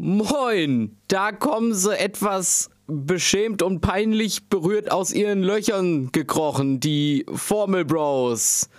Moin, 0.00 0.96
da 1.08 1.32
kommen 1.32 1.74
sie 1.74 1.98
etwas 1.98 2.70
beschämt 2.86 3.62
und 3.62 3.80
peinlich 3.80 4.48
berührt 4.48 4.92
aus 4.92 5.12
ihren 5.12 5.42
Löchern 5.42 6.12
gekrochen, 6.12 6.78
die 6.78 7.26
Formel 7.32 7.84
Bros. 7.84 8.70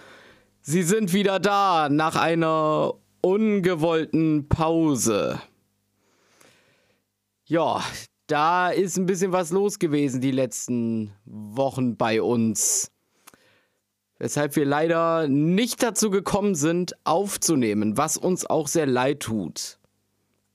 Sie 0.62 0.82
sind 0.82 1.12
wieder 1.12 1.42
da 1.42 1.90
nach 1.90 2.16
einer 2.16 2.94
ungewollten 3.20 4.48
Pause. 4.48 5.42
Ja, 7.44 7.84
da 8.28 8.70
ist 8.70 8.96
ein 8.96 9.06
bisschen 9.06 9.34
was 9.34 9.52
los 9.52 9.78
gewesen 9.78 10.22
die 10.22 10.32
letzten 10.32 11.12
Wochen 11.26 11.98
bei 11.98 12.22
uns. 12.22 12.92
Weshalb 14.20 14.56
wir 14.56 14.66
leider 14.66 15.28
nicht 15.28 15.84
dazu 15.84 16.12
gekommen 16.12 16.56
sind, 16.56 16.96
aufzunehmen, 17.04 17.98
was 17.98 18.16
uns 18.16 18.46
auch 18.46 18.70
sehr 18.70 18.86
leid 18.86 19.20
tut. 19.20 19.79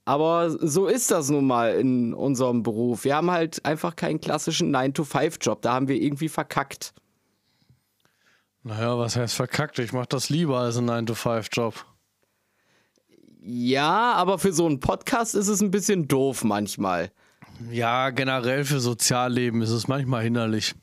Aber 0.05 0.51
so 0.51 0.85
ist 0.85 1.09
das 1.09 1.29
nun 1.29 1.47
mal 1.47 1.73
in 1.73 2.13
unserem 2.13 2.61
Beruf. 2.61 3.03
Wir 3.03 3.15
haben 3.15 3.31
halt 3.31 3.65
einfach 3.65 3.95
keinen 3.95 4.21
klassischen 4.21 4.73
9-to-5-Job. 4.73 5.63
Da 5.63 5.73
haben 5.73 5.87
wir 5.87 5.99
irgendwie 5.99 6.29
verkackt. 6.29 6.93
Naja, 8.61 8.97
was 8.99 9.15
heißt 9.15 9.33
verkackt? 9.33 9.79
Ich 9.79 9.93
mache 9.93 10.07
das 10.09 10.29
lieber 10.29 10.59
als 10.59 10.77
ein 10.77 10.89
9-to-5-Job. 10.89 11.85
Ja, 13.41 14.13
aber 14.13 14.37
für 14.37 14.53
so 14.53 14.65
einen 14.65 14.79
Podcast 14.79 15.33
ist 15.35 15.47
es 15.47 15.61
ein 15.61 15.71
bisschen 15.71 16.07
doof 16.07 16.43
manchmal. 16.43 17.11
Ja, 17.71 18.09
generell 18.11 18.63
für 18.65 18.79
Sozialleben 18.79 19.61
ist 19.61 19.69
es 19.71 19.87
manchmal 19.87 20.23
hinderlich. 20.23 20.75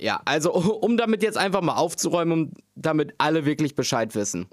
Ja, 0.00 0.20
also 0.24 0.52
um 0.52 0.96
damit 0.96 1.22
jetzt 1.22 1.38
einfach 1.38 1.60
mal 1.60 1.76
aufzuräumen, 1.76 2.32
um 2.32 2.52
damit 2.74 3.14
alle 3.18 3.44
wirklich 3.44 3.74
Bescheid 3.74 4.14
wissen. 4.14 4.48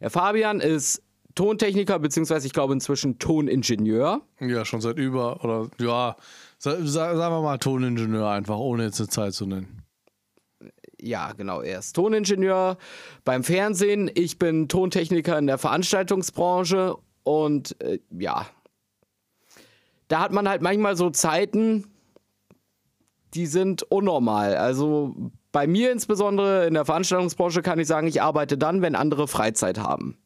Der 0.00 0.10
Fabian 0.10 0.60
ist 0.60 1.02
Tontechniker, 1.34 1.98
beziehungsweise 1.98 2.46
ich 2.46 2.52
glaube 2.52 2.72
inzwischen 2.72 3.18
Toningenieur. 3.18 4.22
Ja, 4.40 4.64
schon 4.64 4.80
seit 4.80 4.98
über, 4.98 5.44
oder 5.44 5.68
ja, 5.78 6.16
sagen 6.58 6.84
wir 6.84 7.42
mal 7.42 7.58
Toningenieur 7.58 8.28
einfach, 8.28 8.58
ohne 8.58 8.84
jetzt 8.84 9.00
eine 9.00 9.08
Zeit 9.08 9.34
zu 9.34 9.46
nennen. 9.46 9.82
Ja, 11.00 11.32
genau, 11.32 11.62
er 11.62 11.78
ist 11.78 11.94
Toningenieur 11.94 12.76
beim 13.24 13.42
Fernsehen. 13.42 14.10
Ich 14.14 14.38
bin 14.38 14.68
Tontechniker 14.68 15.38
in 15.38 15.46
der 15.46 15.56
Veranstaltungsbranche 15.56 16.96
und 17.22 17.80
äh, 17.80 18.00
ja, 18.10 18.46
da 20.08 20.20
hat 20.20 20.32
man 20.32 20.48
halt 20.48 20.60
manchmal 20.60 20.96
so 20.96 21.08
Zeiten, 21.10 21.86
die 23.34 23.46
sind 23.46 23.82
unnormal. 23.84 24.56
Also 24.56 25.14
bei 25.52 25.66
mir 25.66 25.92
insbesondere 25.92 26.66
in 26.66 26.74
der 26.74 26.84
Veranstaltungsbranche 26.84 27.62
kann 27.62 27.78
ich 27.78 27.86
sagen, 27.86 28.06
ich 28.06 28.20
arbeite 28.20 28.58
dann, 28.58 28.82
wenn 28.82 28.94
andere 28.94 29.28
Freizeit 29.28 29.78
haben 29.78 30.19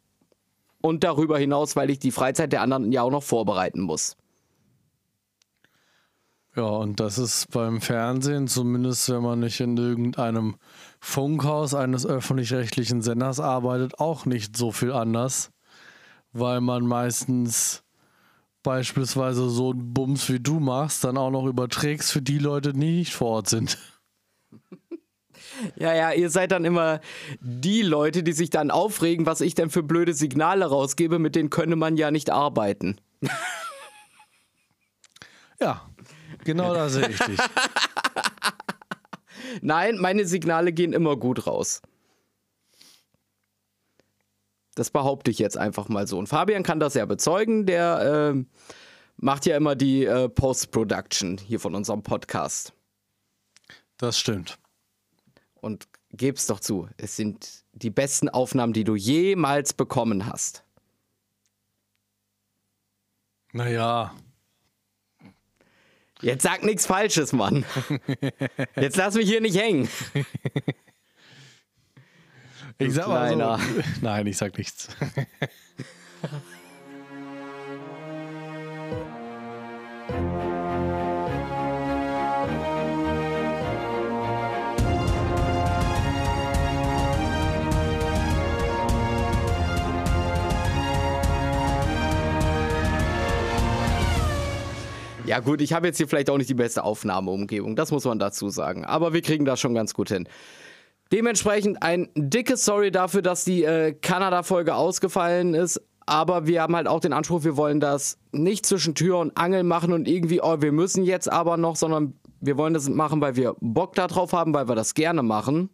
und 0.85 1.03
darüber 1.03 1.39
hinaus, 1.39 1.77
weil 1.77 1.89
ich 1.89 1.99
die 1.99 2.11
Freizeit 2.11 2.53
der 2.53 2.61
anderen 2.61 2.93
ja 2.93 3.01
auch 3.01 3.11
noch 3.11 3.23
vorbereiten 3.23 3.81
muss. 3.81 4.19
Ja, 6.55 6.67
und 6.67 7.01
das 7.01 7.17
ist 7.17 7.51
beim 7.53 7.81
Fernsehen, 7.81 8.49
zumindest 8.49 9.09
wenn 9.09 9.23
man 9.23 9.41
nicht 9.41 9.59
in 9.61 9.79
irgendeinem 9.79 10.57
Funkhaus 11.01 11.73
eines 11.73 12.05
öffentlich-rechtlichen 12.05 13.01
Senders 13.01 13.41
arbeitet, 13.41 13.99
auch 13.99 14.27
nicht 14.27 14.59
so 14.59 14.73
viel 14.73 14.93
anders, 14.93 15.53
weil 16.35 16.61
man 16.61 16.87
meistens 16.87 17.83
beispielsweise 18.63 19.49
so 19.49 19.71
einen 19.71 19.95
Bums 19.95 20.29
wie 20.29 20.41
du 20.41 20.61
machst, 20.61 21.03
dann 21.03 21.17
auch 21.17 21.31
noch 21.31 21.47
überträgst 21.47 22.13
für 22.13 22.21
die 22.21 22.39
Leute, 22.39 22.75
die 22.75 22.99
nicht 22.99 23.15
vor 23.15 23.29
Ort 23.29 23.49
sind. 23.49 23.79
Ja, 25.77 25.95
ja, 25.95 26.13
ihr 26.13 26.31
seid 26.31 26.53
dann 26.53 26.65
immer 26.65 27.01
die 27.41 27.83
Leute, 27.83 28.23
die 28.23 28.33
sich 28.33 28.51
dann 28.51 28.71
aufregen, 28.71 29.27
was 29.27 29.41
ich 29.41 29.55
denn 29.55 29.71
für 29.71 29.83
blöde 29.83 30.15
Signale 30.15 30.67
rausgebe, 30.67 31.19
mit 31.19 31.35
denen 31.35 31.51
könne 31.51 31.77
man 31.77 31.97
ja 31.97 32.11
nicht 32.11 32.31
arbeiten. 32.31 33.01
Ja, 35.61 35.89
genau 36.45 36.75
da 36.75 36.89
sehe 36.89 37.09
ich 37.09 37.19
dich. 37.19 37.39
Nein, 39.63 39.99
meine 39.99 40.27
Signale 40.27 40.73
gehen 40.73 40.93
immer 40.93 41.17
gut 41.17 41.47
raus. 41.47 41.81
Das 44.75 44.91
behaupte 44.91 45.31
ich 45.31 45.39
jetzt 45.39 45.57
einfach 45.57 45.89
mal 45.89 46.07
so. 46.07 46.19
Und 46.19 46.27
Fabian 46.27 46.65
kann 46.65 46.81
das 46.81 46.95
ja 46.95 47.07
bezeugen, 47.07 47.67
der 47.67 48.35
äh, 48.35 48.45
macht 49.17 49.47
ja 49.47 49.57
immer 49.57 49.77
die 49.77 50.05
äh, 50.05 50.29
Post-Production 50.29 51.39
hier 51.39 51.61
von 51.61 51.75
unserem 51.75 52.03
Podcast. 52.03 52.73
Das 53.97 54.19
stimmt. 54.19 54.59
Und 55.65 55.89
geb's 56.11 56.47
doch 56.47 56.61
zu, 56.61 56.91
es 56.99 57.17
sind 57.17 57.65
die 57.73 57.89
besten 57.89 58.29
Aufnahmen, 58.29 58.75
die 58.75 58.85
du 58.85 58.97
jemals 58.97 59.73
bekommen 59.73 60.27
hast. 60.27 60.63
Naja. 63.55 64.15
Jetzt 66.21 66.43
sag 66.43 66.65
nichts 66.65 66.85
Falsches, 66.85 67.33
Mann. 67.33 67.65
Jetzt 68.77 68.99
lass 68.99 69.15
mich 69.15 69.27
hier 69.27 69.41
nicht 69.41 69.57
hängen. 69.57 69.89
Ich 72.77 72.93
sag 72.93 73.09
mal 73.09 73.31
so. 73.31 73.83
Nein, 74.03 74.27
ich 74.27 74.37
sag 74.37 74.59
nichts. 74.59 74.89
Ja 95.27 95.41
gut, 95.41 95.63
ich 95.63 95.73
habe 95.73 95.87
jetzt 95.87 95.97
hier 95.97 96.07
vielleicht 96.07 96.29
auch 96.29 96.37
nicht 96.37 96.51
die 96.51 96.55
beste 96.55 96.85
Aufnahmeumgebung, 96.85 97.77
das 97.77 97.91
muss 97.91 98.05
man 98.05 98.19
dazu 98.19 98.51
sagen. 98.51 98.85
Aber 98.85 99.15
wir 99.15 99.23
kriegen 99.23 99.47
das 99.47 99.59
schon 99.59 99.75
ganz 99.75 99.95
gut 99.95 100.11
hin. 100.11 100.29
Dementsprechend 101.13 101.83
ein 101.83 102.11
dickes 102.15 102.65
Sorry 102.65 102.91
dafür, 102.91 103.23
dass 103.23 103.45
die 103.45 103.65
äh, 103.65 103.93
Kanada-Folge 103.93 104.75
ausgefallen 104.75 105.55
ist. 105.55 105.81
Aber 106.07 106.47
wir 106.47 106.61
haben 106.61 106.77
halt 106.77 106.87
auch 106.87 107.01
den 107.01 107.15
Anspruch, 107.15 107.45
wir 107.45 107.57
wollen 107.57 107.81
das 107.81 108.19
nicht 108.33 108.67
zwischen 108.67 108.95
Tür 108.95 109.19
und 109.19 109.39
Angel 109.39 109.63
machen 109.63 109.95
und 109.95 110.07
irgendwie, 110.07 110.43
oh, 110.43 110.61
wir 110.61 110.73
müssen 110.73 111.05
jetzt 111.05 111.33
aber 111.33 111.57
noch, 111.57 111.77
sondern 111.77 112.19
wir 112.41 112.59
wollen 112.59 112.75
das 112.75 112.91
machen, 112.91 113.23
weil 113.23 113.37
wir 113.37 113.55
Bock 113.61 113.95
darauf 113.95 114.35
haben, 114.35 114.53
weil 114.53 114.69
wir 114.69 114.75
das 114.75 114.93
gerne 114.93 115.23
machen. 115.23 115.71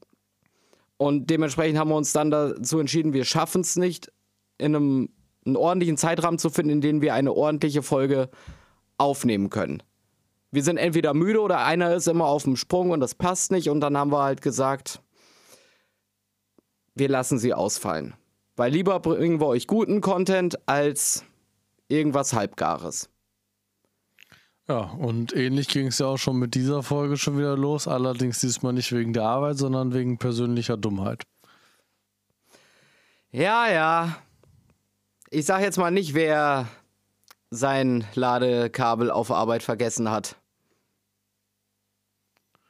Und 0.96 1.28
dementsprechend 1.30 1.76
haben 1.76 1.90
wir 1.90 1.96
uns 1.96 2.12
dann 2.12 2.30
dazu 2.30 2.78
entschieden, 2.78 3.12
wir 3.12 3.24
schaffen 3.24 3.62
es 3.62 3.74
nicht, 3.74 4.12
in 4.58 4.76
einem 4.76 5.08
einen 5.44 5.56
ordentlichen 5.56 5.96
Zeitrahmen 5.96 6.38
zu 6.38 6.50
finden, 6.50 6.70
in 6.70 6.80
dem 6.82 7.00
wir 7.00 7.14
eine 7.14 7.32
ordentliche 7.32 7.82
Folge 7.82 8.28
aufnehmen 9.00 9.50
können. 9.50 9.82
Wir 10.52 10.62
sind 10.62 10.76
entweder 10.76 11.14
müde 11.14 11.40
oder 11.40 11.64
einer 11.64 11.94
ist 11.94 12.08
immer 12.08 12.26
auf 12.26 12.44
dem 12.44 12.56
Sprung 12.56 12.90
und 12.90 13.00
das 13.00 13.14
passt 13.14 13.52
nicht 13.52 13.70
und 13.70 13.80
dann 13.80 13.96
haben 13.96 14.12
wir 14.12 14.22
halt 14.22 14.42
gesagt, 14.42 15.00
wir 16.94 17.08
lassen 17.08 17.38
sie 17.38 17.54
ausfallen. 17.54 18.14
Weil 18.56 18.72
lieber 18.72 19.00
bringen 19.00 19.40
wir 19.40 19.46
euch 19.46 19.66
guten 19.66 20.00
Content 20.00 20.58
als 20.68 21.24
irgendwas 21.88 22.32
Halbgares. 22.32 23.08
Ja, 24.68 24.82
und 24.82 25.34
ähnlich 25.34 25.68
ging 25.68 25.86
es 25.86 25.98
ja 25.98 26.06
auch 26.06 26.18
schon 26.18 26.36
mit 26.36 26.54
dieser 26.54 26.82
Folge 26.82 27.16
schon 27.16 27.38
wieder 27.38 27.56
los. 27.56 27.88
Allerdings 27.88 28.40
diesmal 28.40 28.72
nicht 28.72 28.92
wegen 28.92 29.12
der 29.12 29.24
Arbeit, 29.24 29.56
sondern 29.56 29.94
wegen 29.94 30.18
persönlicher 30.18 30.76
Dummheit. 30.76 31.24
Ja, 33.32 33.68
ja. 33.68 34.16
Ich 35.30 35.46
sag 35.46 35.62
jetzt 35.62 35.78
mal 35.78 35.90
nicht, 35.90 36.14
wer 36.14 36.68
sein 37.50 38.04
Ladekabel 38.14 39.10
auf 39.10 39.30
Arbeit 39.30 39.62
vergessen 39.62 40.10
hat. 40.10 40.36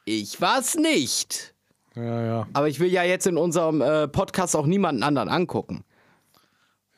Ich 0.04 0.40
war's 0.40 0.74
nicht. 0.74 1.54
Ja, 1.94 2.22
ja. 2.24 2.46
Aber 2.52 2.68
ich 2.68 2.80
will 2.80 2.90
ja 2.90 3.02
jetzt 3.02 3.26
in 3.26 3.36
unserem 3.36 3.82
äh, 3.82 4.08
Podcast 4.08 4.56
auch 4.56 4.66
niemanden 4.66 5.02
anderen 5.02 5.28
angucken. 5.28 5.84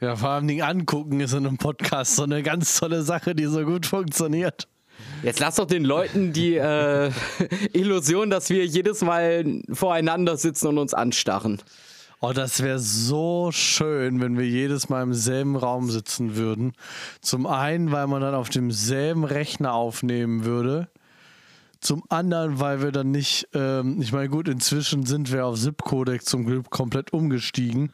Ja, 0.00 0.16
vor 0.16 0.31
allem 0.31 0.48
Dingen 0.48 0.62
angucken 0.62 1.20
ist 1.20 1.32
in 1.32 1.47
einem 1.47 1.59
Podcast 1.59 2.17
so 2.17 2.25
eine 2.25 2.43
ganz 2.43 2.79
tolle 2.79 3.02
Sache, 3.02 3.34
die 3.34 3.46
so 3.46 3.64
gut 3.64 3.87
funktioniert. 3.87 4.69
Jetzt 5.23 5.38
lass 5.40 5.56
doch 5.56 5.67
den 5.67 5.85
Leuten 5.85 6.32
die 6.32 6.56
äh, 6.56 7.11
Illusion, 7.73 8.31
dass 8.31 8.50
wir 8.50 8.67
jedes 8.67 9.02
Mal 9.02 9.62
voreinander 9.73 10.37
sitzen 10.37 10.69
und 10.69 10.78
uns 10.78 10.94
anstarren. 10.94 11.61
Oh, 12.24 12.32
das 12.32 12.62
wäre 12.62 12.78
so 12.78 13.50
schön, 13.50 14.20
wenn 14.20 14.38
wir 14.38 14.46
jedes 14.46 14.88
Mal 14.88 15.02
im 15.02 15.12
selben 15.12 15.56
Raum 15.56 15.90
sitzen 15.90 16.36
würden. 16.36 16.72
Zum 17.20 17.48
einen, 17.48 17.90
weil 17.90 18.06
man 18.06 18.22
dann 18.22 18.36
auf 18.36 18.48
demselben 18.48 19.24
Rechner 19.24 19.74
aufnehmen 19.74 20.44
würde. 20.44 20.88
Zum 21.80 22.04
anderen, 22.10 22.60
weil 22.60 22.80
wir 22.80 22.92
dann 22.92 23.10
nicht, 23.10 23.48
ähm, 23.54 24.00
ich 24.00 24.12
meine, 24.12 24.28
gut, 24.28 24.46
inzwischen 24.46 25.04
sind 25.04 25.32
wir 25.32 25.46
auf 25.46 25.58
ZIP-Codec 25.58 26.24
zum 26.24 26.46
Glück 26.46 26.70
komplett 26.70 27.12
umgestiegen. 27.12 27.90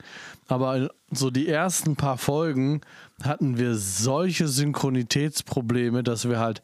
Aber 0.46 0.90
so 1.10 1.30
die 1.30 1.48
ersten 1.48 1.96
paar 1.96 2.18
Folgen 2.18 2.82
hatten 3.22 3.56
wir 3.56 3.76
solche 3.76 4.46
Synchronitätsprobleme, 4.46 6.02
dass 6.02 6.28
wir 6.28 6.38
halt 6.38 6.60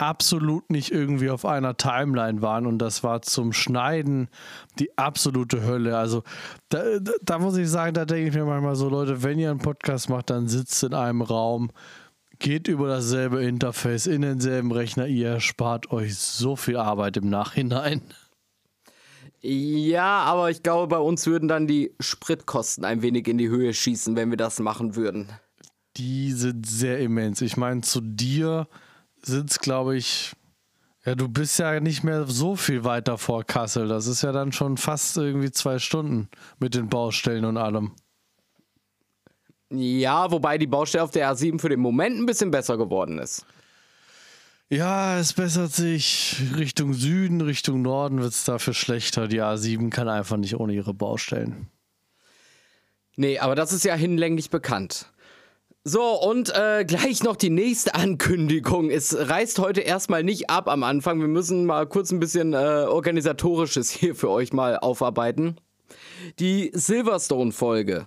absolut 0.00 0.70
nicht 0.70 0.90
irgendwie 0.90 1.28
auf 1.28 1.44
einer 1.44 1.76
Timeline 1.76 2.40
waren 2.40 2.66
und 2.66 2.78
das 2.78 3.04
war 3.04 3.20
zum 3.20 3.52
Schneiden 3.52 4.28
die 4.78 4.96
absolute 4.96 5.62
Hölle. 5.62 5.98
Also 5.98 6.22
da, 6.70 6.82
da 7.22 7.38
muss 7.38 7.56
ich 7.58 7.68
sagen, 7.68 7.92
da 7.92 8.06
denke 8.06 8.28
ich 8.28 8.34
mir 8.34 8.46
manchmal 8.46 8.76
so, 8.76 8.88
Leute, 8.88 9.22
wenn 9.22 9.38
ihr 9.38 9.50
einen 9.50 9.60
Podcast 9.60 10.08
macht, 10.08 10.30
dann 10.30 10.48
sitzt 10.48 10.82
in 10.82 10.94
einem 10.94 11.20
Raum, 11.20 11.70
geht 12.38 12.66
über 12.66 12.88
dasselbe 12.88 13.44
Interface 13.44 14.06
in 14.06 14.22
denselben 14.22 14.72
Rechner. 14.72 15.06
Ihr 15.06 15.38
spart 15.40 15.90
euch 15.92 16.16
so 16.16 16.56
viel 16.56 16.78
Arbeit 16.78 17.18
im 17.18 17.28
Nachhinein. 17.28 18.00
Ja, 19.42 20.22
aber 20.22 20.50
ich 20.50 20.62
glaube, 20.62 20.86
bei 20.86 20.98
uns 20.98 21.26
würden 21.26 21.48
dann 21.48 21.66
die 21.66 21.94
Spritkosten 22.00 22.84
ein 22.84 23.02
wenig 23.02 23.28
in 23.28 23.36
die 23.36 23.48
Höhe 23.48 23.74
schießen, 23.74 24.16
wenn 24.16 24.30
wir 24.30 24.36
das 24.38 24.60
machen 24.60 24.96
würden. 24.96 25.28
Die 25.96 26.32
sind 26.32 26.66
sehr 26.66 27.00
immens. 27.00 27.42
Ich 27.42 27.58
meine, 27.58 27.82
zu 27.82 28.00
dir 28.00 28.66
sind 29.22 29.50
es, 29.50 29.58
glaube 29.58 29.96
ich, 29.96 30.32
ja, 31.04 31.14
du 31.14 31.28
bist 31.28 31.58
ja 31.58 31.80
nicht 31.80 32.04
mehr 32.04 32.26
so 32.26 32.56
viel 32.56 32.84
weiter 32.84 33.16
vor 33.16 33.44
Kassel. 33.44 33.88
Das 33.88 34.06
ist 34.06 34.22
ja 34.22 34.32
dann 34.32 34.52
schon 34.52 34.76
fast 34.76 35.16
irgendwie 35.16 35.50
zwei 35.50 35.78
Stunden 35.78 36.28
mit 36.58 36.74
den 36.74 36.88
Baustellen 36.88 37.44
und 37.46 37.56
allem. 37.56 37.92
Ja, 39.70 40.30
wobei 40.30 40.58
die 40.58 40.66
Baustelle 40.66 41.04
auf 41.04 41.10
der 41.10 41.32
A7 41.32 41.60
für 41.60 41.68
den 41.68 41.80
Moment 41.80 42.18
ein 42.18 42.26
bisschen 42.26 42.50
besser 42.50 42.76
geworden 42.76 43.18
ist. 43.18 43.46
Ja, 44.68 45.18
es 45.18 45.32
bessert 45.32 45.72
sich 45.72 46.36
Richtung 46.56 46.92
Süden, 46.92 47.40
Richtung 47.40 47.82
Norden 47.82 48.20
wird 48.20 48.32
es 48.32 48.44
dafür 48.44 48.74
schlechter. 48.74 49.26
Die 49.26 49.42
A7 49.42 49.90
kann 49.90 50.08
einfach 50.08 50.36
nicht 50.36 50.56
ohne 50.56 50.74
ihre 50.74 50.94
Baustellen. 50.94 51.68
Nee, 53.16 53.38
aber 53.38 53.54
das 53.54 53.72
ist 53.72 53.84
ja 53.84 53.94
hinlänglich 53.94 54.50
bekannt. 54.50 55.10
So, 55.82 56.20
und 56.20 56.54
äh, 56.54 56.84
gleich 56.86 57.22
noch 57.22 57.36
die 57.36 57.48
nächste 57.48 57.94
Ankündigung. 57.94 58.90
Es 58.90 59.16
reißt 59.16 59.58
heute 59.60 59.80
erstmal 59.80 60.22
nicht 60.22 60.50
ab 60.50 60.68
am 60.68 60.82
Anfang. 60.82 61.20
Wir 61.20 61.28
müssen 61.28 61.64
mal 61.64 61.86
kurz 61.86 62.10
ein 62.10 62.20
bisschen 62.20 62.52
äh, 62.52 62.84
organisatorisches 62.86 63.90
hier 63.90 64.14
für 64.14 64.28
euch 64.28 64.52
mal 64.52 64.76
aufarbeiten. 64.78 65.56
Die 66.38 66.70
Silverstone-Folge. 66.74 68.06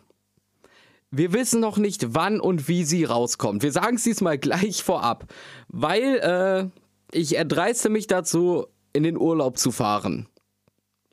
Wir 1.09 1.33
wissen 1.33 1.61
noch 1.61 1.77
nicht, 1.77 2.13
wann 2.13 2.39
und 2.39 2.67
wie 2.67 2.83
sie 2.83 3.05
rauskommt. 3.05 3.63
Wir 3.63 3.71
sagen 3.71 3.95
es 3.95 4.03
diesmal 4.03 4.37
gleich 4.37 4.83
vorab, 4.83 5.25
weil 5.67 6.19
äh, 6.19 6.69
ich 7.11 7.35
erdreiste 7.35 7.89
mich 7.89 8.05
dazu, 8.05 8.67
in 8.93 9.01
den 9.01 9.17
Urlaub 9.17 9.57
zu 9.57 9.71
fahren. 9.71 10.27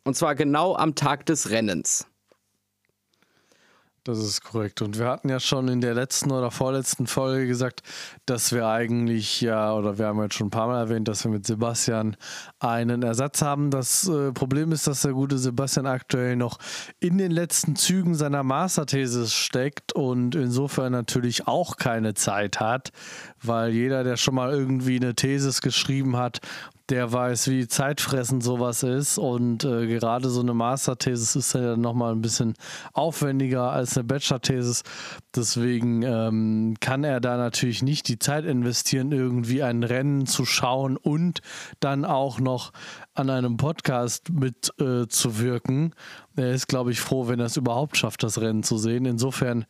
Und 0.04 0.14
zwar 0.14 0.34
genau 0.34 0.76
am 0.76 0.94
Tag 0.94 1.24
des 1.24 1.48
Rennens. 1.48 2.09
Das 4.10 4.18
ist 4.18 4.42
korrekt. 4.42 4.82
Und 4.82 4.98
wir 4.98 5.06
hatten 5.06 5.28
ja 5.28 5.38
schon 5.38 5.68
in 5.68 5.80
der 5.80 5.94
letzten 5.94 6.32
oder 6.32 6.50
vorletzten 6.50 7.06
Folge 7.06 7.46
gesagt, 7.46 7.82
dass 8.26 8.52
wir 8.52 8.66
eigentlich 8.66 9.40
ja, 9.40 9.72
oder 9.72 9.98
wir 9.98 10.06
haben 10.06 10.20
jetzt 10.20 10.34
schon 10.34 10.48
ein 10.48 10.50
paar 10.50 10.66
Mal 10.66 10.80
erwähnt, 10.80 11.06
dass 11.06 11.22
wir 11.22 11.30
mit 11.30 11.46
Sebastian 11.46 12.16
einen 12.58 13.04
Ersatz 13.04 13.40
haben. 13.40 13.70
Das 13.70 14.08
äh, 14.08 14.32
Problem 14.32 14.72
ist, 14.72 14.88
dass 14.88 15.02
der 15.02 15.12
gute 15.12 15.38
Sebastian 15.38 15.86
aktuell 15.86 16.34
noch 16.34 16.58
in 16.98 17.18
den 17.18 17.30
letzten 17.30 17.76
Zügen 17.76 18.16
seiner 18.16 18.42
Masterthesis 18.42 19.32
steckt 19.32 19.92
und 19.92 20.34
insofern 20.34 20.90
natürlich 20.90 21.46
auch 21.46 21.76
keine 21.76 22.14
Zeit 22.14 22.58
hat, 22.58 22.90
weil 23.42 23.72
jeder, 23.72 24.04
der 24.04 24.16
schon 24.16 24.34
mal 24.34 24.52
irgendwie 24.52 24.96
eine 24.96 25.14
Thesis 25.14 25.60
geschrieben 25.60 26.16
hat, 26.16 26.40
der 26.90 27.12
weiß, 27.12 27.48
wie 27.48 27.69
zeitfressend 27.69 28.42
sowas 28.42 28.82
ist. 28.82 29.19
Und 29.19 29.64
äh, 29.64 29.87
gerade 29.87 30.28
so 30.28 30.40
eine 30.40 30.54
Masterthesis 30.54 31.37
ist 31.37 31.54
ja 31.54 31.76
nochmal 31.76 32.12
ein 32.12 32.20
bisschen 32.20 32.54
aufwendiger 32.92 33.70
als 33.70 33.96
eine 33.96 34.04
Bachelor-Thesis. 34.04 34.82
Deswegen 35.34 36.02
ähm, 36.02 36.75
kann 36.81 37.04
er 37.04 37.20
da 37.20 37.37
natürlich 37.37 37.82
nicht 37.82 38.08
die 38.08 38.19
Zeit 38.19 38.44
investieren, 38.44 39.12
irgendwie 39.12 39.62
ein 39.62 39.84
Rennen 39.84 40.26
zu 40.26 40.44
schauen 40.44 40.96
und 40.96 41.40
dann 41.78 42.04
auch 42.04 42.40
noch 42.40 42.72
an 43.14 43.31
einem 43.31 43.56
Podcast 43.56 44.31
mitzuwirken. 44.31 45.94
Äh, 46.36 46.43
er 46.43 46.54
ist, 46.54 46.69
glaube 46.69 46.90
ich, 46.90 47.00
froh, 47.00 47.28
wenn 47.28 47.38
er 47.38 47.46
es 47.46 47.56
überhaupt 47.56 47.96
schafft, 47.96 48.22
das 48.22 48.40
Rennen 48.40 48.62
zu 48.62 48.78
sehen. 48.78 49.04
Insofern 49.04 49.64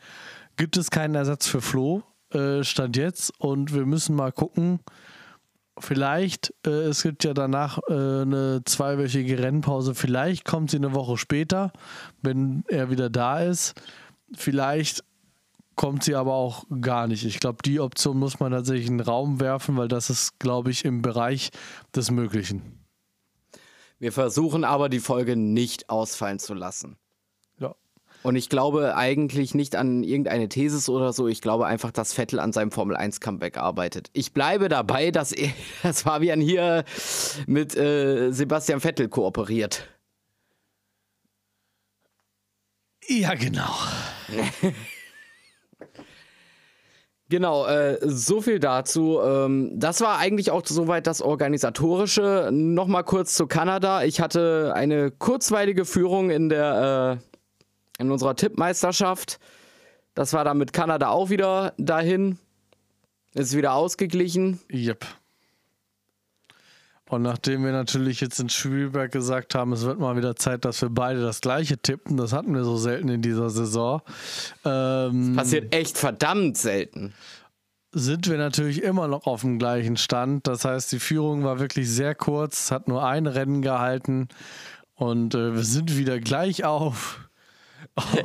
gibt 0.57 0.77
es 0.77 0.91
keinen 0.91 1.15
Ersatz 1.15 1.47
für 1.47 1.61
Flo, 1.61 2.03
äh, 2.33 2.65
Stand 2.65 2.97
jetzt. 2.97 3.33
Und 3.39 3.75
wir 3.75 3.87
müssen 3.87 4.15
mal 4.17 4.33
gucken, 4.33 4.81
vielleicht, 5.79 6.55
äh, 6.67 6.71
es 6.71 7.03
gibt 7.03 7.25
ja 7.25 7.35
danach 7.35 7.79
äh, 7.89 7.93
eine 7.93 8.63
zweiwöchige 8.65 9.39
Rennpause, 9.39 9.95
vielleicht 9.95 10.45
kommt 10.45 10.71
sie 10.71 10.77
eine 10.77 10.95
Woche 10.95 11.17
später, 11.17 11.73
wenn 12.23 12.65
er 12.69 12.91
wieder 12.91 13.11
da 13.11 13.41
ist. 13.41 13.81
Vielleicht 14.35 15.05
kommt 15.77 16.05
sie 16.05 16.15
aber 16.15 16.35
auch 16.35 16.65
gar 16.81 17.07
nicht. 17.07 17.25
Ich 17.25 17.41
glaube, 17.41 17.63
die 17.65 17.81
Option 17.81 18.19
muss 18.19 18.39
man 18.39 18.53
tatsächlich 18.53 18.87
in 18.87 18.99
den 18.99 19.07
Raum 19.07 19.41
werfen, 19.41 19.77
weil 19.77 19.89
das 19.89 20.11
ist, 20.11 20.39
glaube 20.39 20.71
ich, 20.71 20.85
im 20.85 21.03
Bereich 21.03 21.51
des 21.95 22.11
Möglichen. 22.11 22.85
Wir 23.99 24.13
versuchen 24.13 24.65
aber, 24.65 24.89
die 24.89 25.01
Folge 25.01 25.37
nicht 25.37 25.89
ausfallen 25.91 26.39
zu 26.39 26.55
lassen. 26.55 26.97
Und 28.23 28.37
ich 28.37 28.49
glaube 28.49 28.97
eigentlich 28.97 29.55
nicht 29.55 29.77
an 29.77 30.03
irgendeine 30.03 30.49
Thesis 30.49 30.89
oder 30.89 31.13
so. 31.13 31.27
Ich 31.27 31.41
glaube 31.41 31.67
einfach, 31.67 31.91
dass 31.91 32.13
Vettel 32.13 32.39
an 32.39 32.53
seinem 32.53 32.71
Formel 32.71 32.97
1 32.97 33.21
Comeback 33.21 33.57
arbeitet. 33.57 34.11
Ich 34.13 34.33
bleibe 34.33 34.69
dabei, 34.69 35.11
dass, 35.11 35.33
er, 35.33 35.51
dass 35.83 36.03
Fabian 36.03 36.41
hier 36.41 36.85
mit 37.47 37.77
äh, 37.77 38.31
Sebastian 38.31 38.81
Vettel 38.81 39.09
kooperiert. 39.09 39.89
Ja, 43.09 43.35
genau. 43.35 43.75
Genau, 47.31 47.65
äh, 47.65 47.97
so 48.03 48.41
viel 48.41 48.59
dazu. 48.59 49.21
Ähm, 49.23 49.71
das 49.79 50.01
war 50.01 50.19
eigentlich 50.19 50.51
auch 50.51 50.63
soweit 50.67 51.07
das 51.07 51.23
Organisatorische. 51.23 52.51
Nochmal 52.51 53.05
kurz 53.05 53.37
zu 53.37 53.47
Kanada. 53.47 54.03
Ich 54.03 54.21
hatte 54.21 54.73
eine 54.75 55.13
kurzweilige 55.13 55.85
Führung 55.85 56.31
in 56.31 56.49
der 56.49 57.21
äh, 57.23 57.30
in 58.01 58.11
unserer 58.11 58.35
Tippmeisterschaft. 58.35 59.39
Das 60.15 60.33
war 60.33 60.45
dann 60.45 60.59
mit 60.59 60.73
Kanada 60.73 61.09
auch 61.09 61.31
wieder 61.31 61.75
dahin. 61.79 62.39
Ist 63.35 63.57
wieder 63.57 63.75
ausgeglichen. 63.75 64.59
Yep. 64.73 65.07
Und 67.09 67.23
nachdem 67.23 67.65
wir 67.65 67.73
natürlich 67.73 68.21
jetzt 68.21 68.39
in 68.39 68.49
Spielberg 68.49 69.11
gesagt 69.11 69.57
haben, 69.57 69.73
es 69.73 69.83
wird 69.83 69.99
mal 69.99 70.17
wieder 70.17 70.37
Zeit, 70.37 70.65
dass 70.65 70.81
wir 70.81 70.91
beide 70.91 71.21
das 71.21 71.41
gleiche 71.41 71.77
tippen, 71.77 72.17
das 72.17 72.33
hatten 72.33 72.55
wir 72.55 72.63
so 72.63 72.77
selten 72.77 73.09
in 73.09 73.21
dieser 73.21 73.51
Saison. 73.51 74.01
Ähm, 74.65 75.35
passiert 75.35 75.75
echt 75.75 75.99
verdammt 75.99 76.57
selten. 76.57 77.13
Sind 77.93 78.29
wir 78.31 78.39
natürlich 78.39 78.83
immer 78.83 79.09
noch 79.09 79.27
auf 79.27 79.41
dem 79.41 79.59
gleichen 79.59 79.97
Stand. 79.97 80.47
Das 80.47 80.65
heißt, 80.65 80.93
die 80.93 81.01
Führung 81.01 81.43
war 81.43 81.59
wirklich 81.59 81.91
sehr 81.91 82.15
kurz, 82.15 82.71
hat 82.71 82.87
nur 82.87 83.05
ein 83.05 83.27
Rennen 83.27 83.61
gehalten 83.61 84.29
und 84.95 85.35
äh, 85.35 85.55
wir 85.57 85.65
sind 85.65 85.97
wieder 85.97 86.21
gleich 86.21 86.65
auf. 86.65 87.30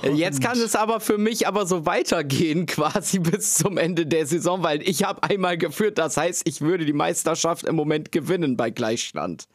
Und 0.03 0.15
Jetzt 0.15 0.41
kann 0.41 0.59
es 0.59 0.75
aber 0.75 0.99
für 0.99 1.17
mich 1.17 1.47
aber 1.47 1.65
so 1.65 1.85
weitergehen, 1.85 2.65
quasi 2.67 3.19
bis 3.19 3.55
zum 3.55 3.77
Ende 3.77 4.05
der 4.05 4.25
Saison, 4.25 4.63
weil 4.63 4.81
ich 4.87 5.03
habe 5.03 5.23
einmal 5.23 5.57
geführt. 5.57 5.97
Das 5.97 6.17
heißt, 6.17 6.47
ich 6.47 6.61
würde 6.61 6.85
die 6.85 6.93
Meisterschaft 6.93 7.65
im 7.65 7.75
Moment 7.75 8.11
gewinnen 8.11 8.57
bei 8.57 8.69
Gleichstand. 8.69 9.47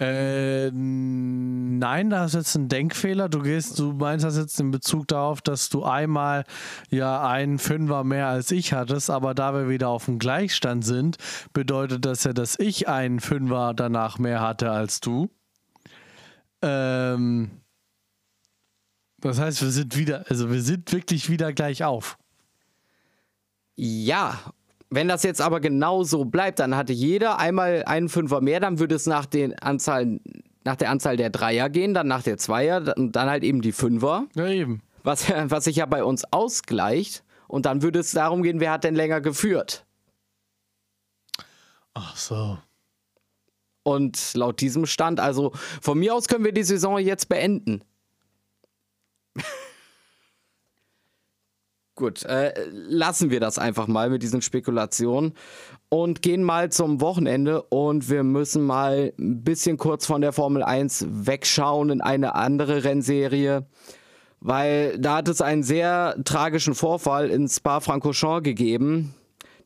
Äh, 0.00 0.70
nein, 0.70 2.08
da 2.08 2.24
ist 2.24 2.32
jetzt 2.32 2.54
ein 2.54 2.68
Denkfehler. 2.68 3.28
Du 3.28 3.42
gehst, 3.42 3.78
du 3.78 3.92
meinst 3.92 4.24
das 4.24 4.38
jetzt 4.38 4.58
in 4.58 4.70
Bezug 4.70 5.06
darauf, 5.08 5.42
dass 5.42 5.68
du 5.68 5.84
einmal 5.84 6.44
ja 6.88 7.28
einen 7.28 7.58
Fünfer 7.58 8.02
mehr 8.02 8.28
als 8.28 8.50
ich 8.50 8.72
hattest, 8.72 9.10
aber 9.10 9.34
da 9.34 9.52
wir 9.52 9.68
wieder 9.68 9.88
auf 9.88 10.06
dem 10.06 10.18
Gleichstand 10.18 10.86
sind, 10.86 11.18
bedeutet 11.52 12.06
das 12.06 12.24
ja, 12.24 12.32
dass 12.32 12.58
ich 12.58 12.88
einen 12.88 13.20
Fünfer 13.20 13.74
danach 13.74 14.18
mehr 14.18 14.40
hatte 14.40 14.70
als 14.70 15.00
du. 15.00 15.28
Ähm, 16.62 17.50
das 19.20 19.38
heißt, 19.38 19.62
wir 19.62 19.70
sind 19.70 19.96
wieder, 19.96 20.24
also 20.28 20.50
wir 20.50 20.62
sind 20.62 20.92
wirklich 20.92 21.28
wieder 21.28 21.52
gleich 21.52 21.84
auf. 21.84 22.18
Ja, 23.76 24.38
wenn 24.90 25.08
das 25.08 25.22
jetzt 25.22 25.40
aber 25.40 25.60
genau 25.60 26.02
so 26.02 26.24
bleibt, 26.24 26.58
dann 26.58 26.74
hatte 26.76 26.92
jeder 26.92 27.38
einmal 27.38 27.84
einen 27.84 28.08
Fünfer 28.08 28.40
mehr, 28.40 28.60
dann 28.60 28.78
würde 28.78 28.96
es 28.96 29.06
nach, 29.06 29.24
den 29.24 29.56
Anzahl, 29.60 30.20
nach 30.64 30.76
der 30.76 30.90
Anzahl 30.90 31.16
der 31.16 31.30
Dreier 31.30 31.70
gehen, 31.70 31.94
dann 31.94 32.08
nach 32.08 32.22
der 32.22 32.38
Zweier 32.38 32.94
und 32.96 33.14
dann 33.16 33.30
halt 33.30 33.44
eben 33.44 33.62
die 33.62 33.72
Fünfer. 33.72 34.26
Ja, 34.34 34.48
eben. 34.48 34.82
Was, 35.02 35.30
was 35.30 35.64
sich 35.64 35.76
ja 35.76 35.86
bei 35.86 36.04
uns 36.04 36.24
ausgleicht. 36.32 37.24
Und 37.46 37.66
dann 37.66 37.82
würde 37.82 38.00
es 38.00 38.12
darum 38.12 38.42
gehen, 38.42 38.60
wer 38.60 38.72
hat 38.72 38.84
denn 38.84 38.94
länger 38.94 39.20
geführt. 39.20 39.84
Ach 41.94 42.16
so. 42.16 42.58
Und 43.82 44.34
laut 44.34 44.60
diesem 44.60 44.86
Stand, 44.86 45.20
also 45.20 45.52
von 45.80 45.98
mir 45.98 46.14
aus 46.14 46.28
können 46.28 46.44
wir 46.44 46.52
die 46.52 46.62
Saison 46.62 46.98
jetzt 46.98 47.28
beenden. 47.28 47.82
Gut, 52.00 52.24
äh, 52.24 52.54
lassen 52.70 53.30
wir 53.30 53.40
das 53.40 53.58
einfach 53.58 53.86
mal 53.86 54.08
mit 54.08 54.22
diesen 54.22 54.40
Spekulationen 54.40 55.34
und 55.90 56.22
gehen 56.22 56.42
mal 56.42 56.72
zum 56.72 57.02
Wochenende 57.02 57.62
und 57.64 58.08
wir 58.08 58.22
müssen 58.22 58.62
mal 58.62 59.12
ein 59.18 59.44
bisschen 59.44 59.76
kurz 59.76 60.06
von 60.06 60.22
der 60.22 60.32
Formel 60.32 60.62
1 60.62 61.04
wegschauen 61.10 61.90
in 61.90 62.00
eine 62.00 62.34
andere 62.36 62.84
Rennserie, 62.84 63.66
weil 64.40 64.98
da 64.98 65.16
hat 65.16 65.28
es 65.28 65.42
einen 65.42 65.62
sehr 65.62 66.16
tragischen 66.24 66.74
Vorfall 66.74 67.28
in 67.28 67.46
Spa-Francorchamps 67.46 68.44
gegeben, 68.44 69.14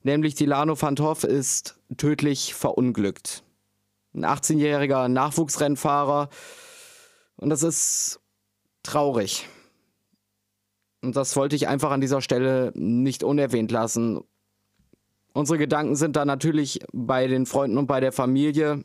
nämlich 0.03 0.35
die 0.35 0.47
Lano 0.47 0.75
van 0.81 0.97
Toff 0.97 1.23
ist 1.23 1.79
tödlich 1.97 2.53
verunglückt. 2.53 3.45
Ein 4.13 4.25
18-jähriger 4.25 5.07
Nachwuchsrennfahrer 5.07 6.31
und 7.37 7.51
das 7.51 7.63
ist 7.63 8.21
traurig. 8.85 9.49
Und 11.03 11.17
das 11.17 11.37
wollte 11.37 11.57
ich 11.57 11.69
einfach 11.69 11.91
an 11.91 12.01
dieser 12.01 12.21
Stelle 12.21 12.73
nicht 12.75 13.25
unerwähnt 13.25 13.71
lassen. 13.71 14.23
Unsere 15.33 15.59
Gedanken 15.59 15.97
sind 15.97 16.17
da 16.17 16.25
natürlich 16.25 16.81
bei 16.93 17.27
den 17.27 17.45
Freunden 17.45 17.77
und 17.77 17.87
bei 17.87 18.01
der 18.01 18.13
Familie, 18.13 18.85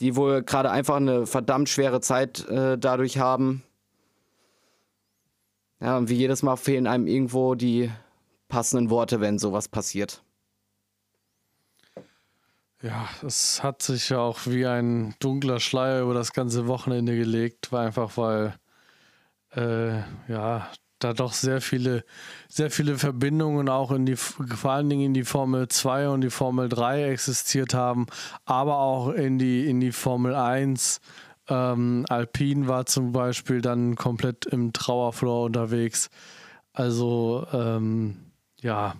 die 0.00 0.16
wohl 0.16 0.42
gerade 0.42 0.70
einfach 0.70 0.96
eine 0.96 1.26
verdammt 1.26 1.68
schwere 1.68 2.00
Zeit 2.00 2.48
äh, 2.48 2.78
dadurch 2.78 3.18
haben. 3.18 3.62
Ja, 5.80 5.98
und 5.98 6.08
wie 6.08 6.14
jedes 6.14 6.42
Mal 6.42 6.56
fehlen 6.56 6.86
einem 6.86 7.06
irgendwo 7.06 7.54
die 7.54 7.90
passenden 8.48 8.90
Worte, 8.90 9.20
wenn 9.20 9.38
sowas 9.38 9.68
passiert. 9.68 10.22
Ja, 12.86 13.08
es 13.26 13.64
hat 13.64 13.82
sich 13.82 14.10
ja 14.10 14.18
auch 14.18 14.40
wie 14.46 14.64
ein 14.64 15.14
dunkler 15.18 15.58
Schleier 15.58 16.02
über 16.02 16.14
das 16.14 16.32
ganze 16.32 16.68
Wochenende 16.68 17.16
gelegt, 17.16 17.72
war 17.72 17.84
einfach 17.84 18.16
weil 18.16 18.54
äh, 19.56 19.98
ja 20.28 20.70
da 21.00 21.12
doch 21.12 21.32
sehr 21.32 21.60
viele, 21.60 22.04
sehr 22.48 22.70
viele 22.70 22.96
Verbindungen 22.96 23.68
auch 23.68 23.90
in 23.90 24.06
die, 24.06 24.16
vor 24.16 24.70
allen 24.70 24.88
Dingen 24.88 25.06
in 25.06 25.14
die 25.14 25.24
Formel 25.24 25.68
2 25.68 26.08
und 26.10 26.20
die 26.20 26.30
Formel 26.30 26.68
3 26.68 27.10
existiert 27.10 27.74
haben, 27.74 28.06
aber 28.44 28.78
auch 28.78 29.08
in 29.10 29.38
die, 29.38 29.68
in 29.68 29.80
die 29.80 29.92
Formel 29.92 30.34
1. 30.34 31.00
Ähm, 31.48 32.06
Alpine 32.08 32.68
war 32.68 32.86
zum 32.86 33.12
Beispiel 33.12 33.60
dann 33.60 33.96
komplett 33.96 34.46
im 34.46 34.72
Trauerflor 34.72 35.44
unterwegs. 35.44 36.08
Also, 36.72 37.46
ähm, 37.52 38.32
ja, 38.60 38.94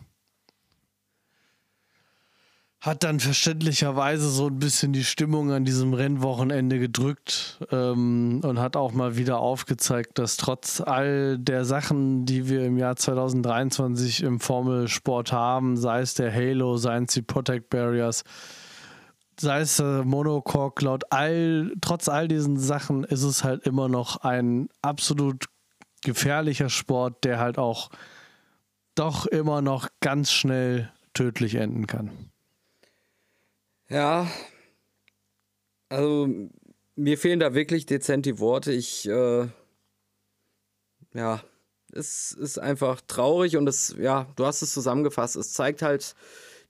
hat 2.86 3.02
dann 3.02 3.18
verständlicherweise 3.18 4.30
so 4.30 4.46
ein 4.46 4.60
bisschen 4.60 4.92
die 4.92 5.04
Stimmung 5.04 5.50
an 5.50 5.64
diesem 5.64 5.92
Rennwochenende 5.92 6.78
gedrückt 6.78 7.58
ähm, 7.72 8.40
und 8.44 8.60
hat 8.60 8.76
auch 8.76 8.92
mal 8.92 9.16
wieder 9.16 9.40
aufgezeigt, 9.40 10.18
dass 10.18 10.36
trotz 10.36 10.80
all 10.80 11.36
der 11.38 11.64
Sachen, 11.64 12.24
die 12.24 12.48
wir 12.48 12.64
im 12.64 12.78
Jahr 12.78 12.94
2023 12.94 14.22
im 14.22 14.38
Formelsport 14.38 15.32
haben, 15.32 15.76
sei 15.76 16.00
es 16.00 16.14
der 16.14 16.32
Halo, 16.32 16.76
seien 16.76 17.04
es 17.04 17.14
die 17.14 17.22
Protect 17.22 17.70
Barriers, 17.70 18.22
sei 19.38 19.60
es 19.60 19.78
der 19.78 20.04
Monocoque, 20.04 20.84
laut 20.84 21.12
all, 21.12 21.72
trotz 21.80 22.08
all 22.08 22.28
diesen 22.28 22.56
Sachen 22.56 23.02
ist 23.02 23.24
es 23.24 23.42
halt 23.42 23.66
immer 23.66 23.88
noch 23.88 24.18
ein 24.18 24.68
absolut 24.80 25.46
gefährlicher 26.04 26.68
Sport, 26.68 27.24
der 27.24 27.40
halt 27.40 27.58
auch 27.58 27.90
doch 28.94 29.26
immer 29.26 29.60
noch 29.60 29.88
ganz 30.00 30.30
schnell 30.30 30.90
tödlich 31.14 31.56
enden 31.56 31.86
kann. 31.86 32.25
Ja, 33.88 34.28
also 35.88 36.28
mir 36.96 37.18
fehlen 37.18 37.40
da 37.40 37.54
wirklich 37.54 37.86
dezent 37.86 38.26
die 38.26 38.38
Worte. 38.38 38.72
Ich, 38.72 39.08
äh, 39.08 39.48
ja, 41.14 41.42
es 41.92 42.32
ist 42.32 42.58
einfach 42.58 43.00
traurig 43.06 43.56
und 43.56 43.68
es, 43.68 43.94
ja, 43.98 44.26
du 44.36 44.44
hast 44.44 44.62
es 44.62 44.72
zusammengefasst. 44.72 45.36
Es 45.36 45.52
zeigt 45.52 45.82
halt, 45.82 46.14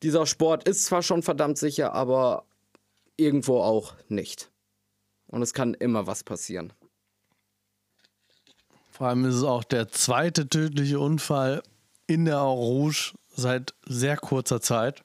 dieser 0.02 0.26
Sport 0.26 0.68
ist 0.68 0.84
zwar 0.84 1.02
schon 1.02 1.22
verdammt 1.22 1.58
sicher, 1.58 1.92
aber 1.94 2.44
irgendwo 3.16 3.60
auch 3.60 3.94
nicht. 4.08 4.50
Und 5.28 5.42
es 5.42 5.54
kann 5.54 5.74
immer 5.74 6.06
was 6.06 6.22
passieren. 6.22 6.72
Vor 8.90 9.08
allem 9.08 9.24
ist 9.24 9.36
es 9.36 9.42
auch 9.42 9.64
der 9.64 9.88
zweite 9.88 10.48
tödliche 10.48 11.00
Unfall 11.00 11.62
in 12.06 12.24
der 12.24 12.38
Rouge 12.38 13.14
seit 13.34 13.74
sehr 13.84 14.16
kurzer 14.16 14.60
Zeit. 14.60 15.02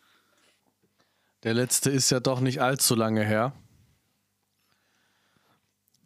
Der 1.44 1.54
letzte 1.54 1.90
ist 1.90 2.10
ja 2.12 2.20
doch 2.20 2.40
nicht 2.40 2.62
allzu 2.62 2.96
lange 2.96 3.24
her. 3.24 3.54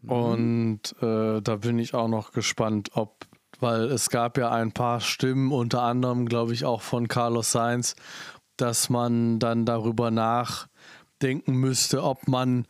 Mhm. 0.01 0.11
Und 0.11 0.95
äh, 1.01 1.41
da 1.41 1.55
bin 1.57 1.79
ich 1.79 1.93
auch 1.93 2.07
noch 2.07 2.31
gespannt, 2.31 2.91
ob, 2.93 3.25
weil 3.59 3.83
es 3.83 4.09
gab 4.09 4.37
ja 4.37 4.51
ein 4.51 4.71
paar 4.71 5.01
Stimmen, 5.01 5.51
unter 5.51 5.81
anderem, 5.81 6.27
glaube 6.27 6.53
ich, 6.53 6.65
auch 6.65 6.81
von 6.81 7.07
Carlos 7.07 7.51
Sainz, 7.51 7.95
dass 8.57 8.89
man 8.89 9.39
dann 9.39 9.65
darüber 9.65 10.11
nachdenken 10.11 11.55
müsste, 11.55 12.03
ob 12.03 12.27
man 12.27 12.65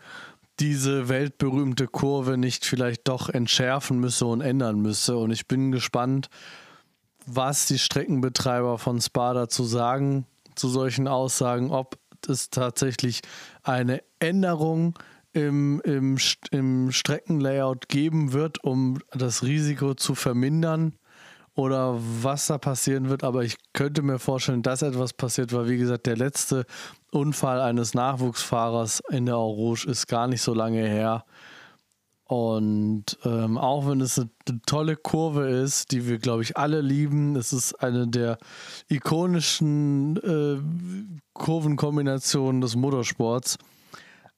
diese 0.60 1.10
weltberühmte 1.10 1.88
Kurve 1.88 2.38
nicht 2.38 2.66
vielleicht 2.66 3.08
doch 3.08 3.30
entschärfen 3.30 4.00
müsse 4.00 4.26
und 4.26 4.42
ändern 4.42 4.82
müsse. 4.82 5.18
Und 5.18 5.32
ich 5.32 5.48
bin 5.48 5.72
gespannt, 5.72 6.30
was 7.26 7.68
die 7.68 7.80
Streckenbetreiber 7.80 8.78
von 8.78 9.02
Spa 9.02 9.34
dazu 9.34 9.64
sagen, 9.64 10.26
zu 10.56 10.70
solchen 10.70 11.08
Aussagen, 11.08 11.72
ob 11.72 11.98
es 12.30 12.50
tatsächlich 12.50 13.22
eine 13.64 14.02
Änderung 14.20 14.98
im, 15.34 15.82
im, 15.84 16.18
im 16.52 16.92
Streckenlayout 16.92 17.90
geben 17.90 18.32
wird, 18.32 18.64
um 18.64 19.00
das 19.12 19.44
Risiko 19.44 19.94
zu 19.94 20.16
vermindern 20.16 20.94
oder 21.56 21.98
was 22.22 22.48
da 22.48 22.58
passieren 22.58 23.10
wird. 23.10 23.24
Aber 23.24 23.44
ich 23.44 23.58
könnte 23.74 24.02
mir 24.02 24.20
vorstellen, 24.20 24.62
dass 24.62 24.82
etwas 24.82 25.14
passiert, 25.14 25.54
weil 25.54 25.68
wie 25.70 25.78
gesagt, 25.78 26.06
der 26.06 26.18
letzte 26.18 26.66
Unfall 27.12 27.62
eines 27.62 27.94
Nachwuchsfahrers 27.94 29.02
in 29.10 29.26
der 29.26 29.36
Rouge 29.36 29.90
ist 29.90 30.08
gar 30.08 30.28
nicht 30.28 30.42
so 30.42 30.54
lange 30.54 30.86
her. 30.86 31.26
Und 32.28 33.20
ähm, 33.24 33.58
auch 33.58 33.88
wenn 33.88 34.02
es 34.02 34.18
eine, 34.18 34.30
eine, 34.50 34.60
tolle 34.66 34.96
Kurve 34.96 35.48
ist, 35.48 35.92
die 35.92 36.08
wir, 36.08 36.18
glaube 36.18 36.42
ich, 36.42 36.58
alle 36.58 36.82
lieben, 36.82 37.36
es 37.36 37.54
ist 37.54 37.76
eine 37.76 38.08
der 38.08 38.40
ikonischen 38.90 40.18
äh, 40.18 41.20
Kurvenkombinationen 41.36 42.62
des 42.62 42.76
Motorsports. 42.76 43.60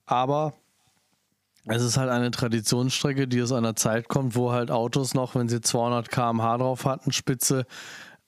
Aber 0.06 0.54
es 1.66 1.82
ist 1.82 1.98
halt 1.98 2.10
eine 2.10 2.32
Traditionsstrecke, 2.32 3.28
die 3.28 3.42
aus 3.42 3.52
einer 3.52 3.76
Zeit 3.76 4.08
kommt, 4.08 4.36
wo 4.36 4.52
halt 4.52 4.72
Autos 4.72 5.14
noch, 5.14 5.36
wenn 5.36 5.50
sie 5.50 5.62
200 5.62 6.10
km/h 6.10 6.58
drauf 6.58 6.86
hatten, 6.86 7.12
Spitze, 7.12 7.66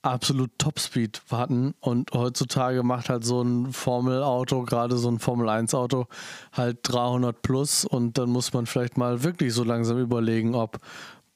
absolut 0.01 0.51
Topspeed 0.57 1.21
hatten 1.31 1.73
und 1.81 2.11
heutzutage 2.13 2.83
macht 2.83 3.09
halt 3.09 3.25
so 3.25 3.41
ein 3.41 3.73
Formel-Auto, 3.73 4.63
gerade 4.63 4.97
so 4.97 5.09
ein 5.09 5.19
Formel-1-Auto, 5.19 6.07
halt 6.53 6.79
300 6.83 7.41
plus 7.41 7.85
und 7.85 8.17
dann 8.17 8.29
muss 8.29 8.53
man 8.53 8.65
vielleicht 8.65 8.97
mal 8.97 9.23
wirklich 9.23 9.53
so 9.53 9.63
langsam 9.63 9.97
überlegen, 9.97 10.55
ob 10.55 10.79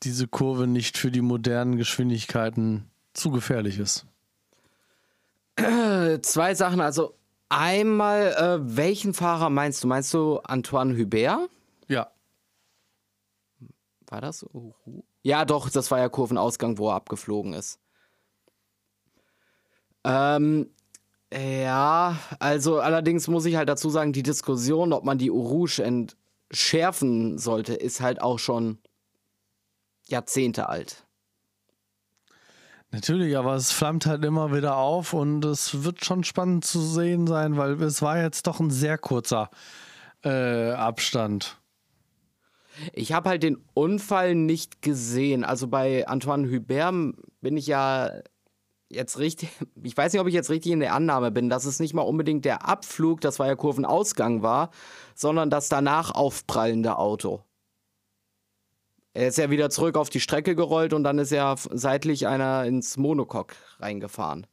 diese 0.04 0.28
Kurve 0.28 0.68
nicht 0.68 0.98
für 0.98 1.12
die 1.12 1.22
modernen 1.22 1.78
Geschwindigkeiten 1.78 2.90
zu 3.14 3.32
gefährlich 3.32 3.80
ist. 3.80 4.06
Zwei 6.22 6.56
Sachen, 6.56 6.82
also 6.82 7.16
einmal, 7.58 8.34
äh, 8.34 8.78
welchen 8.78 9.14
Fahrer 9.14 9.50
meinst 9.50 9.84
du? 9.84 9.88
Meinst 9.88 10.14
du 10.14 10.40
Antoine 10.40 10.98
Hubert? 10.98 11.50
Ja. 11.88 12.12
War 14.08 14.22
das? 14.22 14.46
Ja, 15.22 15.46
doch, 15.46 15.70
das 15.70 15.90
war 15.92 16.00
ja 16.00 16.10
Kurvenausgang, 16.10 16.78
wo 16.78 16.90
er 16.90 16.96
abgeflogen 16.96 17.54
ist. 17.54 17.80
Ähm, 20.04 20.70
ja, 21.34 22.18
also 22.40 22.80
allerdings 22.80 23.28
muss 23.28 23.46
ich 23.46 23.56
halt 23.56 23.70
dazu 23.70 23.90
sagen, 23.90 24.14
die 24.14 24.24
Diskussion, 24.24 24.94
ob 24.94 25.04
man 25.04 25.18
die 25.18 25.32
Urush 25.32 25.80
entschärfen 25.80 27.40
sollte, 27.40 27.74
ist 27.74 28.02
halt 28.02 28.22
auch 28.22 28.38
schon 28.38 28.80
Jahrzehnte 30.08 30.70
alt. 30.70 31.06
Natürlich, 32.94 33.36
aber 33.36 33.56
es 33.56 33.72
flammt 33.72 34.06
halt 34.06 34.24
immer 34.24 34.54
wieder 34.54 34.78
auf 34.78 35.14
und 35.14 35.44
es 35.46 35.84
wird 35.84 36.06
schon 36.06 36.24
spannend 36.24 36.64
zu 36.64 36.80
sehen 36.80 37.26
sein, 37.26 37.58
weil 37.58 37.82
es 37.82 38.04
war 38.04 38.22
jetzt 38.22 38.46
doch 38.46 38.60
ein 38.60 38.70
sehr 38.70 39.00
kurzer 39.00 39.50
äh, 40.24 40.74
Abstand. 40.74 41.58
Ich 42.94 43.12
habe 43.12 43.30
halt 43.30 43.42
den 43.42 43.58
Unfall 43.74 44.36
nicht 44.36 44.84
gesehen. 44.84 45.44
Also 45.44 45.68
bei 45.68 46.08
Antoine 46.08 46.48
Hubert 46.48 47.16
bin 47.42 47.58
ich 47.58 47.66
ja 47.66 48.12
jetzt 48.90 49.18
richtig, 49.18 49.50
ich 49.82 49.98
weiß 49.98 50.14
nicht, 50.14 50.22
ob 50.22 50.28
ich 50.28 50.36
jetzt 50.36 50.52
richtig 50.52 50.72
in 50.72 50.80
der 50.80 50.94
Annahme 50.94 51.32
bin, 51.32 51.50
dass 51.50 51.66
es 51.66 51.80
nicht 51.80 51.96
mal 51.96 52.04
unbedingt 52.04 52.46
der 52.46 52.68
Abflug, 52.68 53.22
das 53.22 53.40
war 53.40 53.48
ja 53.48 53.56
Kurvenausgang 53.56 54.44
war, 54.44 54.70
sondern 55.16 55.50
das 55.50 55.68
danach 55.68 56.12
aufprallende 56.12 57.00
Auto. 57.00 57.42
Er 59.14 59.28
ist 59.28 59.38
ja 59.38 59.50
wieder 59.50 59.70
zurück 59.70 59.96
auf 59.96 60.10
die 60.10 60.20
Strecke 60.20 60.56
gerollt 60.56 60.94
und 60.94 61.04
dann 61.04 61.20
ist 61.20 61.32
er 61.32 61.56
seitlich 61.58 62.28
einer 62.28 62.66
ins 62.66 62.98
Monocoque 62.98 63.56
reingefahren. 63.80 64.48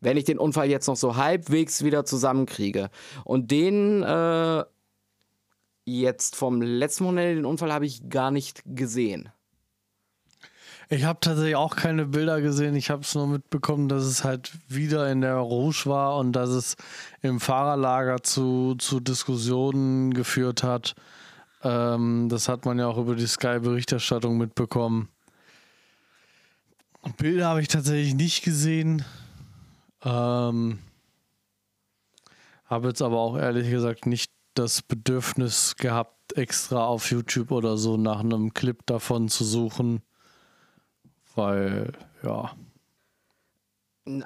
Wenn 0.00 0.16
ich 0.16 0.24
den 0.24 0.38
Unfall 0.38 0.70
jetzt 0.70 0.86
noch 0.86 0.96
so 0.96 1.16
halbwegs 1.16 1.82
wieder 1.82 2.04
zusammenkriege. 2.04 2.90
Und 3.24 3.50
den 3.50 4.02
äh, 4.02 4.64
jetzt 5.84 6.36
vom 6.36 6.62
letzten 6.62 7.04
Monat, 7.04 7.24
den 7.24 7.44
Unfall 7.44 7.72
habe 7.72 7.86
ich 7.86 8.08
gar 8.08 8.30
nicht 8.30 8.62
gesehen. 8.66 9.30
Ich 10.88 11.02
habe 11.02 11.18
tatsächlich 11.20 11.56
auch 11.56 11.74
keine 11.74 12.06
Bilder 12.06 12.40
gesehen. 12.40 12.76
Ich 12.76 12.90
habe 12.90 13.02
es 13.02 13.14
nur 13.16 13.26
mitbekommen, 13.26 13.88
dass 13.88 14.04
es 14.04 14.22
halt 14.22 14.52
wieder 14.68 15.10
in 15.10 15.20
der 15.20 15.36
Rouge 15.36 15.82
war 15.86 16.16
und 16.18 16.32
dass 16.32 16.50
es 16.50 16.76
im 17.22 17.40
Fahrerlager 17.40 18.22
zu, 18.22 18.76
zu 18.76 19.00
Diskussionen 19.00 20.14
geführt 20.14 20.62
hat. 20.62 20.94
Ähm, 21.66 22.28
das 22.28 22.48
hat 22.48 22.64
man 22.64 22.78
ja 22.78 22.86
auch 22.86 22.98
über 22.98 23.16
die 23.16 23.26
Sky-Berichterstattung 23.26 24.38
mitbekommen. 24.38 25.08
Bilder 27.16 27.48
habe 27.48 27.62
ich 27.62 27.68
tatsächlich 27.68 28.14
nicht 28.14 28.42
gesehen. 28.44 29.04
Ähm, 30.04 30.78
habe 32.64 32.88
jetzt 32.88 33.02
aber 33.02 33.18
auch 33.18 33.36
ehrlich 33.36 33.70
gesagt 33.70 34.06
nicht 34.06 34.32
das 34.54 34.82
Bedürfnis 34.82 35.76
gehabt, 35.76 36.36
extra 36.36 36.84
auf 36.84 37.10
YouTube 37.10 37.52
oder 37.52 37.76
so 37.76 37.96
nach 37.96 38.20
einem 38.20 38.54
Clip 38.54 38.84
davon 38.86 39.28
zu 39.28 39.44
suchen 39.44 40.02
weil, 41.36 41.92
ja. 42.22 42.50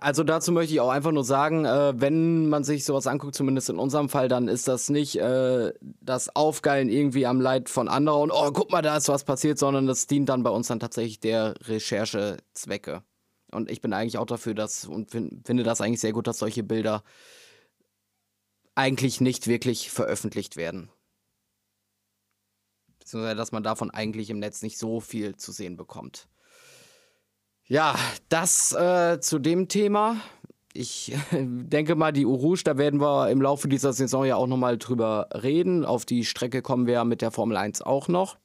Also 0.00 0.24
dazu 0.24 0.52
möchte 0.52 0.74
ich 0.74 0.80
auch 0.80 0.90
einfach 0.90 1.10
nur 1.10 1.24
sagen, 1.24 1.64
äh, 1.64 1.98
wenn 1.98 2.50
man 2.50 2.64
sich 2.64 2.84
sowas 2.84 3.06
anguckt, 3.06 3.34
zumindest 3.34 3.70
in 3.70 3.78
unserem 3.78 4.10
Fall, 4.10 4.28
dann 4.28 4.46
ist 4.46 4.68
das 4.68 4.90
nicht 4.90 5.16
äh, 5.16 5.72
das 6.02 6.36
Aufgeilen 6.36 6.90
irgendwie 6.90 7.24
am 7.24 7.40
Leid 7.40 7.70
von 7.70 7.88
anderen 7.88 8.24
und 8.24 8.30
oh, 8.30 8.50
guck 8.52 8.70
mal, 8.70 8.82
da 8.82 8.98
ist 8.98 9.08
was 9.08 9.24
passiert, 9.24 9.58
sondern 9.58 9.86
das 9.86 10.06
dient 10.06 10.28
dann 10.28 10.42
bei 10.42 10.50
uns 10.50 10.68
dann 10.68 10.80
tatsächlich 10.80 11.20
der 11.20 11.54
Recherchezwecke. 11.66 13.02
Und 13.52 13.70
ich 13.70 13.80
bin 13.80 13.94
eigentlich 13.94 14.18
auch 14.18 14.26
dafür, 14.26 14.54
dass 14.54 14.84
und 14.84 15.10
find, 15.10 15.46
finde 15.46 15.62
das 15.62 15.80
eigentlich 15.80 16.00
sehr 16.00 16.12
gut, 16.12 16.26
dass 16.26 16.38
solche 16.38 16.62
Bilder 16.62 17.02
eigentlich 18.74 19.20
nicht 19.20 19.46
wirklich 19.46 19.90
veröffentlicht 19.90 20.56
werden. 20.56 20.90
Beziehungsweise, 22.98 23.36
dass 23.36 23.52
man 23.52 23.62
davon 23.62 23.90
eigentlich 23.90 24.30
im 24.30 24.38
Netz 24.38 24.62
nicht 24.62 24.78
so 24.78 25.00
viel 25.00 25.36
zu 25.36 25.52
sehen 25.52 25.76
bekommt. 25.76 26.29
Ja, 27.70 27.94
das 28.28 28.72
äh, 28.72 29.20
zu 29.20 29.38
dem 29.38 29.68
Thema. 29.68 30.16
Ich 30.72 31.16
denke 31.30 31.94
mal, 31.94 32.12
die 32.12 32.26
Urush, 32.26 32.64
da 32.64 32.76
werden 32.78 33.00
wir 33.00 33.30
im 33.30 33.40
Laufe 33.40 33.68
dieser 33.68 33.92
Saison 33.92 34.24
ja 34.24 34.34
auch 34.34 34.48
nochmal 34.48 34.76
drüber 34.76 35.28
reden. 35.32 35.84
Auf 35.84 36.04
die 36.04 36.24
Strecke 36.24 36.62
kommen 36.62 36.88
wir 36.88 37.04
mit 37.04 37.22
der 37.22 37.30
Formel 37.30 37.56
1 37.56 37.82
auch 37.82 38.08
noch. 38.08 38.38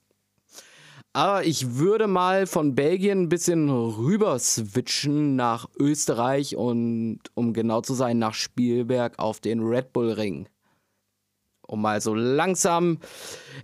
Aber 1.14 1.44
ich 1.44 1.78
würde 1.78 2.06
mal 2.06 2.46
von 2.46 2.76
Belgien 2.76 3.24
ein 3.24 3.30
bisschen 3.30 3.72
rüber 3.72 4.38
switchen 4.38 5.36
nach 5.36 5.68
Österreich 5.80 6.56
und 6.56 7.22
um 7.34 7.54
genau 7.54 7.82
zu 7.82 7.96
sein, 7.96 8.20
nach 8.20 8.36
Spielberg 8.36 9.18
auf 9.18 9.40
den 9.40 9.64
Red 9.64 9.92
Bull 9.92 10.12
Ring. 10.12 10.48
Um 11.66 11.82
mal 11.82 12.00
so 12.00 12.14
langsam 12.14 13.00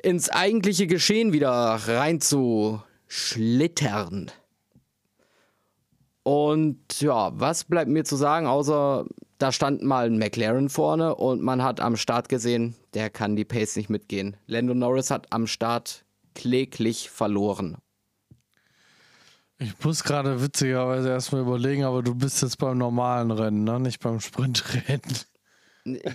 ins 0.01 0.27
eigentliche 0.27 0.87
Geschehen 0.87 1.33
wieder 1.33 1.77
reinzuschlittern. 1.85 4.31
Und 6.23 7.01
ja, 7.01 7.31
was 7.33 7.63
bleibt 7.63 7.89
mir 7.89 8.03
zu 8.03 8.15
sagen, 8.15 8.45
außer 8.45 9.05
da 9.39 9.51
stand 9.51 9.81
mal 9.81 10.05
ein 10.05 10.19
McLaren 10.19 10.69
vorne 10.69 11.15
und 11.15 11.41
man 11.41 11.63
hat 11.63 11.79
am 11.79 11.97
Start 11.97 12.29
gesehen, 12.29 12.75
der 12.93 13.09
kann 13.09 13.35
die 13.35 13.45
Pace 13.45 13.75
nicht 13.75 13.89
mitgehen. 13.89 14.37
Lando 14.45 14.75
Norris 14.75 15.09
hat 15.09 15.27
am 15.31 15.47
Start 15.47 16.05
kläglich 16.35 17.09
verloren. 17.09 17.77
Ich 19.57 19.73
muss 19.83 20.03
gerade 20.03 20.41
witzigerweise 20.41 21.09
erstmal 21.09 21.41
überlegen, 21.41 21.83
aber 21.83 22.01
du 22.03 22.15
bist 22.15 22.41
jetzt 22.41 22.57
beim 22.57 22.77
normalen 22.77 23.31
Rennen, 23.31 23.63
ne? 23.63 23.79
nicht 23.79 23.99
beim 23.99 24.19
Sprintrennen. 24.19 25.01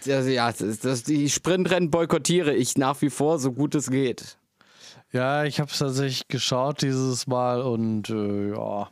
Ja, 0.05 0.53
das, 0.53 0.79
das, 0.79 1.03
die 1.03 1.29
Sprintrennen 1.29 1.91
boykottiere 1.91 2.55
ich 2.55 2.79
nach 2.79 3.03
wie 3.03 3.11
vor, 3.11 3.41
so 3.41 3.53
gut 3.53 3.75
es 3.75 3.91
geht. 3.91 4.39
Ja, 5.13 5.45
ich 5.45 5.59
habe 5.59 5.71
es 5.71 5.79
tatsächlich 5.79 6.29
geschaut 6.29 6.83
dieses 6.83 7.27
Mal 7.27 7.63
und 7.63 8.11
äh, 8.11 8.51
ja. 8.51 8.89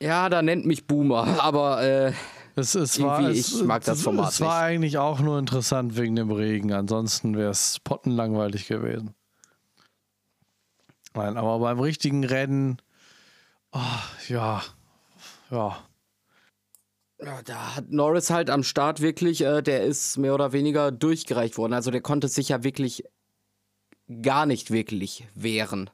Ja, 0.00 0.28
da 0.28 0.42
nennt 0.42 0.64
mich 0.66 0.86
Boomer, 0.86 1.26
aber 1.42 1.82
äh, 1.82 2.12
es, 2.54 2.74
es 2.74 3.00
war, 3.00 3.20
es, 3.28 3.52
ich 3.54 3.64
mag 3.64 3.84
das 3.84 4.02
Format 4.02 4.32
Es 4.32 4.40
war 4.40 4.48
nicht. 4.60 4.66
eigentlich 4.66 4.98
auch 4.98 5.20
nur 5.20 5.38
interessant 5.38 5.96
wegen 5.96 6.16
dem 6.16 6.30
Regen, 6.30 6.72
ansonsten 6.72 7.36
wäre 7.36 7.50
es 7.50 7.78
pottenlangweilig 7.80 8.66
gewesen. 8.66 9.14
Nein, 11.14 11.36
aber 11.36 11.58
beim 11.58 11.80
richtigen 11.80 12.24
Rennen, 12.24 12.78
oh, 13.72 13.80
ja, 14.28 14.62
ja. 15.50 15.78
Ja, 17.20 17.42
da 17.44 17.74
hat 17.74 17.90
Norris 17.90 18.30
halt 18.30 18.48
am 18.48 18.62
Start 18.62 19.00
wirklich, 19.00 19.40
äh, 19.40 19.60
der 19.60 19.82
ist 19.82 20.18
mehr 20.18 20.34
oder 20.34 20.52
weniger 20.52 20.92
durchgereicht 20.92 21.58
worden. 21.58 21.72
Also 21.72 21.90
der 21.90 22.00
konnte 22.00 22.28
sich 22.28 22.50
ja 22.50 22.62
wirklich 22.62 23.02
gar 24.22 24.46
nicht 24.46 24.70
wirklich 24.70 25.26
wehren. 25.34 25.90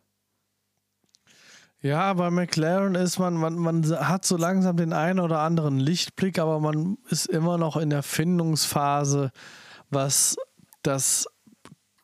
Ja, 1.85 2.15
bei 2.15 2.31
McLaren 2.31 2.95
ist 2.95 3.19
man, 3.19 3.35
man, 3.35 3.57
man 3.57 3.85
hat 3.85 4.25
so 4.25 4.39
langsam 4.39 4.79
den 4.79 4.95
einen 4.95 5.21
oder 5.21 5.41
anderen 5.41 5.79
Lichtblick, 5.79 6.39
aber 6.39 6.59
man 6.59 6.97
ist 7.11 7.27
immer 7.27 7.59
noch 7.59 7.77
in 7.77 7.91
der 7.91 8.03
Findungsphase, 8.03 9.31
was 9.91 10.35
das, 10.81 11.27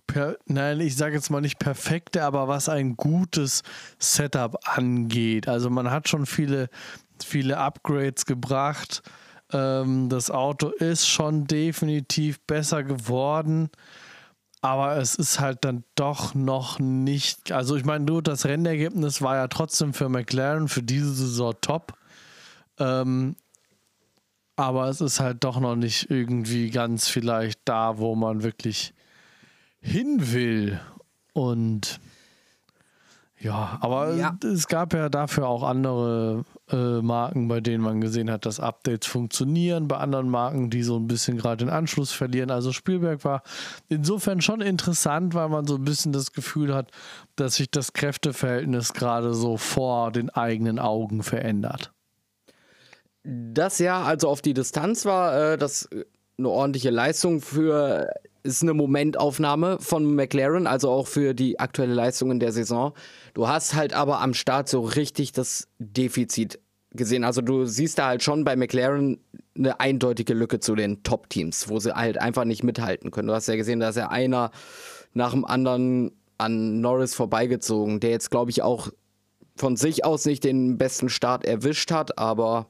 per, 0.07 0.37
nein, 0.44 0.81
ich 0.81 0.96
sage 0.96 1.14
jetzt 1.14 1.31
mal 1.31 1.40
nicht 1.40 1.59
perfekte, 1.59 2.24
aber 2.24 2.46
was 2.46 2.68
ein 2.68 2.98
gutes 2.98 3.62
Setup 3.98 4.59
angeht. 4.68 5.48
Also 5.48 5.70
man 5.70 5.90
hat 5.90 6.11
schon 6.11 6.26
viele, 6.26 6.68
viele 7.24 7.57
Upgrades 7.57 8.26
gebracht. 8.26 9.00
Ähm, 9.50 10.11
das 10.11 10.31
Auto 10.31 10.68
ist 10.68 11.09
schon 11.09 11.46
definitiv 11.46 12.38
besser 12.40 12.83
geworden 12.83 13.70
aber 14.62 14.96
es 14.96 15.14
ist 15.14 15.40
halt 15.40 15.64
dann 15.64 15.85
doch 15.94 16.35
noch 16.35 16.79
nicht. 16.79 17.53
Also, 17.53 17.77
ich 17.77 17.85
meine, 17.85 18.05
nur 18.05 18.23
das 18.23 18.44
Rennergebnis 18.44 19.23
war 19.23 19.37
ja 19.37 19.49
trotzdem 19.49 19.94
für 19.94 20.09
McLaren 20.09 20.68
für 20.68 20.83
diese 20.83 21.12
Saison 21.12 21.55
top. 21.61 21.94
Ähm, 22.79 23.37
aber 24.57 24.88
es 24.88 25.01
ist 25.01 25.20
halt 25.20 25.42
doch 25.44 25.59
noch 25.59 25.77
nicht 25.77 26.11
irgendwie 26.11 26.70
ganz 26.70 27.09
vielleicht 27.09 27.61
da, 27.64 27.96
wo 27.96 28.14
man 28.14 28.42
wirklich 28.42 28.92
hin 29.81 30.33
will. 30.33 30.81
Und 31.33 32.01
ja, 33.42 33.79
aber 33.81 34.14
ja. 34.16 34.37
es 34.44 34.68
gab 34.68 34.92
ja 34.92 35.09
dafür 35.09 35.48
auch 35.48 35.62
andere 35.62 36.44
äh, 36.70 37.00
Marken, 37.00 37.48
bei 37.48 37.62
denen 37.62 37.83
man 37.83 38.03
gesehen 38.03 38.31
hat, 38.31 38.44
dass 38.44 38.61
Updates 38.61 39.09
funktionieren, 39.09 39.88
bei 39.88 39.96
anderen 39.96 40.29
Marken, 40.29 40.68
die 40.68 40.83
so 40.83 40.96
ein 40.96 41.07
bisschen 41.07 41.38
gerade 41.38 41.64
den 41.64 41.70
Anschluss 41.70 42.12
verlieren. 42.12 42.50
Also 42.50 42.70
Spielberg 42.72 43.24
war 43.24 43.42
insofern 43.88 44.42
schon 44.42 44.61
interessant, 44.61 45.33
weil 45.33 45.48
man 45.48 45.66
so 45.66 45.76
ein 45.76 45.85
bisschen 45.85 46.12
das 46.12 46.33
Gefühl 46.33 46.74
hat, 46.74 46.90
dass 47.37 47.55
sich 47.55 47.70
das 47.70 47.94
Kräfteverhältnis 47.94 48.92
gerade 48.92 49.33
so 49.33 49.57
vor 49.57 50.12
den 50.12 50.29
eigenen 50.29 50.79
Augen 50.79 51.22
verändert. 51.22 51.92
Das 53.24 53.79
ja, 53.79 54.03
also 54.03 54.29
auf 54.29 54.42
die 54.42 54.53
Distanz 54.53 55.07
war 55.07 55.53
äh, 55.53 55.57
das 55.57 55.88
eine 56.37 56.48
ordentliche 56.48 56.90
Leistung 56.90 57.40
für 57.40 58.11
ist 58.42 58.62
eine 58.62 58.74
Momentaufnahme 58.74 59.79
von 59.81 60.14
McLaren, 60.14 60.66
also 60.66 60.90
auch 60.90 61.07
für 61.07 61.35
die 61.35 61.61
aktuelle 61.61 61.94
Leistung 61.94 62.31
in 62.31 62.40
der 62.40 62.53
Saison. 62.53 62.94
Du 63.35 63.49
hast 63.49 63.75
halt 63.75 63.93
aber 63.93 64.21
am 64.21 64.35
Start 64.35 64.69
so 64.69 64.81
richtig 64.81 65.33
das 65.33 65.69
Defizit 65.79 66.59
gesehen. 66.93 67.25
Also 67.25 67.40
du 67.40 67.66
siehst 67.66 67.99
da 67.99 68.09
halt 68.09 68.23
schon 68.23 68.45
bei 68.45 68.57
McLaren 68.57 69.19
eine 69.57 69.79
eindeutige 69.81 70.35
Lücke 70.35 70.61
zu 70.61 70.75
den 70.75 71.03
Top-Teams, 71.03 71.69
wo 71.69 71.79
sie 71.79 71.95
halt 71.95 72.19
einfach 72.19 72.45
nicht 72.45 72.64
mithalten 72.64 73.11
können. 73.11 73.29
Du 73.29 73.35
hast 73.35 73.47
ja 73.47 73.57
gesehen, 73.57 73.81
da 73.81 73.90
ist 73.90 73.97
ja 73.97 74.09
einer 74.09 74.51
nach 75.12 75.33
dem 75.33 75.45
anderen 75.45 76.12
an 76.38 76.81
Norris 76.81 77.14
vorbeigezogen, 77.14 78.01
der 78.01 78.11
jetzt, 78.11 78.31
glaube 78.31 78.51
ich, 78.51 78.62
auch 78.62 78.88
von 79.57 79.77
sich 79.77 80.05
aus 80.05 80.25
nicht 80.25 80.45
den 80.45 80.79
besten 80.79 81.09
Start 81.09 81.45
erwischt 81.45 81.90
hat, 81.90 82.19
aber 82.19 82.66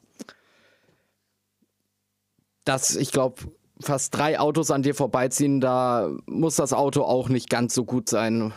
das, 2.65 2.95
ich 2.95 3.11
glaube, 3.11 3.41
fast 3.79 4.15
drei 4.15 4.39
Autos 4.39 4.71
an 4.71 4.83
dir 4.83 4.93
vorbeiziehen, 4.93 5.61
da 5.61 6.11
muss 6.25 6.57
das 6.57 6.73
Auto 6.73 7.03
auch 7.03 7.29
nicht 7.29 7.49
ganz 7.49 7.73
so 7.73 7.85
gut 7.85 8.09
sein. 8.09 8.53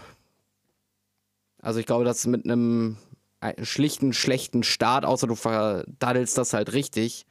Also 1.64 1.80
ich 1.80 1.86
glaube, 1.86 2.04
dass 2.04 2.26
mit 2.26 2.44
einem 2.44 2.98
schlichten, 3.62 4.12
schlechten 4.12 4.62
Start, 4.62 5.06
außer 5.06 5.26
du 5.26 5.34
verdaddelst 5.34 6.36
das 6.36 6.52
halt 6.52 6.74
richtig, 6.74 7.24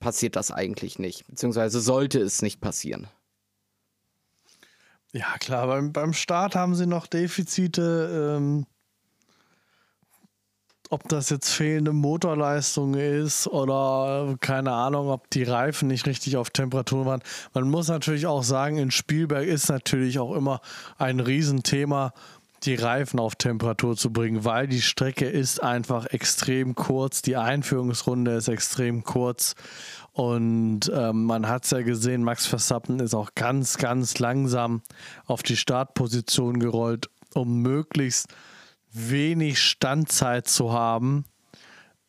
passiert 0.00 0.34
das 0.34 0.50
eigentlich 0.50 0.98
nicht. 0.98 1.24
Beziehungsweise 1.28 1.80
sollte 1.80 2.20
es 2.20 2.42
nicht 2.42 2.60
passieren. 2.60 3.06
Ja, 5.12 5.38
klar, 5.38 5.68
beim, 5.68 5.92
beim 5.92 6.12
Start 6.12 6.56
haben 6.56 6.74
sie 6.74 6.86
noch 6.86 7.06
Defizite. 7.06 8.36
Ähm, 8.36 8.66
ob 10.92 11.08
das 11.08 11.30
jetzt 11.30 11.48
fehlende 11.48 11.94
Motorleistung 11.94 12.92
ist 12.92 13.46
oder 13.46 14.36
keine 14.40 14.72
Ahnung, 14.72 15.08
ob 15.08 15.30
die 15.30 15.42
Reifen 15.42 15.88
nicht 15.88 16.06
richtig 16.06 16.36
auf 16.36 16.50
Temperatur 16.50 17.06
waren. 17.06 17.22
Man 17.54 17.70
muss 17.70 17.88
natürlich 17.88 18.26
auch 18.26 18.42
sagen, 18.42 18.76
in 18.76 18.90
Spielberg 18.90 19.46
ist 19.46 19.70
natürlich 19.70 20.18
auch 20.18 20.34
immer 20.34 20.60
ein 20.98 21.18
Riesenthema, 21.18 22.12
die 22.64 22.74
Reifen 22.74 23.20
auf 23.20 23.36
Temperatur 23.36 23.96
zu 23.96 24.12
bringen, 24.12 24.44
weil 24.44 24.68
die 24.68 24.82
Strecke 24.82 25.24
ist 25.24 25.62
einfach 25.62 26.04
extrem 26.06 26.74
kurz, 26.74 27.22
die 27.22 27.38
Einführungsrunde 27.38 28.32
ist 28.32 28.48
extrem 28.48 29.02
kurz 29.02 29.54
und 30.12 30.92
ähm, 30.94 31.24
man 31.24 31.48
hat 31.48 31.64
es 31.64 31.70
ja 31.70 31.80
gesehen, 31.80 32.22
Max 32.22 32.44
Verstappen 32.44 33.00
ist 33.00 33.14
auch 33.14 33.30
ganz, 33.34 33.78
ganz 33.78 34.18
langsam 34.18 34.82
auf 35.24 35.42
die 35.42 35.56
Startposition 35.56 36.58
gerollt, 36.58 37.08
um 37.32 37.62
möglichst 37.62 38.28
wenig 38.92 39.60
Standzeit 39.60 40.46
zu 40.46 40.72
haben. 40.72 41.24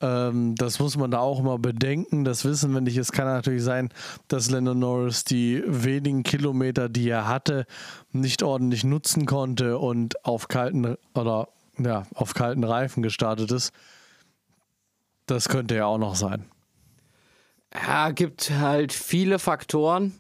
Ähm, 0.02 0.56
das 0.56 0.80
muss 0.80 0.98
man 0.98 1.12
da 1.12 1.19
auch 1.19 1.39
immer 1.39 1.58
bedenken. 1.58 2.26
Das 2.26 2.43
wissen 2.46 2.74
wir 2.74 2.82
nicht. 2.82 2.98
Es 2.98 3.12
kann 3.12 3.26
natürlich 3.26 3.63
sein, 3.63 3.89
dass 4.28 4.50
Lennon 4.50 4.80
Norris 4.80 5.24
die 5.24 5.63
wenigen 5.65 6.24
Kilometer, 6.24 6.89
die 6.89 7.10
er 7.10 7.28
hatte, 7.28 7.65
nicht 8.12 8.43
ordentlich 8.43 8.84
nutzen 8.84 9.26
konnte 9.26 9.78
und 9.78 10.24
auf 10.26 10.50
kalten 10.50 10.98
oder 11.15 11.48
ja, 11.78 12.04
auf 12.13 12.34
kalten 12.34 12.63
Reifen 12.63 13.02
gestartet 13.02 13.52
ist. 13.52 13.72
Das 15.26 15.48
könnte 15.48 15.76
ja 15.76 15.86
auch 15.86 15.98
noch 15.98 16.15
sein. 16.15 16.46
Ja, 17.74 18.12
gibt 18.12 18.52
halt 18.52 18.93
viele 18.93 19.39
Faktoren. 19.39 20.13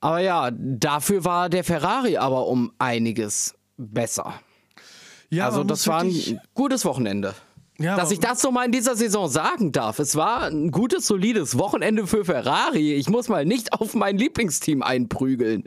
Aber 0.00 0.20
ja, 0.20 0.50
dafür 0.50 1.24
war 1.24 1.50
der 1.50 1.62
Ferrari 1.62 2.16
aber 2.16 2.46
um 2.46 2.72
einiges 2.78 3.54
besser. 3.76 4.40
Ja, 5.30 5.46
also 5.46 5.64
das 5.64 5.86
war 5.86 6.00
ein 6.02 6.40
gutes 6.54 6.84
Wochenende. 6.84 7.34
Ja, 7.78 7.96
Dass 7.96 8.10
ich 8.10 8.20
das 8.20 8.42
so 8.42 8.50
mal 8.50 8.66
in 8.66 8.72
dieser 8.72 8.94
Saison 8.94 9.26
sagen 9.28 9.72
darf. 9.72 10.00
Es 10.00 10.14
war 10.14 10.42
ein 10.42 10.70
gutes, 10.70 11.06
solides 11.06 11.56
Wochenende 11.56 12.06
für 12.06 12.26
Ferrari. 12.26 12.92
Ich 12.92 13.08
muss 13.08 13.28
mal 13.28 13.46
nicht 13.46 13.72
auf 13.80 13.94
mein 13.94 14.18
Lieblingsteam 14.18 14.82
einprügeln. 14.82 15.64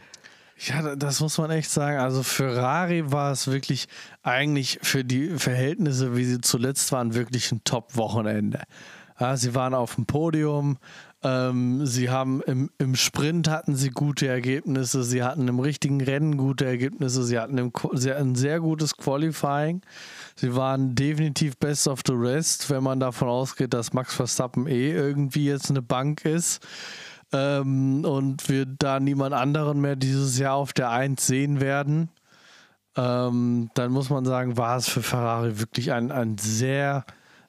Ja, 0.59 0.95
das 0.95 1.21
muss 1.21 1.39
man 1.39 1.49
echt 1.49 1.71
sagen. 1.71 1.97
Also 1.97 2.21
Ferrari 2.21 3.11
war 3.11 3.31
es 3.31 3.47
wirklich 3.47 3.87
eigentlich 4.21 4.77
für 4.83 5.03
die 5.03 5.29
Verhältnisse, 5.29 6.15
wie 6.15 6.25
sie 6.25 6.39
zuletzt 6.39 6.91
waren, 6.91 7.15
wirklich 7.15 7.51
ein 7.51 7.63
Top-Wochenende. 7.63 8.61
Ja, 9.19 9.35
sie 9.35 9.55
waren 9.55 9.73
auf 9.73 9.95
dem 9.95 10.05
Podium, 10.05 10.77
ähm, 11.23 11.85
sie 11.85 12.09
haben 12.09 12.41
im, 12.41 12.69
im 12.77 12.95
Sprint 12.95 13.47
hatten 13.47 13.75
sie 13.75 13.91
gute 13.91 14.27
Ergebnisse, 14.27 15.03
sie 15.03 15.23
hatten 15.23 15.47
im 15.47 15.59
richtigen 15.59 16.01
Rennen 16.01 16.35
gute 16.35 16.65
Ergebnisse, 16.65 17.23
sie 17.23 17.39
hatten, 17.39 17.57
im, 17.57 17.71
sie 17.93 18.11
hatten 18.11 18.31
ein 18.31 18.35
sehr 18.35 18.59
gutes 18.59 18.97
Qualifying. 18.97 19.81
Sie 20.35 20.55
waren 20.55 20.95
definitiv 20.95 21.57
best 21.57 21.87
of 21.87 22.01
the 22.05 22.13
rest, 22.13 22.69
wenn 22.69 22.83
man 22.83 22.99
davon 22.99 23.29
ausgeht, 23.29 23.73
dass 23.73 23.93
Max 23.93 24.15
Verstappen 24.15 24.67
eh 24.67 24.91
irgendwie 24.91 25.45
jetzt 25.45 25.69
eine 25.69 25.81
Bank 25.81 26.25
ist. 26.25 26.65
Ähm, 27.31 28.03
und 28.03 28.49
wir 28.49 28.65
da 28.65 28.99
niemand 28.99 29.33
anderen 29.33 29.79
mehr 29.79 29.95
dieses 29.95 30.37
Jahr 30.37 30.55
auf 30.55 30.73
der 30.73 30.89
1 30.89 31.25
sehen 31.25 31.61
werden. 31.61 32.09
Ähm, 32.95 33.69
dann 33.73 33.91
muss 33.91 34.09
man 34.09 34.25
sagen, 34.25 34.57
war 34.57 34.77
es 34.77 34.87
für 34.87 35.01
Ferrari 35.01 35.59
wirklich 35.59 35.93
ein, 35.93 36.11
ein 36.11 36.37
sehr, 36.37 37.05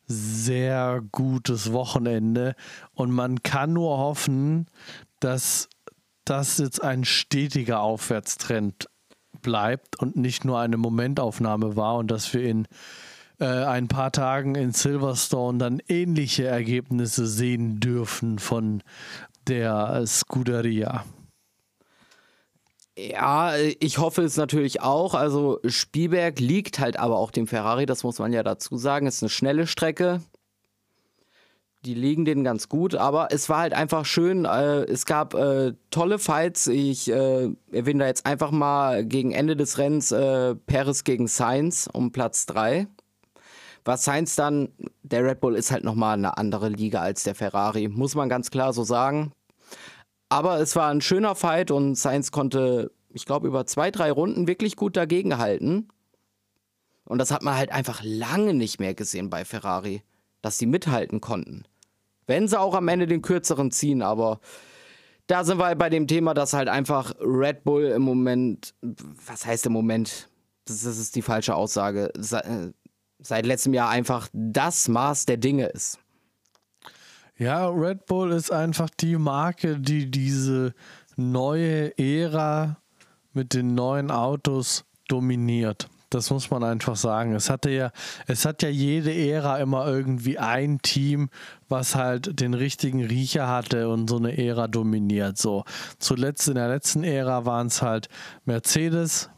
sehr 0.07 1.03
gutes 1.12 1.73
Wochenende. 1.73 2.55
Und 2.93 3.11
man 3.11 3.43
kann 3.43 3.73
nur 3.73 3.99
hoffen, 3.99 4.67
dass 5.21 5.69
das 6.25 6.59
jetzt 6.59 6.83
ein 6.83 7.05
stetiger 7.05 7.81
Aufwärtstrend 7.81 8.88
bleibt 9.43 9.99
und 10.01 10.17
nicht 10.17 10.45
nur 10.45 10.59
eine 10.59 10.77
Momentaufnahme 10.77 11.77
war 11.77 11.97
und 11.97 12.11
dass 12.11 12.33
wir 12.33 12.43
in 12.43 12.67
äh, 13.40 13.45
ein 13.45 13.88
paar 13.88 14.11
Tagen 14.11 14.55
in 14.55 14.73
Silverstone 14.73 15.59
dann 15.59 15.83
ähnliche 15.88 16.47
Ergebnisse 16.47 17.27
sehen 17.27 17.81
dürfen 17.81 18.38
von 18.38 18.83
der 19.47 20.05
Scuderia. 20.07 21.05
Ja, 22.97 23.57
ich 23.57 23.99
hoffe 23.99 24.23
es 24.23 24.37
natürlich 24.37 24.81
auch. 24.81 25.15
Also 25.15 25.59
Spielberg 25.67 26.39
liegt 26.39 26.79
halt 26.79 26.99
aber 26.99 27.19
auch 27.19 27.33
dem 27.33 27.49
Ferrari, 27.49 27.87
das 27.87 28.05
muss 28.05 28.19
man 28.21 28.33
ja 28.33 28.43
dazu 28.43 28.77
sagen. 28.77 29.07
Es 29.07 29.17
ist 29.17 29.23
eine 29.25 29.31
schnelle 29.31 29.67
Strecke. 29.67 30.21
Die 31.85 31.95
liegen 31.95 32.25
denen 32.25 32.45
ganz 32.45 32.69
gut, 32.71 32.95
aber 32.95 33.29
es 33.31 33.51
war 33.51 33.59
halt 33.59 33.75
einfach 33.75 34.07
schön. 34.07 34.47
Äh, 34.47 34.85
es 34.85 35.05
gab 35.05 35.35
äh, 35.35 35.75
tolle 35.91 36.19
Fights. 36.19 36.69
Ich 36.69 37.11
äh, 37.11 37.51
erwähne 37.73 38.05
da 38.05 38.07
jetzt 38.07 38.25
einfach 38.25 38.53
mal 38.53 39.05
gegen 39.05 39.33
Ende 39.33 39.55
des 39.57 39.77
Rennens 39.77 40.09
Paris 40.67 41.05
gegen 41.05 41.27
Sainz 41.27 41.89
um 41.93 42.13
Platz 42.13 42.47
3. 42.47 42.87
Was 43.85 44.05
Sainz 44.05 44.35
dann, 44.35 44.71
der 45.03 45.25
Red 45.25 45.41
Bull 45.41 45.57
ist 45.57 45.71
halt 45.71 45.85
nochmal 45.85 46.15
eine 46.17 46.39
andere 46.39 46.71
Liga 46.71 47.01
als 47.03 47.25
der 47.25 47.35
Ferrari, 47.35 47.89
muss 47.89 48.15
man 48.15 48.31
ganz 48.31 48.51
klar 48.51 48.73
so 48.73 48.83
sagen. 48.83 49.33
Aber 50.29 50.61
es 50.61 50.75
war 50.77 50.91
ein 50.91 51.01
schöner 51.01 51.35
Fight 51.35 51.71
und 51.71 51.97
Sainz 51.97 52.31
konnte, 52.31 52.91
ich 53.11 53.27
glaube, 53.27 53.47
über 53.47 53.67
zwei, 53.67 53.91
drei 53.91 54.11
Runden 54.11 54.47
wirklich 54.47 54.77
gut 54.77 54.97
dagegenhalten. 54.97 55.89
Und 57.05 57.19
das 57.19 57.31
hat 57.31 57.43
man 57.43 57.57
halt 57.57 57.71
einfach 57.71 58.01
lange 58.03 58.55
nicht 58.55 58.81
mehr 58.81 58.95
gesehen 58.95 59.31
bei 59.31 59.45
Ferrari, 59.45 60.03
dass 60.43 60.59
sie 60.59 60.67
mithalten 60.67 61.21
konnten. 61.21 61.65
Wenn 62.27 62.49
sie 62.49 62.59
auch 62.59 62.75
am 62.75 62.89
Ende 62.89 63.07
den 63.07 63.23
kürzeren 63.23 63.71
ziehen, 63.71 64.03
aber 64.03 64.41
da 65.27 65.45
sind 65.45 65.59
wir 65.59 65.67
halt 65.67 65.79
bei 65.79 65.91
dem 65.91 66.07
Thema, 66.07 66.35
dass 66.35 66.53
halt 66.53 66.69
einfach 66.69 67.15
Red 67.21 67.65
Bull 67.65 67.85
im 67.85 68.03
Moment, 68.03 68.75
was 68.81 69.47
heißt 69.47 69.67
im 69.67 69.73
Moment? 69.73 70.29
Das, 70.67 70.83
das 70.83 70.99
ist 70.99 71.15
die 71.17 71.23
falsche 71.23 71.55
Aussage. 71.55 72.13
Äh, 72.15 72.73
seit 73.19 73.47
letztem 73.47 73.75
Jahr 73.75 73.89
einfach 73.91 74.29
das 74.33 74.89
Maß 74.89 75.27
der 75.27 75.37
Dinge 75.37 75.67
ist. 75.67 75.99
Ja, 77.37 77.68
Red 77.68 78.07
Bull 78.07 78.31
ist 78.33 78.53
einfach 78.53 78.88
die 78.90 79.16
Marke, 79.16 79.79
die 79.81 80.11
diese 80.11 80.73
neue 81.16 81.97
Ära 81.99 82.77
mit 83.33 83.55
den 83.55 83.75
neuen 83.75 84.11
Autos 84.11 84.85
dominiert. 85.09 85.88
Das 86.11 86.31
muss 86.31 86.49
man 86.51 86.62
einfach 86.62 86.94
sagen. 86.94 87.35
Es 87.35 87.51
hatte 87.51 87.70
ja, 87.70 87.90
es 88.29 88.44
hat 88.44 88.62
ja 88.62 88.68
jede 88.68 89.12
Ära 89.12 89.59
immer 89.59 89.85
irgendwie 89.88 90.38
ein 90.38 90.79
Team, 90.81 91.29
was 91.68 91.97
halt 91.97 92.38
den 92.38 92.55
richtigen 92.55 93.05
Riecher 93.05 93.49
hatte 93.49 93.88
und 93.88 94.09
so 94.09 94.18
eine 94.18 94.38
Ära 94.38 94.68
dominiert. 94.68 95.37
So 95.37 95.64
zuletzt 95.99 96.47
in 96.47 96.55
der 96.55 96.68
letzten 96.68 97.03
Ära 97.03 97.47
waren 97.47 97.66
es 97.66 97.83
halt 97.83 98.09
Mercedes, 98.44 99.29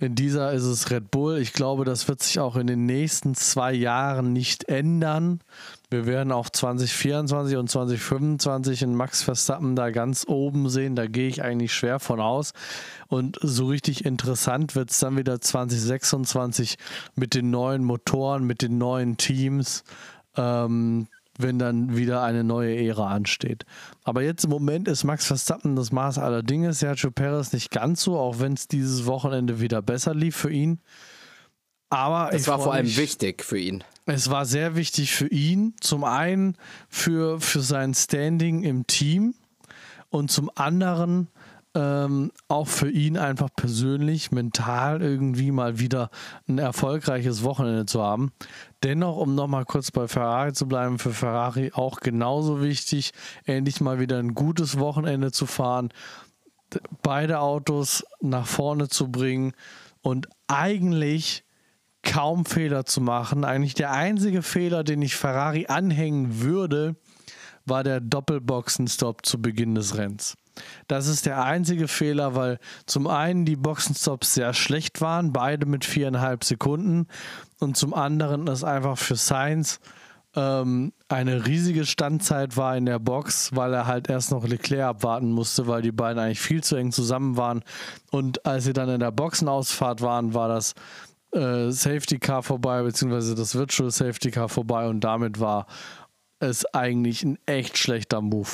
in 0.00 0.16
dieser 0.16 0.50
ist 0.50 0.64
es 0.64 0.90
Red 0.90 1.12
Bull. 1.12 1.38
Ich 1.38 1.52
glaube, 1.52 1.84
das 1.84 2.08
wird 2.08 2.20
sich 2.20 2.40
auch 2.40 2.56
in 2.56 2.66
den 2.66 2.86
nächsten 2.86 3.36
zwei 3.36 3.72
Jahren 3.72 4.32
nicht 4.32 4.68
ändern. 4.68 5.40
Wir 5.92 6.06
werden 6.06 6.32
auch 6.32 6.48
2024 6.48 7.56
und 7.56 7.70
2025 7.70 8.82
in 8.82 8.94
Max 8.94 9.22
Verstappen 9.22 9.76
da 9.76 9.90
ganz 9.90 10.24
oben 10.26 10.68
sehen. 10.70 10.96
Da 10.96 11.06
gehe 11.06 11.28
ich 11.28 11.42
eigentlich 11.42 11.74
schwer 11.74 12.00
von 12.00 12.18
aus. 12.18 12.54
Und 13.08 13.38
so 13.42 13.66
richtig 13.66 14.04
interessant 14.04 14.74
wird 14.74 14.90
es 14.90 14.98
dann 14.98 15.18
wieder 15.18 15.40
2026 15.40 16.78
mit 17.14 17.34
den 17.34 17.50
neuen 17.50 17.84
Motoren, 17.84 18.44
mit 18.44 18.62
den 18.62 18.78
neuen 18.78 19.18
Teams. 19.18 19.84
Ähm, 20.36 21.08
wenn 21.38 21.58
dann 21.58 21.96
wieder 21.96 22.22
eine 22.22 22.44
neue 22.44 22.76
Ära 22.76 23.08
ansteht. 23.08 23.64
Aber 24.04 24.22
jetzt 24.22 24.44
im 24.44 24.50
Moment 24.50 24.86
ist 24.88 25.04
Max 25.04 25.26
Verstappen 25.26 25.76
das 25.76 25.92
Maß 25.92 26.18
aller 26.18 26.42
Dinge, 26.42 26.72
Sergio 26.72 27.10
Perez 27.10 27.52
nicht 27.52 27.70
ganz 27.70 28.02
so, 28.02 28.18
auch 28.18 28.38
wenn 28.38 28.52
es 28.52 28.68
dieses 28.68 29.06
Wochenende 29.06 29.60
wieder 29.60 29.82
besser 29.82 30.14
lief 30.14 30.36
für 30.36 30.50
ihn. 30.50 30.80
Aber 31.92 32.32
es 32.32 32.48
war 32.48 32.58
vor 32.58 32.72
allem 32.72 32.86
mich, 32.86 32.96
wichtig 32.96 33.44
für 33.44 33.58
ihn. 33.58 33.84
Es 34.06 34.30
war 34.30 34.46
sehr 34.46 34.76
wichtig 34.76 35.12
für 35.12 35.28
ihn. 35.28 35.74
Zum 35.78 36.04
einen 36.04 36.56
für, 36.88 37.38
für 37.38 37.60
sein 37.60 37.92
Standing 37.92 38.62
im 38.62 38.86
Team 38.86 39.34
und 40.08 40.30
zum 40.30 40.50
anderen 40.54 41.28
ähm, 41.74 42.32
auch 42.48 42.66
für 42.66 42.90
ihn 42.90 43.18
einfach 43.18 43.50
persönlich, 43.54 44.30
mental 44.30 45.02
irgendwie 45.02 45.50
mal 45.50 45.80
wieder 45.80 46.08
ein 46.48 46.56
erfolgreiches 46.56 47.42
Wochenende 47.42 47.84
zu 47.84 48.02
haben. 48.02 48.32
Dennoch, 48.82 49.18
um 49.18 49.34
nochmal 49.34 49.66
kurz 49.66 49.90
bei 49.90 50.08
Ferrari 50.08 50.54
zu 50.54 50.66
bleiben, 50.66 50.98
für 50.98 51.12
Ferrari 51.12 51.72
auch 51.74 52.00
genauso 52.00 52.62
wichtig, 52.62 53.12
endlich 53.44 53.82
mal 53.82 54.00
wieder 54.00 54.18
ein 54.18 54.32
gutes 54.32 54.78
Wochenende 54.78 55.30
zu 55.30 55.44
fahren, 55.44 55.90
beide 57.02 57.40
Autos 57.40 58.02
nach 58.22 58.46
vorne 58.46 58.88
zu 58.88 59.10
bringen 59.10 59.52
und 60.00 60.26
eigentlich 60.48 61.44
kaum 62.02 62.44
Fehler 62.44 62.84
zu 62.84 63.00
machen. 63.00 63.44
Eigentlich 63.44 63.74
der 63.74 63.92
einzige 63.92 64.42
Fehler, 64.42 64.84
den 64.84 65.02
ich 65.02 65.16
Ferrari 65.16 65.66
anhängen 65.66 66.40
würde, 66.40 66.96
war 67.64 67.84
der 67.84 68.00
Doppelboxenstopp 68.00 69.24
zu 69.24 69.40
Beginn 69.40 69.74
des 69.74 69.96
Rennens. 69.96 70.36
Das 70.86 71.06
ist 71.06 71.24
der 71.24 71.42
einzige 71.42 71.88
Fehler, 71.88 72.34
weil 72.34 72.58
zum 72.86 73.06
einen 73.06 73.46
die 73.46 73.56
Boxenstops 73.56 74.34
sehr 74.34 74.52
schlecht 74.52 75.00
waren, 75.00 75.32
beide 75.32 75.64
mit 75.64 75.84
viereinhalb 75.84 76.44
Sekunden, 76.44 77.06
und 77.62 77.76
zum 77.76 77.94
anderen 77.94 78.48
ist 78.48 78.64
einfach 78.64 78.98
für 78.98 79.14
Sainz 79.14 79.78
ähm, 80.34 80.92
eine 81.08 81.46
riesige 81.46 81.84
Standzeit 81.86 82.56
war 82.56 82.76
in 82.76 82.86
der 82.86 82.98
Box, 82.98 83.54
weil 83.54 83.72
er 83.72 83.86
halt 83.86 84.08
erst 84.08 84.32
noch 84.32 84.46
Leclerc 84.46 84.88
abwarten 84.88 85.30
musste, 85.30 85.68
weil 85.68 85.82
die 85.82 85.92
beiden 85.92 86.18
eigentlich 86.18 86.40
viel 86.40 86.64
zu 86.64 86.74
eng 86.74 86.90
zusammen 86.90 87.36
waren. 87.36 87.62
Und 88.10 88.44
als 88.44 88.64
sie 88.64 88.72
dann 88.72 88.88
in 88.88 89.00
der 89.00 89.12
Boxenausfahrt 89.12 90.00
waren, 90.00 90.34
war 90.34 90.48
das 90.48 90.74
äh, 91.32 91.70
Safety 91.70 92.18
Car 92.18 92.42
vorbei, 92.42 92.82
beziehungsweise 92.82 93.34
das 93.34 93.54
Virtual 93.54 93.90
Safety 93.90 94.30
Car 94.30 94.48
vorbei 94.48 94.86
und 94.86 95.00
damit 95.00 95.40
war 95.40 95.66
es 96.38 96.64
eigentlich 96.74 97.22
ein 97.22 97.38
echt 97.46 97.78
schlechter 97.78 98.20
Move. 98.20 98.50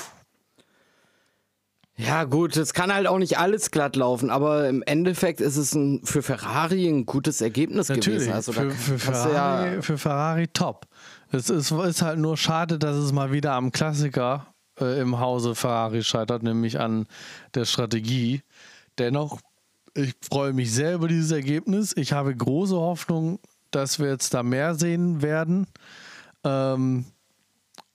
Ja, 1.98 2.22
gut, 2.24 2.56
es 2.56 2.74
kann 2.74 2.94
halt 2.94 3.08
auch 3.08 3.18
nicht 3.18 3.38
alles 3.38 3.72
glatt 3.72 3.96
laufen, 3.96 4.30
aber 4.30 4.68
im 4.68 4.84
Endeffekt 4.84 5.40
ist 5.40 5.56
es 5.56 5.74
ein, 5.74 6.00
für 6.04 6.22
Ferrari 6.22 6.86
ein 6.86 7.06
gutes 7.06 7.40
Ergebnis 7.40 7.88
Natürlich, 7.88 8.20
gewesen. 8.20 8.32
Also 8.32 8.52
für, 8.52 8.70
für, 8.70 8.98
Ferrari, 9.00 9.74
ja 9.74 9.82
für 9.82 9.98
Ferrari 9.98 10.46
top. 10.46 10.86
Es 11.32 11.50
ist, 11.50 11.72
ist, 11.72 12.02
halt 12.02 12.20
nur 12.20 12.36
schade, 12.36 12.78
dass 12.78 12.94
es 12.94 13.12
mal 13.12 13.32
wieder 13.32 13.54
am 13.54 13.72
Klassiker 13.72 14.46
äh, 14.80 15.00
im 15.00 15.18
Hause 15.18 15.56
Ferrari 15.56 16.04
scheitert, 16.04 16.44
nämlich 16.44 16.78
an 16.78 17.06
der 17.54 17.64
Strategie. 17.64 18.42
Dennoch, 18.98 19.40
ich 19.98 20.14
freue 20.22 20.52
mich 20.52 20.72
sehr 20.72 20.94
über 20.94 21.08
dieses 21.08 21.32
Ergebnis. 21.32 21.92
Ich 21.96 22.12
habe 22.12 22.34
große 22.34 22.76
Hoffnung, 22.76 23.40
dass 23.70 23.98
wir 23.98 24.08
jetzt 24.08 24.32
da 24.32 24.42
mehr 24.42 24.74
sehen 24.74 25.22
werden. 25.22 25.66
Ähm, 26.44 27.06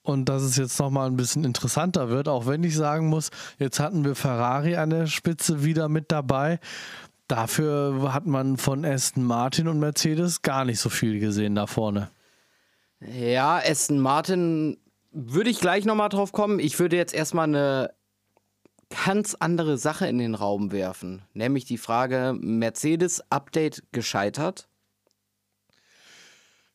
und 0.02 0.28
dass 0.28 0.42
es 0.42 0.56
jetzt 0.56 0.78
nochmal 0.78 1.06
ein 1.06 1.16
bisschen 1.16 1.44
interessanter 1.44 2.10
wird, 2.10 2.28
auch 2.28 2.46
wenn 2.46 2.62
ich 2.62 2.76
sagen 2.76 3.06
muss, 3.06 3.30
jetzt 3.58 3.80
hatten 3.80 4.04
wir 4.04 4.14
Ferrari 4.14 4.76
an 4.76 4.90
der 4.90 5.06
Spitze 5.06 5.64
wieder 5.64 5.88
mit 5.88 6.12
dabei. 6.12 6.60
Dafür 7.26 8.12
hat 8.12 8.26
man 8.26 8.58
von 8.58 8.84
Aston 8.84 9.24
Martin 9.24 9.66
und 9.66 9.80
Mercedes 9.80 10.42
gar 10.42 10.66
nicht 10.66 10.78
so 10.78 10.90
viel 10.90 11.20
gesehen 11.20 11.54
da 11.54 11.66
vorne. 11.66 12.10
Ja, 13.00 13.62
Aston 13.64 13.98
Martin 13.98 14.76
würde 15.10 15.48
ich 15.48 15.58
gleich 15.58 15.86
nochmal 15.86 16.10
drauf 16.10 16.32
kommen. 16.32 16.58
Ich 16.58 16.78
würde 16.78 16.96
jetzt 16.96 17.14
erstmal 17.14 17.48
eine 17.48 17.94
ganz 18.88 19.34
andere 19.34 19.78
Sache 19.78 20.06
in 20.06 20.18
den 20.18 20.34
Raum 20.34 20.72
werfen, 20.72 21.22
nämlich 21.32 21.64
die 21.64 21.78
Frage 21.78 22.34
Mercedes 22.38 23.22
Update 23.30 23.82
gescheitert. 23.92 24.68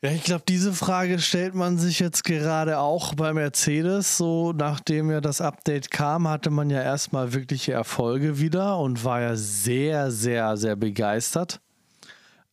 Ja, 0.02 0.12
ich 0.12 0.24
glaube, 0.24 0.46
diese 0.48 0.72
Frage 0.72 1.20
stellt 1.20 1.56
man 1.56 1.78
sich 1.78 2.00
jetzt 2.00 2.24
gerade 2.24 2.80
auch 2.80 3.16
bei 3.16 3.34
Mercedes. 3.34 4.16
So, 4.16 4.54
nachdem 4.54 5.12
ja 5.12 5.20
das 5.20 5.42
Update 5.42 5.92
kam, 5.92 6.26
hatte 6.26 6.52
man 6.52 6.70
ja 6.70 6.82
erstmal 6.82 7.34
wirkliche 7.34 7.74
Erfolge 7.74 8.40
wieder 8.40 8.80
und 8.80 9.04
war 9.04 9.20
ja 9.20 9.36
sehr, 9.36 10.10
sehr, 10.12 10.56
sehr 10.56 10.78
begeistert. 10.78 11.60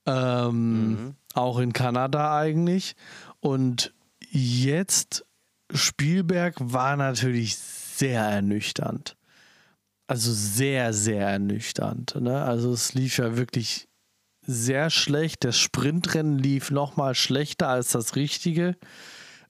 Ähm, 0.07 0.89
mhm. 0.89 1.15
Auch 1.35 1.61
in 1.61 1.73
Kanada 1.73 2.37
eigentlich. 2.37 2.97
Und 3.39 3.95
jetzt 4.29 5.25
Spielberg 5.73 6.57
war 6.59 6.97
natürlich 6.97 7.57
sehr 7.57 8.23
ernüchternd. 8.23 9.17
Also 10.07 10.33
sehr, 10.33 10.93
sehr 10.93 11.27
ernüchternd. 11.29 12.17
Ne? 12.21 12.43
Also 12.43 12.73
es 12.73 12.95
lief 12.95 13.19
ja 13.19 13.37
wirklich 13.37 13.89
sehr 14.43 14.91
schlecht. 14.91 15.45
Das 15.45 15.59
Sprintrennen 15.59 16.39
lief 16.39 16.71
nochmal 16.71 17.15
schlechter 17.15 17.69
als 17.69 17.91
das 17.91 18.15
richtige. 18.15 18.77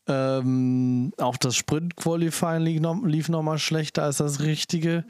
Ähm, 0.08 1.12
auch 1.18 1.36
das 1.36 1.56
Sprint-Qualifying 1.56 2.62
lief, 2.62 2.80
noch, 2.80 3.04
lief 3.04 3.28
nochmal 3.28 3.58
schlechter 3.58 4.04
als 4.04 4.18
das 4.18 4.40
richtige. 4.40 5.04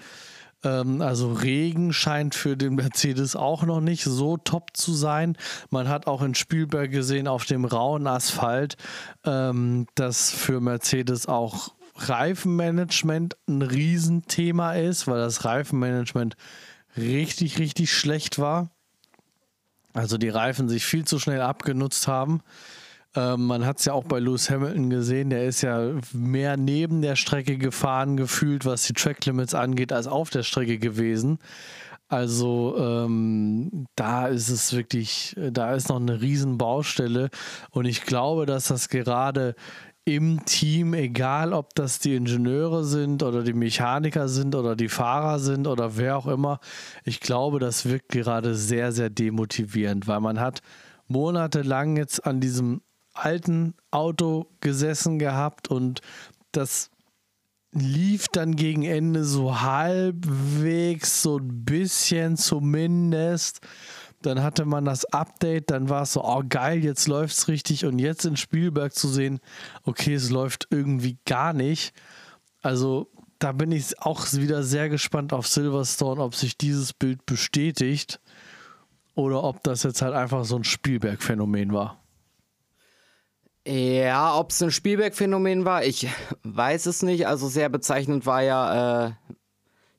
Ähm, 0.65 1.01
also 1.03 1.33
Regen 1.33 1.93
scheint 1.93 2.35
für 2.35 2.57
den 2.57 2.75
Mercedes 2.75 3.37
auch 3.37 3.63
noch 3.63 3.81
nicht 3.81 4.05
so 4.05 4.37
top 4.39 4.77
zu 4.77 4.95
sein. 4.95 5.37
Man 5.71 5.89
hat 5.89 6.07
auch 6.07 6.23
in 6.23 6.35
Spielberg 6.35 6.91
gesehen 6.91 7.29
auf 7.29 7.45
dem 7.45 7.65
rauen 7.65 8.07
Asphalt, 8.07 8.77
ähm, 9.25 9.87
dass 9.95 10.31
für 10.31 10.61
Mercedes 10.61 11.27
auch 11.27 11.76
Reifenmanagement 11.97 13.37
ein 13.49 13.63
Riesenthema 13.63 14.75
ist, 14.75 15.07
weil 15.07 15.19
das 15.19 15.45
Reifenmanagement 15.45 16.37
richtig, 16.97 17.59
richtig 17.59 17.93
schlecht 17.93 18.39
war. 18.39 18.71
Also 19.93 20.19
die 20.19 20.29
Reifen 20.29 20.69
sich 20.69 20.85
viel 20.85 21.05
zu 21.05 21.19
schnell 21.19 21.41
abgenutzt 21.41 22.07
haben. 22.07 22.43
Ähm, 23.15 23.47
man 23.47 23.65
hat 23.65 23.79
es 23.79 23.87
ja 23.87 23.95
auch 23.95 24.05
bei 24.05 24.19
Lewis 24.19 24.51
Hamilton 24.51 24.91
gesehen, 24.91 25.31
der 25.31 25.47
ist 25.47 25.63
ja 25.63 25.93
mehr 26.13 26.57
neben 26.57 27.01
der 27.01 27.17
Strecke 27.17 27.57
gefahren 27.57 28.17
gefühlt, 28.17 28.67
was 28.67 28.87
die 28.87 28.93
Track 28.93 29.25
Limits 29.25 29.55
angeht, 29.55 29.93
als 29.93 30.07
auf 30.07 30.29
der 30.29 30.43
Strecke 30.43 30.79
gewesen. 30.79 31.39
Also 32.09 32.77
ähm, 32.79 33.87
da 33.97 34.29
ist 34.29 34.49
es 34.49 34.73
wirklich, 34.73 35.35
da 35.51 35.75
ist 35.75 35.89
noch 35.89 35.97
eine 35.97 36.21
riesen 36.21 36.57
Baustelle 36.57 37.31
und 37.71 37.85
ich 37.87 38.03
glaube, 38.03 38.47
dass 38.47 38.69
das 38.69 38.91
gerade 38.91 39.57
im 40.07 40.45
Team, 40.45 40.95
egal 40.95 41.53
ob 41.53 41.75
das 41.75 41.99
die 41.99 42.15
Ingenieure 42.15 42.85
sind 42.85 43.25
oder 43.25 43.43
die 43.43 43.53
Mechaniker 43.53 44.29
sind 44.29 44.55
oder 44.55 44.77
die 44.77 44.89
Fahrer 44.89 45.41
sind 45.41 45.67
oder 45.67 45.97
wer 45.97 46.17
auch 46.17 46.29
immer, 46.29 46.61
ich 47.05 47.19
glaube, 47.19 47.59
das 47.59 47.87
wirkt 47.87 48.11
gerade 48.11 48.55
sehr, 48.55 48.93
sehr 48.93 49.11
demotivierend, 49.11 50.07
weil 50.07 50.21
man 50.21 50.39
hat 50.39 50.63
monatelang 51.09 51.97
jetzt 51.97 52.25
an 52.25 52.41
diesem 52.41 52.83
alten 53.15 53.75
Auto 53.91 54.47
gesessen 54.61 55.19
gehabt 55.19 55.69
und 55.69 56.03
das 56.53 56.91
lief 57.73 58.29
dann 58.29 58.55
gegen 58.55 58.85
Ende 58.85 59.25
so 59.25 59.61
halbwegs, 59.61 61.21
so 61.21 61.39
ein 61.39 61.65
bisschen 61.65 62.37
zumindest. 62.37 63.61
Dann 64.27 64.43
hatte 64.43 64.65
man 64.65 64.85
das 64.85 65.05
Update, 65.05 65.71
dann 65.71 65.89
war 65.89 66.03
es 66.03 66.15
so, 66.15 66.25
oh 66.25 66.43
geil, 66.49 66.83
jetzt 66.85 67.07
läuft 67.07 67.37
es 67.37 67.49
richtig. 67.49 67.85
Und 67.85 68.01
jetzt 68.01 68.25
in 68.25 68.37
Spielberg 68.37 68.93
zu 68.93 69.07
sehen, 69.09 69.39
okay, 69.85 70.15
es 70.15 70.31
läuft 70.31 70.67
irgendwie 70.71 71.19
gar 71.25 71.53
nicht. 71.53 71.95
Also 72.61 73.09
da 73.39 73.53
bin 73.53 73.71
ich 73.71 74.03
auch 74.03 74.27
wieder 74.33 74.65
sehr 74.65 74.89
gespannt 74.89 75.33
auf 75.33 75.47
Silverstone, 75.47 76.21
ob 76.21 76.35
sich 76.35 76.59
dieses 76.59 76.93
Bild 76.93 77.25
bestätigt 77.25 78.21
oder 79.15 79.45
ob 79.45 79.63
das 79.63 79.85
jetzt 79.85 80.03
halt 80.03 80.15
einfach 80.15 80.45
so 80.45 80.57
ein 80.57 80.65
Spielberg-Phänomen 80.65 81.73
war. 81.73 82.03
Ja, 83.65 84.37
ob 84.37 84.51
es 84.51 84.63
ein 84.63 84.73
Spielberg-Phänomen 84.73 85.65
war, 85.65 85.85
ich 85.85 86.09
weiß 86.43 86.87
es 86.87 87.03
nicht. 87.03 87.29
Also 87.29 87.49
sehr 87.49 87.69
bezeichnend 87.69 88.27
war 88.27 88.43
ja 88.43 89.07
äh, 89.07 89.13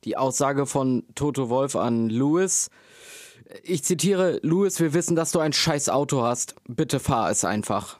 die 0.03 0.17
Aussage 0.17 0.65
von 0.65 1.05
Toto 1.15 1.49
Wolf 1.49 1.77
an 1.77 2.09
Lewis 2.09 2.69
ich 3.63 3.83
zitiere, 3.83 4.39
Louis, 4.43 4.79
wir 4.79 4.93
wissen, 4.93 5.15
dass 5.15 5.31
du 5.31 5.39
ein 5.39 5.53
scheiß 5.53 5.89
Auto 5.89 6.23
hast. 6.23 6.55
Bitte 6.67 6.99
fahr 6.99 7.29
es 7.29 7.45
einfach. 7.45 7.99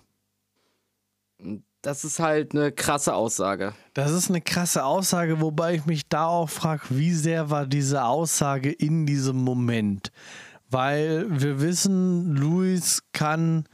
Das 1.82 2.04
ist 2.04 2.20
halt 2.20 2.54
eine 2.54 2.72
krasse 2.72 3.14
Aussage. 3.14 3.74
Das 3.94 4.12
ist 4.12 4.30
eine 4.30 4.42
krasse 4.42 4.84
Aussage, 4.84 5.40
wobei 5.40 5.76
ich 5.76 5.86
mich 5.86 6.10
da 6.10 6.26
auch 6.26 6.50
frage, 6.50 6.84
wie 6.90 7.14
sehr 7.14 7.50
war 7.50 7.66
diese 7.66 8.04
Aussage 8.04 8.72
in 8.72 9.06
diesem 9.06 9.38
Moment? 9.38 10.12
Weil 10.70 11.26
wir 11.30 11.62
wissen, 11.62 12.36
Louis 12.36 13.04
kann 13.14 13.66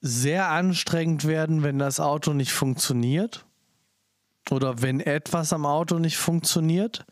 sehr 0.00 0.48
anstrengend 0.50 1.24
werden, 1.26 1.62
wenn 1.62 1.78
das 1.78 1.98
Auto 1.98 2.34
nicht 2.34 2.52
funktioniert 2.52 3.46
oder 4.50 4.82
wenn 4.82 5.00
etwas 5.00 5.52
am 5.52 5.66
Auto 5.66 5.98
nicht 5.98 6.18
funktioniert. 6.18 7.06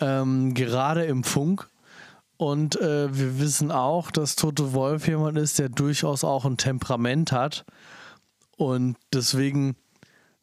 Ähm, 0.00 0.54
gerade 0.54 1.04
im 1.04 1.24
Funk 1.24 1.68
und 2.36 2.80
äh, 2.80 3.16
wir 3.16 3.40
wissen 3.40 3.70
auch, 3.70 4.10
dass 4.10 4.36
Toto 4.36 4.72
Wolf 4.72 5.08
jemand 5.08 5.38
ist, 5.38 5.58
der 5.58 5.68
durchaus 5.68 6.24
auch 6.24 6.44
ein 6.44 6.56
Temperament 6.56 7.32
hat. 7.32 7.64
Und 8.56 8.96
deswegen 9.12 9.76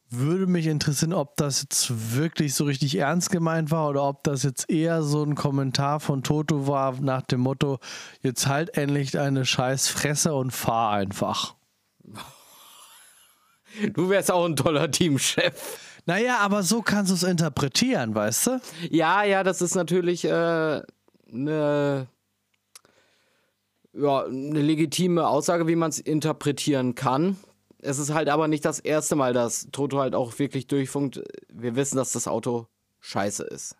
würde 0.10 0.48
mich 0.48 0.68
interessieren, 0.68 1.14
ob 1.14 1.36
das 1.38 1.62
jetzt 1.62 2.16
wirklich 2.16 2.54
so 2.54 2.66
richtig 2.66 2.98
ernst 2.98 3.32
gemeint 3.32 3.72
war 3.72 3.90
oder 3.90 4.04
ob 4.04 4.24
das 4.24 4.44
jetzt 4.44 4.70
eher 4.70 5.02
so 5.02 5.24
ein 5.24 5.36
Kommentar 5.36 6.00
von 6.00 6.24
Toto 6.24 6.68
war 6.68 7.00
nach 7.02 7.24
dem 7.24 7.42
Motto, 7.42 7.80
jetzt 8.22 8.48
halt 8.48 8.78
endlich 8.78 9.18
eine 9.18 9.46
scheiß 9.46 9.88
Fresse 9.88 10.34
und 10.36 10.52
fahr 10.52 10.92
einfach. 10.92 11.56
Du 13.94 14.10
wärst 14.10 14.32
auch 14.32 14.46
ein 14.46 14.56
toller 14.56 14.92
Teamchef. 14.92 15.80
Naja, 16.06 16.38
aber 16.40 16.64
so 16.64 16.82
kannst 16.82 17.10
du 17.10 17.16
es 17.16 17.24
interpretieren, 17.24 18.14
weißt 18.14 18.48
du? 18.48 18.62
Ja, 18.92 19.24
ja, 19.24 19.44
das 19.44 19.62
ist 19.62 19.74
natürlich 19.74 20.26
äh, 20.26 20.82
eine, 21.34 22.08
ja, 23.94 24.26
eine 24.26 24.62
legitime 24.62 25.28
Aussage, 25.28 25.68
wie 25.68 25.76
man 25.76 25.90
es 25.90 26.00
interpretieren 26.00 26.96
kann. 26.96 27.38
Es 27.80 28.00
ist 28.00 28.14
halt 28.14 28.30
aber 28.30 28.48
nicht 28.48 28.64
das 28.64 28.80
erste 28.80 29.16
Mal, 29.16 29.34
dass 29.34 29.68
Toto 29.72 30.00
halt 30.00 30.16
auch 30.16 30.40
wirklich 30.40 30.68
durchfunkt. 30.68 31.22
Wir 31.50 31.76
wissen, 31.76 31.98
dass 31.98 32.14
das 32.14 32.28
Auto 32.28 32.68
scheiße 33.02 33.44
ist. 33.44 33.76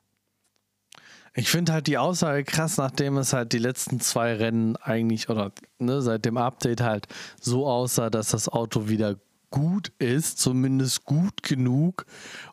Ich 1.36 1.50
finde 1.50 1.74
halt 1.74 1.88
die 1.88 1.98
Aussage 1.98 2.44
krass, 2.44 2.78
nachdem 2.78 3.18
es 3.18 3.34
halt 3.34 3.54
die 3.54 3.60
letzten 3.60 4.00
zwei 4.00 4.36
Rennen 4.36 4.76
eigentlich 4.76 5.30
oder 5.30 5.52
ne, 5.80 6.02
seit 6.02 6.26
dem 6.26 6.38
Update 6.38 6.82
halt 6.82 7.08
so 7.42 7.66
aussah, 7.66 8.12
dass 8.12 8.30
das 8.30 8.50
Auto 8.50 8.88
wieder 8.88 9.16
gut 9.54 9.92
ist, 10.00 10.40
zumindest 10.40 11.06
gut 11.06 11.44
genug, 11.44 12.08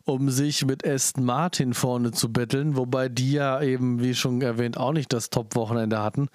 um 0.05 0.29
sich 0.29 0.63
mit 0.67 0.87
Aston 0.87 1.25
Martin 1.25 1.73
vorne 1.73 2.11
zu 2.11 2.31
betteln, 2.31 2.75
wobei 2.75 3.09
die 3.09 3.31
ja 3.31 3.59
eben, 3.59 4.03
wie 4.03 4.13
schon 4.13 4.39
erwähnt, 4.39 4.77
auch 4.77 4.93
nicht 4.93 5.11
das 5.11 5.31
Top-Wochenende 5.31 5.97
hatten. 5.97 6.29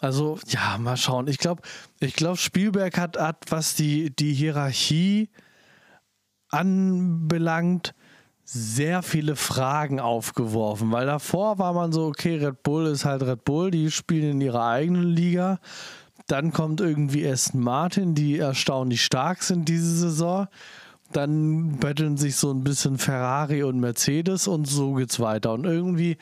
Also, 0.00 0.38
ja, 0.48 0.76
mal 0.76 0.98
schauen. 0.98 1.28
Ich 1.28 1.38
glaube, 1.38 1.62
ich 1.98 2.12
glaube, 2.12 2.36
Spielberg 2.36 2.98
hat, 2.98 3.16
hat, 3.16 3.46
was 3.48 3.74
die, 3.74 4.14
die 4.14 4.34
Hierarchie 4.34 5.30
anbelangt, 6.50 7.94
sehr 8.44 9.02
viele 9.02 9.34
Fragen 9.34 9.98
aufgeworfen, 9.98 10.92
weil 10.92 11.06
davor 11.06 11.58
war 11.58 11.72
man 11.72 11.90
so, 11.90 12.04
okay, 12.04 12.36
Red 12.36 12.62
Bull 12.62 12.84
ist 12.84 13.06
halt 13.06 13.22
Red 13.22 13.44
Bull, 13.44 13.70
die 13.70 13.90
spielen 13.90 14.32
in 14.32 14.40
ihrer 14.42 14.66
eigenen 14.66 15.04
Liga. 15.04 15.58
Dann 16.32 16.50
kommt 16.50 16.80
irgendwie 16.80 17.28
Aston 17.28 17.60
Martin, 17.60 18.14
die 18.14 18.38
erstaunlich 18.38 19.04
stark 19.04 19.42
sind 19.42 19.68
diese 19.68 19.94
Saison. 19.94 20.48
Dann 21.12 21.76
betteln 21.76 22.16
sich 22.16 22.36
so 22.36 22.50
ein 22.50 22.64
bisschen 22.64 22.96
Ferrari 22.96 23.62
und 23.64 23.80
Mercedes 23.80 24.48
und 24.48 24.64
so 24.66 24.94
geht's 24.94 25.20
weiter. 25.20 25.52
Und 25.52 25.66
irgendwie 25.66 26.16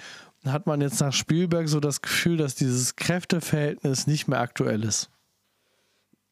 hat 0.44 0.66
man 0.66 0.80
jetzt 0.80 1.00
nach 1.00 1.12
Spielberg 1.12 1.68
so 1.68 1.78
das 1.78 2.02
Gefühl, 2.02 2.38
dass 2.38 2.56
dieses 2.56 2.96
Kräfteverhältnis 2.96 4.08
nicht 4.08 4.26
mehr 4.26 4.40
aktuell 4.40 4.82
ist. 4.82 5.10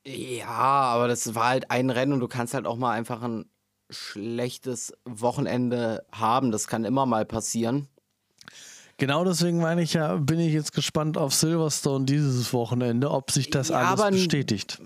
Ja, 0.05 0.49
aber 0.49 1.07
das 1.07 1.37
war 1.37 1.51
halt 1.51 1.71
ein 1.71 1.91
Rennen 1.91 2.15
und 2.15 2.21
du 2.21 2.27
kannst 2.27 2.55
halt 2.55 2.67
auch 2.67 2.79
mal 2.79 2.91
einfach 2.91 3.23
ein 3.23 3.49
schlechtes 3.91 4.93
Wochenende 5.05 6.05
haben. 6.11 6.51
Das 6.51 6.67
kann 6.67 6.85
immer 6.85 7.07
mal 7.07 7.25
passieren. 7.25 7.87
Genau 8.99 9.25
deswegen 9.25 9.59
meine 9.59 9.83
ich 9.83 9.95
ja, 9.95 10.17
bin 10.17 10.41
ich 10.41 10.53
jetzt 10.53 10.73
gespannt 10.73 11.17
auf 11.17 11.33
Silverstone 11.33 12.05
dieses 12.05 12.53
Wochenende, 12.53 13.11
ob 13.13 13.31
sich 13.31 13.49
das 13.49 13.69
ja, 13.69 13.95
alles 13.95 14.11
bestätigt. 14.11 14.81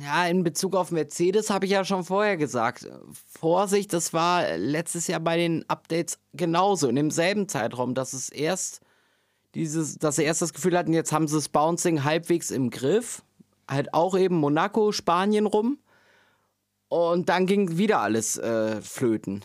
Ja, 0.00 0.26
in 0.26 0.42
Bezug 0.42 0.74
auf 0.74 0.90
Mercedes 0.90 1.50
habe 1.50 1.66
ich 1.66 1.72
ja 1.72 1.84
schon 1.84 2.04
vorher 2.04 2.38
gesagt. 2.38 2.88
Vorsicht, 3.38 3.92
das 3.92 4.14
war 4.14 4.56
letztes 4.56 5.06
Jahr 5.06 5.20
bei 5.20 5.36
den 5.36 5.68
Updates 5.68 6.18
genauso, 6.32 6.88
in 6.88 6.96
demselben 6.96 7.46
Zeitraum, 7.48 7.94
dass 7.94 8.14
es 8.14 8.30
erst 8.30 8.80
dieses, 9.54 9.98
dass 9.98 10.16
sie 10.16 10.24
erst 10.24 10.42
das 10.42 10.54
Gefühl 10.54 10.76
hatten, 10.76 10.92
jetzt 10.92 11.12
haben 11.12 11.28
sie 11.28 11.36
das 11.36 11.48
Bouncing 11.48 12.04
halbwegs 12.04 12.50
im 12.50 12.70
Griff. 12.70 13.22
Halt 13.68 13.92
auch 13.92 14.16
eben 14.16 14.36
Monaco, 14.36 14.92
Spanien 14.92 15.46
rum. 15.46 15.78
Und 16.88 17.28
dann 17.28 17.46
ging 17.46 17.76
wieder 17.76 18.00
alles 18.00 18.38
äh, 18.38 18.80
flöten. 18.80 19.44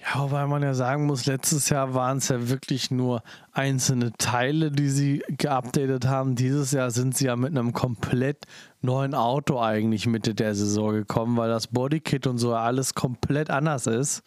Ja, 0.00 0.20
wobei 0.22 0.46
man 0.46 0.62
ja 0.62 0.74
sagen 0.74 1.06
muss, 1.06 1.26
letztes 1.26 1.68
Jahr 1.70 1.92
waren 1.92 2.18
es 2.18 2.28
ja 2.28 2.48
wirklich 2.48 2.90
nur 2.90 3.22
einzelne 3.52 4.12
Teile, 4.16 4.70
die 4.70 4.88
sie 4.88 5.24
geupdatet 5.28 6.06
haben. 6.06 6.36
Dieses 6.36 6.70
Jahr 6.70 6.90
sind 6.90 7.16
sie 7.16 7.26
ja 7.26 7.36
mit 7.36 7.50
einem 7.50 7.72
komplett 7.72 8.46
neuen 8.80 9.14
Auto 9.14 9.60
eigentlich 9.60 10.06
Mitte 10.06 10.34
der 10.34 10.54
Saison 10.54 10.92
gekommen, 10.92 11.36
weil 11.36 11.50
das 11.50 11.66
Bodykit 11.66 12.26
und 12.26 12.38
so 12.38 12.54
alles 12.54 12.94
komplett 12.94 13.50
anders 13.50 13.86
ist. 13.86 14.22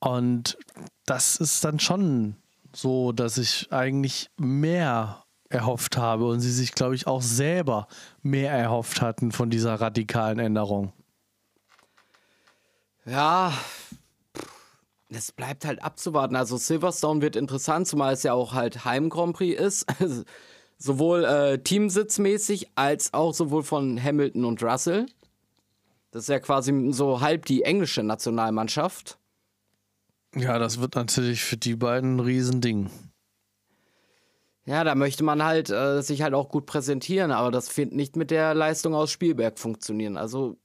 Und 0.00 0.58
das 1.06 1.36
ist 1.36 1.62
dann 1.64 1.78
schon 1.78 2.36
so, 2.74 3.12
dass 3.12 3.38
ich 3.38 3.70
eigentlich 3.70 4.30
mehr 4.36 5.24
erhofft 5.50 5.96
habe 5.98 6.26
und 6.26 6.40
sie 6.40 6.50
sich, 6.50 6.72
glaube 6.72 6.94
ich, 6.94 7.06
auch 7.06 7.22
selber 7.22 7.86
mehr 8.22 8.52
erhofft 8.52 9.02
hatten 9.02 9.30
von 9.30 9.50
dieser 9.50 9.74
radikalen 9.74 10.38
Änderung. 10.38 10.92
Ja, 13.06 13.52
es 15.14 15.32
bleibt 15.32 15.64
halt 15.64 15.82
abzuwarten. 15.82 16.36
Also 16.36 16.56
Silverstone 16.56 17.22
wird 17.22 17.36
interessant, 17.36 17.86
zumal 17.86 18.14
es 18.14 18.22
ja 18.22 18.34
auch 18.34 18.52
halt 18.52 18.84
Heim 18.84 19.08
Grand 19.08 19.36
Prix 19.36 19.60
ist. 19.60 19.86
sowohl 20.78 21.24
äh, 21.24 21.58
teamsitzmäßig 21.58 22.68
als 22.74 23.14
auch 23.14 23.32
sowohl 23.32 23.62
von 23.62 24.02
Hamilton 24.02 24.44
und 24.44 24.62
Russell. 24.62 25.06
Das 26.10 26.24
ist 26.24 26.28
ja 26.28 26.38
quasi 26.38 26.92
so 26.92 27.20
halb 27.20 27.46
die 27.46 27.62
englische 27.62 28.02
Nationalmannschaft. 28.02 29.18
Ja, 30.36 30.58
das 30.58 30.80
wird 30.80 30.94
natürlich 30.94 31.42
für 31.42 31.56
die 31.56 31.76
beiden 31.76 32.16
ein 32.16 32.20
Riesending. 32.20 32.90
Ja, 34.66 34.82
da 34.82 34.94
möchte 34.94 35.24
man 35.24 35.44
halt 35.44 35.70
äh, 35.70 36.00
sich 36.02 36.22
halt 36.22 36.34
auch 36.34 36.48
gut 36.48 36.66
präsentieren, 36.66 37.30
aber 37.32 37.50
das 37.50 37.76
wird 37.76 37.92
nicht 37.92 38.16
mit 38.16 38.30
der 38.30 38.54
Leistung 38.54 38.94
aus 38.94 39.10
Spielberg 39.10 39.58
funktionieren. 39.58 40.16
Also 40.16 40.56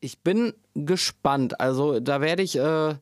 ich 0.00 0.22
bin 0.22 0.54
gespannt. 0.74 1.60
Also 1.60 2.00
da 2.00 2.20
werde 2.20 2.42
ich, 2.42 2.56
äh, 2.56 2.96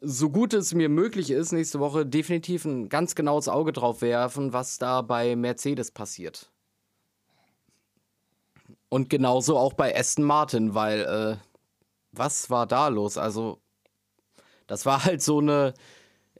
so 0.00 0.30
gut 0.30 0.54
es 0.54 0.74
mir 0.74 0.88
möglich 0.88 1.30
ist, 1.30 1.52
nächste 1.52 1.80
Woche 1.80 2.06
definitiv 2.06 2.64
ein 2.64 2.88
ganz 2.88 3.14
genaues 3.14 3.48
Auge 3.48 3.72
drauf 3.72 4.02
werfen, 4.02 4.52
was 4.52 4.78
da 4.78 5.02
bei 5.02 5.36
Mercedes 5.36 5.90
passiert. 5.90 6.50
Und 8.88 9.10
genauso 9.10 9.56
auch 9.56 9.74
bei 9.74 9.96
Aston 9.96 10.24
Martin, 10.24 10.74
weil 10.74 11.00
äh, 11.00 11.36
was 12.12 12.50
war 12.50 12.66
da 12.66 12.88
los? 12.88 13.18
Also 13.18 13.60
das 14.66 14.86
war 14.86 15.04
halt 15.04 15.22
so 15.22 15.38
eine 15.38 15.74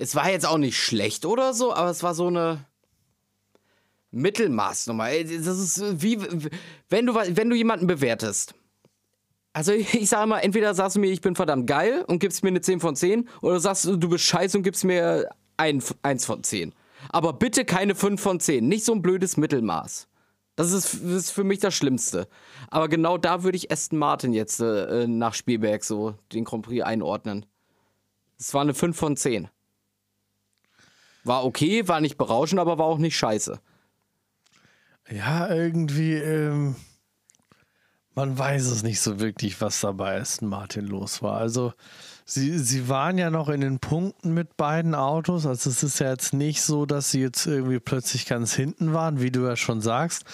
es 0.00 0.14
war 0.14 0.30
jetzt 0.30 0.46
auch 0.46 0.56
nicht 0.56 0.78
schlecht 0.78 1.26
oder 1.26 1.52
so, 1.52 1.74
aber 1.74 1.90
es 1.90 2.02
war 2.02 2.14
so 2.14 2.28
eine 2.28 2.64
Mittelmaßnummer. 4.12 5.10
Das 5.24 5.58
ist 5.58 6.02
wie, 6.02 6.18
wenn 6.88 7.04
du, 7.04 7.14
wenn 7.14 7.50
du 7.50 7.54
jemanden 7.54 7.86
bewertest. 7.86 8.54
Also 9.52 9.72
ich 9.72 10.08
sage 10.08 10.28
mal, 10.28 10.38
entweder 10.40 10.74
sagst 10.74 10.96
du 10.96 11.00
mir, 11.00 11.10
ich 11.10 11.20
bin 11.20 11.34
verdammt 11.34 11.66
geil 11.66 12.04
und 12.06 12.18
gibst 12.18 12.42
mir 12.42 12.50
eine 12.50 12.60
10 12.60 12.80
von 12.80 12.96
10 12.96 13.28
oder 13.42 13.60
sagst 13.60 13.84
du, 13.84 13.96
du 13.96 14.08
bist 14.08 14.24
scheiße 14.24 14.56
und 14.56 14.62
gibst 14.62 14.84
mir 14.84 15.28
ein, 15.56 15.82
1 16.02 16.24
von 16.24 16.42
10. 16.42 16.74
Aber 17.08 17.32
bitte 17.32 17.64
keine 17.64 17.94
5 17.94 18.20
von 18.20 18.40
10. 18.40 18.66
Nicht 18.66 18.84
so 18.84 18.92
ein 18.92 19.02
blödes 19.02 19.36
Mittelmaß. 19.36 20.06
Das 20.56 20.72
ist, 20.72 20.94
das 20.94 21.12
ist 21.12 21.30
für 21.30 21.44
mich 21.44 21.58
das 21.60 21.74
Schlimmste. 21.74 22.28
Aber 22.68 22.88
genau 22.88 23.16
da 23.16 23.42
würde 23.42 23.56
ich 23.56 23.70
Aston 23.72 23.98
Martin 23.98 24.32
jetzt 24.32 24.60
äh, 24.60 25.06
nach 25.06 25.34
Spielberg 25.34 25.84
so 25.84 26.14
den 26.32 26.44
Grand 26.44 26.66
Prix 26.66 26.84
einordnen. 26.84 27.46
Es 28.38 28.52
war 28.52 28.60
eine 28.62 28.74
5 28.74 28.96
von 28.96 29.16
10. 29.16 29.48
War 31.24 31.44
okay, 31.44 31.86
war 31.88 32.00
nicht 32.00 32.18
berauschend, 32.18 32.60
aber 32.60 32.78
war 32.78 32.86
auch 32.86 32.98
nicht 32.98 33.16
scheiße. 33.16 33.60
Ja, 35.10 35.52
irgendwie, 35.52 36.14
ähm, 36.14 36.76
man 38.14 38.36
weiß 38.36 38.66
es 38.66 38.82
nicht 38.82 39.00
so 39.00 39.20
wirklich, 39.20 39.60
was 39.60 39.80
da 39.80 39.92
bei 39.92 40.20
Aston 40.20 40.48
Martin 40.48 40.86
los 40.86 41.22
war. 41.22 41.38
Also, 41.38 41.72
sie, 42.24 42.58
sie 42.58 42.88
waren 42.88 43.18
ja 43.18 43.30
noch 43.30 43.48
in 43.48 43.60
den 43.60 43.78
Punkten 43.78 44.34
mit 44.34 44.56
beiden 44.56 44.94
Autos. 44.94 45.46
Also, 45.46 45.70
es 45.70 45.82
ist 45.82 46.00
ja 46.00 46.10
jetzt 46.10 46.32
nicht 46.32 46.62
so, 46.62 46.86
dass 46.86 47.10
sie 47.10 47.20
jetzt 47.20 47.46
irgendwie 47.46 47.78
plötzlich 47.78 48.26
ganz 48.26 48.54
hinten 48.54 48.92
waren, 48.92 49.20
wie 49.20 49.30
du 49.30 49.46
ja 49.46 49.56
schon 49.56 49.80
sagst. 49.80 50.24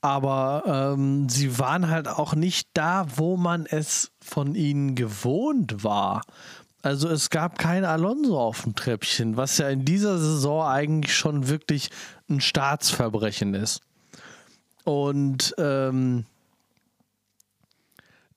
Aber 0.00 0.94
ähm, 0.96 1.28
sie 1.28 1.58
waren 1.58 1.90
halt 1.90 2.06
auch 2.06 2.34
nicht 2.34 2.68
da, 2.74 3.06
wo 3.16 3.36
man 3.36 3.66
es 3.66 4.12
von 4.20 4.54
ihnen 4.54 4.94
gewohnt 4.94 5.82
war. 5.82 6.22
Also 6.82 7.08
es 7.08 7.30
gab 7.30 7.58
kein 7.58 7.84
Alonso 7.84 8.38
auf 8.38 8.62
dem 8.62 8.76
Treppchen, 8.76 9.36
was 9.36 9.58
ja 9.58 9.68
in 9.68 9.84
dieser 9.84 10.18
Saison 10.18 10.64
eigentlich 10.64 11.16
schon 11.16 11.48
wirklich 11.48 11.90
ein 12.30 12.40
Staatsverbrechen 12.40 13.54
ist. 13.54 13.80
Und 14.84 15.54
ähm, 15.58 16.24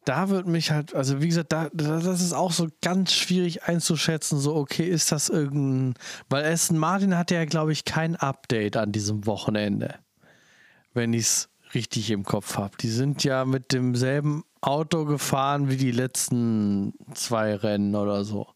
da 0.05 0.29
wird 0.29 0.47
mich 0.47 0.71
halt, 0.71 0.95
also 0.95 1.21
wie 1.21 1.27
gesagt, 1.27 1.51
da, 1.51 1.69
das 1.73 2.21
ist 2.21 2.33
auch 2.33 2.51
so 2.51 2.67
ganz 2.81 3.13
schwierig 3.13 3.63
einzuschätzen, 3.63 4.39
so 4.39 4.55
okay, 4.55 4.87
ist 4.87 5.11
das 5.11 5.29
irgendein, 5.29 5.93
weil 6.29 6.43
Aston 6.45 6.77
Martin 6.77 7.17
hatte 7.17 7.35
ja, 7.35 7.45
glaube 7.45 7.71
ich, 7.71 7.85
kein 7.85 8.15
Update 8.15 8.77
an 8.77 8.91
diesem 8.91 9.25
Wochenende, 9.25 9.95
wenn 10.93 11.13
ich 11.13 11.23
es 11.23 11.49
richtig 11.73 12.09
im 12.11 12.23
Kopf 12.23 12.57
habe. 12.57 12.75
Die 12.77 12.89
sind 12.89 13.23
ja 13.23 13.45
mit 13.45 13.71
demselben 13.71 14.43
Auto 14.59 15.05
gefahren 15.05 15.69
wie 15.69 15.77
die 15.77 15.91
letzten 15.91 16.93
zwei 17.13 17.55
Rennen 17.55 17.95
oder 17.95 18.23
so. 18.23 18.47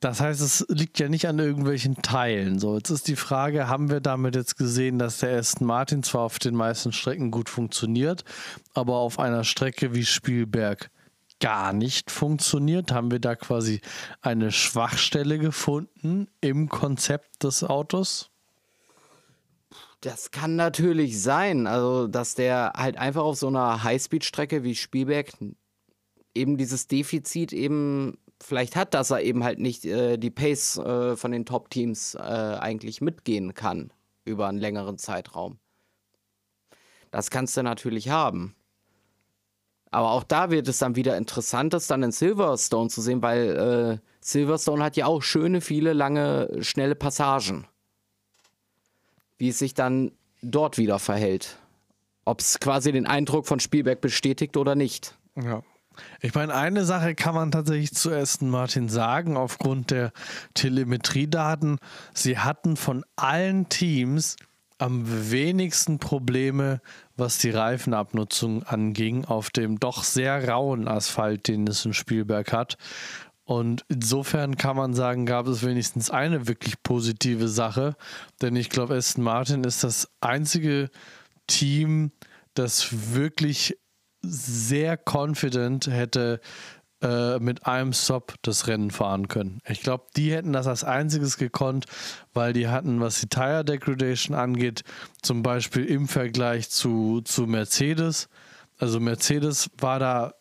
Das 0.00 0.20
heißt, 0.20 0.40
es 0.40 0.64
liegt 0.70 0.98
ja 0.98 1.10
nicht 1.10 1.28
an 1.28 1.38
irgendwelchen 1.38 1.96
Teilen. 2.00 2.58
So, 2.58 2.74
jetzt 2.76 2.88
ist 2.88 3.06
die 3.06 3.16
Frage, 3.16 3.68
haben 3.68 3.90
wir 3.90 4.00
damit 4.00 4.34
jetzt 4.34 4.56
gesehen, 4.56 4.98
dass 4.98 5.18
der 5.18 5.38
Aston 5.38 5.66
Martin 5.66 6.02
zwar 6.02 6.22
auf 6.22 6.38
den 6.38 6.54
meisten 6.54 6.92
Strecken 6.92 7.30
gut 7.30 7.50
funktioniert, 7.50 8.24
aber 8.72 8.96
auf 8.96 9.18
einer 9.18 9.44
Strecke 9.44 9.94
wie 9.94 10.06
Spielberg 10.06 10.90
gar 11.38 11.74
nicht 11.74 12.10
funktioniert? 12.10 12.92
Haben 12.92 13.10
wir 13.10 13.18
da 13.18 13.36
quasi 13.36 13.80
eine 14.22 14.52
Schwachstelle 14.52 15.38
gefunden 15.38 16.28
im 16.40 16.70
Konzept 16.70 17.42
des 17.44 17.62
Autos? 17.62 18.30
Das 20.00 20.30
kann 20.30 20.56
natürlich 20.56 21.20
sein. 21.20 21.66
Also, 21.66 22.06
dass 22.06 22.34
der 22.34 22.72
halt 22.74 22.96
einfach 22.96 23.22
auf 23.22 23.36
so 23.36 23.48
einer 23.48 23.82
Highspeed-Strecke 23.82 24.64
wie 24.64 24.74
Spielberg 24.74 25.32
eben 26.34 26.56
dieses 26.56 26.86
Defizit 26.86 27.52
eben 27.52 28.16
vielleicht 28.40 28.76
hat, 28.76 28.94
dass 28.94 29.10
er 29.10 29.22
eben 29.22 29.44
halt 29.44 29.58
nicht 29.58 29.84
äh, 29.84 30.16
die 30.16 30.30
Pace 30.30 30.78
äh, 30.78 31.16
von 31.16 31.32
den 31.32 31.46
Top-Teams 31.46 32.14
äh, 32.14 32.18
eigentlich 32.18 33.00
mitgehen 33.00 33.54
kann 33.54 33.92
über 34.24 34.48
einen 34.48 34.58
längeren 34.58 34.98
Zeitraum. 34.98 35.58
Das 37.10 37.30
kannst 37.30 37.56
du 37.56 37.62
natürlich 37.62 38.08
haben. 38.10 38.54
Aber 39.90 40.12
auch 40.12 40.22
da 40.22 40.50
wird 40.50 40.68
es 40.68 40.78
dann 40.78 40.94
wieder 40.94 41.16
interessant, 41.16 41.72
das 41.72 41.88
dann 41.88 42.04
in 42.04 42.12
Silverstone 42.12 42.90
zu 42.90 43.00
sehen, 43.00 43.22
weil 43.22 44.00
äh, 44.00 44.06
Silverstone 44.20 44.84
hat 44.84 44.96
ja 44.96 45.06
auch 45.06 45.22
schöne, 45.22 45.60
viele 45.60 45.92
lange, 45.92 46.62
schnelle 46.62 46.94
Passagen 46.94 47.66
wie 49.40 49.48
es 49.48 49.58
sich 49.58 49.72
dann 49.72 50.12
dort 50.42 50.76
wieder 50.76 50.98
verhält. 50.98 51.58
Ob 52.26 52.40
es 52.40 52.60
quasi 52.60 52.92
den 52.92 53.06
Eindruck 53.06 53.46
von 53.46 53.58
Spielberg 53.58 54.02
bestätigt 54.02 54.58
oder 54.58 54.74
nicht. 54.74 55.18
Ja. 55.34 55.62
Ich 56.20 56.34
meine, 56.34 56.54
eine 56.54 56.84
Sache 56.84 57.14
kann 57.14 57.34
man 57.34 57.50
tatsächlich 57.50 57.92
zu 57.92 58.10
Aston 58.10 58.50
Martin 58.50 58.88
sagen, 58.88 59.36
aufgrund 59.36 59.90
der 59.90 60.12
Telemetriedaten. 60.54 61.78
Sie 62.14 62.38
hatten 62.38 62.76
von 62.76 63.04
allen 63.16 63.68
Teams 63.68 64.36
am 64.78 65.30
wenigsten 65.30 65.98
Probleme, 65.98 66.80
was 67.16 67.38
die 67.38 67.50
Reifenabnutzung 67.50 68.62
anging, 68.62 69.24
auf 69.26 69.50
dem 69.50 69.78
doch 69.78 70.04
sehr 70.04 70.48
rauen 70.48 70.88
Asphalt, 70.88 71.48
den 71.48 71.66
es 71.66 71.84
in 71.84 71.92
Spielberg 71.92 72.52
hat. 72.52 72.76
Und 73.44 73.84
insofern 73.88 74.56
kann 74.56 74.76
man 74.76 74.94
sagen, 74.94 75.26
gab 75.26 75.48
es 75.48 75.64
wenigstens 75.64 76.08
eine 76.08 76.46
wirklich 76.46 76.82
positive 76.82 77.48
Sache. 77.48 77.96
Denn 78.40 78.54
ich 78.56 78.70
glaube, 78.70 78.94
Aston 78.94 79.24
Martin 79.24 79.64
ist 79.64 79.82
das 79.82 80.08
einzige 80.20 80.88
Team, 81.48 82.12
das 82.54 83.12
wirklich 83.12 83.76
sehr 84.22 84.98
confident 84.98 85.86
hätte 85.86 86.40
äh, 87.02 87.38
mit 87.38 87.66
einem 87.66 87.94
Stop 87.94 88.34
das 88.42 88.66
Rennen 88.66 88.90
fahren 88.90 89.28
können. 89.28 89.60
Ich 89.66 89.80
glaube, 89.80 90.04
die 90.16 90.32
hätten 90.32 90.52
das 90.52 90.66
als 90.66 90.84
einziges 90.84 91.38
gekonnt, 91.38 91.86
weil 92.34 92.52
die 92.52 92.68
hatten, 92.68 93.00
was 93.00 93.20
die 93.20 93.28
Tire 93.28 93.64
Degradation 93.64 94.36
angeht, 94.36 94.82
zum 95.22 95.42
Beispiel 95.42 95.86
im 95.86 96.08
Vergleich 96.08 96.68
zu, 96.68 97.22
zu 97.22 97.46
Mercedes. 97.46 98.28
Also 98.78 99.00
Mercedes 99.00 99.70
war 99.78 99.98
da 99.98 100.34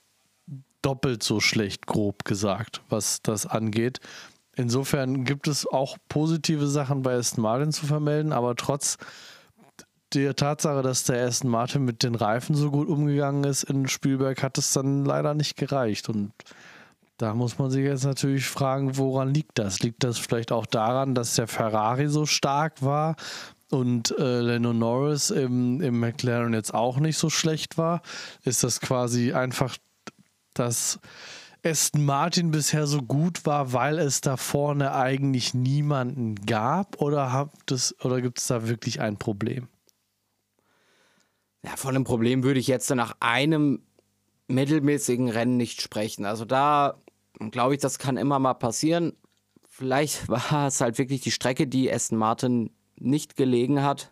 doppelt 0.81 1.23
so 1.23 1.39
schlecht, 1.39 1.87
grob 1.87 2.25
gesagt, 2.25 2.81
was 2.89 3.21
das 3.21 3.45
angeht. 3.45 3.99
Insofern 4.55 5.23
gibt 5.23 5.47
es 5.47 5.65
auch 5.65 5.97
positive 6.09 6.67
Sachen 6.67 7.01
bei 7.01 7.15
Aston 7.15 7.41
Martin 7.41 7.71
zu 7.71 7.85
vermelden, 7.85 8.33
aber 8.33 8.57
trotz 8.57 8.97
der 10.13 10.35
Tatsache, 10.35 10.81
dass 10.81 11.03
der 11.03 11.25
Aston 11.25 11.49
Martin 11.49 11.85
mit 11.85 12.03
den 12.03 12.15
Reifen 12.15 12.55
so 12.55 12.71
gut 12.71 12.87
umgegangen 12.87 13.43
ist 13.43 13.63
in 13.63 13.87
Spielberg, 13.87 14.41
hat 14.43 14.57
es 14.57 14.73
dann 14.73 15.05
leider 15.05 15.33
nicht 15.33 15.55
gereicht. 15.55 16.09
Und 16.09 16.31
da 17.17 17.33
muss 17.33 17.57
man 17.57 17.69
sich 17.69 17.83
jetzt 17.83 18.05
natürlich 18.05 18.47
fragen, 18.47 18.97
woran 18.97 19.33
liegt 19.33 19.59
das? 19.59 19.81
Liegt 19.81 20.03
das 20.03 20.17
vielleicht 20.17 20.51
auch 20.51 20.65
daran, 20.65 21.15
dass 21.15 21.35
der 21.35 21.47
Ferrari 21.47 22.07
so 22.07 22.25
stark 22.25 22.81
war 22.81 23.15
und 23.69 24.17
äh, 24.17 24.39
Lando 24.39 24.73
Norris 24.73 25.29
im, 25.29 25.81
im 25.81 25.99
McLaren 25.99 26.53
jetzt 26.53 26.73
auch 26.73 26.97
nicht 26.97 27.17
so 27.17 27.29
schlecht 27.29 27.77
war? 27.77 28.01
Ist 28.43 28.63
das 28.63 28.79
quasi 28.79 29.33
einfach 29.33 29.77
dass 30.59 30.99
Aston 31.63 32.05
Martin 32.05 32.51
bisher 32.51 32.87
so 32.87 33.01
gut 33.01 33.45
war, 33.45 33.73
weil 33.73 33.99
es 33.99 34.21
da 34.21 34.37
vorne 34.37 34.93
eigentlich 34.93 35.53
niemanden 35.53 36.35
gab? 36.45 37.01
Oder, 37.01 37.49
oder 38.01 38.21
gibt 38.21 38.39
es 38.39 38.47
da 38.47 38.67
wirklich 38.67 39.01
ein 39.01 39.17
Problem? 39.17 39.67
Ja, 41.63 41.75
von 41.75 41.95
einem 41.95 42.05
Problem 42.05 42.43
würde 42.43 42.59
ich 42.59 42.67
jetzt 42.67 42.89
nach 42.91 43.15
einem 43.19 43.81
mittelmäßigen 44.47 45.29
Rennen 45.29 45.57
nicht 45.57 45.81
sprechen. 45.81 46.25
Also 46.25 46.45
da 46.45 47.01
glaube 47.51 47.75
ich, 47.75 47.81
das 47.81 47.99
kann 47.99 48.17
immer 48.17 48.39
mal 48.39 48.53
passieren. 48.53 49.13
Vielleicht 49.67 50.27
war 50.29 50.67
es 50.67 50.81
halt 50.81 50.97
wirklich 50.97 51.21
die 51.21 51.31
Strecke, 51.31 51.67
die 51.67 51.91
Aston 51.91 52.17
Martin 52.17 52.71
nicht 52.97 53.35
gelegen 53.35 53.81
hat. 53.81 54.11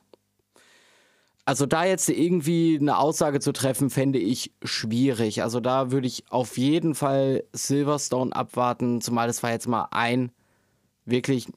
Also 1.45 1.65
da 1.65 1.85
jetzt 1.85 2.09
irgendwie 2.09 2.77
eine 2.79 2.97
Aussage 2.97 3.39
zu 3.39 3.53
treffen, 3.53 3.89
fände 3.89 4.19
ich 4.19 4.51
schwierig. 4.63 5.43
Also 5.43 5.61
da 5.61 5.91
würde 5.91 6.07
ich 6.07 6.25
auf 6.29 6.57
jeden 6.57 6.93
Fall 6.93 7.45
Silverstone 7.53 8.35
abwarten, 8.35 8.99
zumal 8.99 9.29
es 9.29 9.43
war 9.43 9.51
jetzt 9.51 9.67
mal 9.67 9.87
ein 9.91 10.29
wirklich 11.05 11.47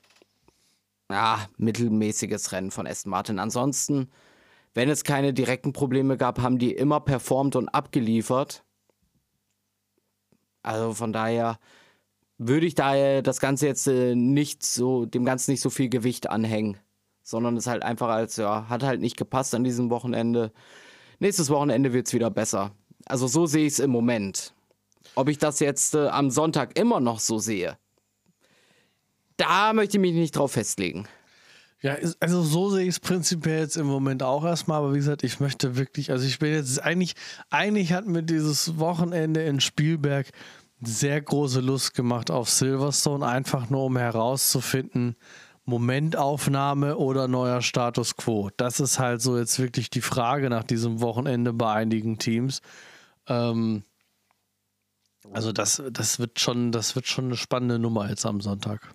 ja, 1.11 1.45
mittelmäßiges 1.57 2.53
Rennen 2.53 2.71
von 2.71 2.87
Aston 2.87 3.11
Martin. 3.11 3.41
Ansonsten, 3.41 4.11
wenn 4.75 4.89
es 4.89 5.05
keine 5.05 5.33
direkten 5.33 5.73
Probleme 5.73 6.17
gab, 6.17 6.41
haben 6.41 6.59
die 6.59 6.73
immer 6.73 7.01
performt 7.01 7.57
und 7.57 7.69
abgeliefert. 7.69 8.65
Also 10.63 10.95
von 10.95 11.13
daher 11.13 11.59
würde 12.39 12.67
ich 12.67 12.75
daher 12.75 13.23
das 13.23 13.41
Ganze 13.41 13.67
jetzt 13.67 13.87
äh, 13.87 14.15
nicht 14.15 14.65
so, 14.65 15.07
dem 15.07 15.25
Ganzen 15.25 15.51
nicht 15.53 15.61
so 15.61 15.71
viel 15.71 15.89
Gewicht 15.89 16.31
anhängen 16.31 16.79
sondern 17.31 17.57
es 17.57 17.67
halt 17.67 17.83
einfach 17.83 18.09
als, 18.09 18.37
ja, 18.37 18.69
hat 18.69 18.83
halt 18.83 19.01
nicht 19.01 19.17
gepasst 19.17 19.55
an 19.55 19.65
diesem 19.65 19.89
Wochenende. 19.89 20.53
Nächstes 21.21 21.49
Wochenende 21.49 21.93
wird 21.93 22.09
es 22.09 22.13
wieder 22.13 22.31
besser. 22.31 22.73
Also 23.07 23.29
so 23.29 23.47
sehe 23.47 23.67
ich 23.67 23.75
es 23.75 23.79
im 23.79 23.91
Moment. 23.91 24.53
Ob 25.15 25.29
ich 25.29 25.39
das 25.39 25.61
jetzt 25.61 25.95
äh, 25.95 26.09
am 26.09 26.31
Sonntag 26.31 26.79
immer 26.79 27.01
noch 27.01 27.21
so 27.21 27.39
sehe, 27.39 27.79
da 29.37 29.73
möchte 29.73 29.97
ich 29.97 30.01
mich 30.01 30.13
nicht 30.13 30.37
drauf 30.37 30.53
festlegen. 30.53 31.09
Ja, 31.83 31.97
also 32.21 32.43
so 32.43 32.69
sehe 32.69 32.83
ich 32.83 32.91
es 32.91 33.01
prinzipiell 33.01 33.61
jetzt 33.61 33.77
im 33.77 33.87
Moment 33.87 34.23
auch 34.23 34.45
erstmal, 34.45 34.79
aber 34.79 34.93
wie 34.93 34.99
gesagt, 34.99 35.25
ich 35.25 35.41
möchte 35.41 35.77
wirklich, 35.77 36.11
also 36.11 36.27
ich 36.27 36.39
bin 36.39 36.53
jetzt 36.53 36.83
eigentlich, 36.83 37.15
eigentlich 37.49 37.95
hat 37.95 38.07
mir 38.07 38.23
dieses 38.23 38.79
Wochenende 38.79 39.43
in 39.43 39.61
Spielberg 39.61 40.29
sehr 40.83 41.21
große 41.21 41.61
Lust 41.61 41.95
gemacht 41.95 42.31
auf 42.31 42.51
Silverstone, 42.51 43.27
einfach 43.27 43.71
nur 43.71 43.85
um 43.85 43.97
herauszufinden, 43.97 45.17
Momentaufnahme 45.65 46.99
oder 46.99 47.29
neuer 47.29 47.63
Status 47.63 48.17
quo? 48.17 48.51
Das 48.59 48.81
ist 48.81 48.99
halt 48.99 49.23
so 49.23 49.39
jetzt 49.39 49.59
wirklich 49.59 49.89
die 49.89 50.01
Frage 50.03 50.51
nach 50.51 50.65
diesem 50.65 51.01
Wochenende 51.01 51.53
bei 51.55 51.73
einigen 51.73 52.19
Teams. 52.19 52.61
Ähm, 53.27 53.85
also 55.33 55.53
das, 55.53 55.83
das 55.91 56.19
wird 56.19 56.41
schon, 56.41 56.73
das 56.73 56.95
wird 56.95 57.07
schon 57.07 57.27
eine 57.27 57.37
spannende 57.37 57.79
Nummer 57.79 58.09
jetzt 58.11 58.27
am 58.27 58.41
Sonntag. 58.41 58.95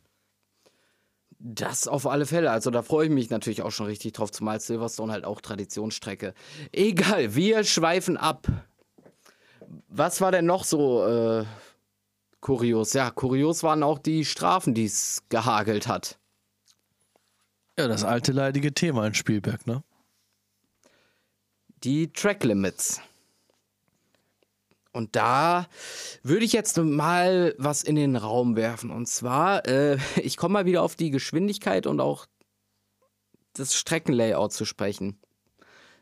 Das 1.47 1.87
auf 1.87 2.07
alle 2.07 2.25
Fälle. 2.25 2.49
Also 2.49 2.71
da 2.71 2.81
freue 2.81 3.05
ich 3.05 3.11
mich 3.11 3.29
natürlich 3.29 3.61
auch 3.61 3.69
schon 3.69 3.85
richtig 3.85 4.13
drauf, 4.13 4.31
zumal 4.31 4.59
Silverstone 4.59 5.13
halt 5.13 5.25
auch 5.25 5.41
Traditionsstrecke. 5.41 6.33
Egal, 6.71 7.35
wir 7.35 7.63
schweifen 7.63 8.17
ab. 8.17 8.47
Was 9.87 10.21
war 10.21 10.31
denn 10.31 10.47
noch 10.47 10.63
so 10.63 11.05
äh, 11.05 11.45
kurios? 12.41 12.93
Ja, 12.93 13.11
kurios 13.11 13.61
waren 13.61 13.83
auch 13.83 13.99
die 13.99 14.25
Strafen, 14.25 14.73
die 14.73 14.85
es 14.85 15.21
gehagelt 15.29 15.85
hat. 15.87 16.17
Ja, 17.77 17.87
das 17.87 18.03
alte 18.03 18.31
leidige 18.31 18.73
Thema 18.73 19.05
in 19.05 19.13
Spielberg, 19.13 19.67
ne? 19.67 19.83
Die 21.83 22.11
Track 22.11 22.43
Limits. 22.43 23.01
Und 24.95 25.17
da 25.17 25.67
würde 26.23 26.45
ich 26.45 26.53
jetzt 26.53 26.77
mal 26.77 27.53
was 27.57 27.83
in 27.83 27.97
den 27.97 28.15
Raum 28.15 28.55
werfen. 28.55 28.91
Und 28.91 29.07
zwar, 29.07 29.67
äh, 29.67 29.97
ich 30.15 30.37
komme 30.37 30.53
mal 30.53 30.65
wieder 30.65 30.83
auf 30.83 30.95
die 30.95 31.11
Geschwindigkeit 31.11 31.85
und 31.85 31.99
auch 31.99 32.27
das 33.53 33.75
Streckenlayout 33.75 34.53
zu 34.53 34.63
sprechen. 34.63 35.19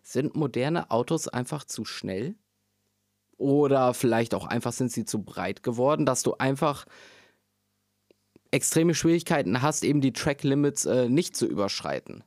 Sind 0.04 0.36
moderne 0.36 0.92
Autos 0.92 1.28
einfach 1.28 1.64
zu 1.64 1.86
schnell? 1.86 2.36
Oder 3.38 3.96
vielleicht 3.96 4.36
auch 4.36 4.46
einfach 4.46 4.74
sind 4.74 4.92
sie 4.92 5.06
zu 5.06 5.24
breit 5.24 5.64
geworden, 5.64 6.06
dass 6.06 6.22
du 6.22 6.36
einfach 6.36 6.86
extreme 8.52 8.94
Schwierigkeiten 8.94 9.64
hast, 9.64 9.84
eben 9.84 10.02
die 10.02 10.14
Track 10.14 10.44
Limits 10.44 10.86
äh, 10.86 11.10
nicht 11.10 11.36
zu 11.36 11.48
überschreiten. 11.48 12.24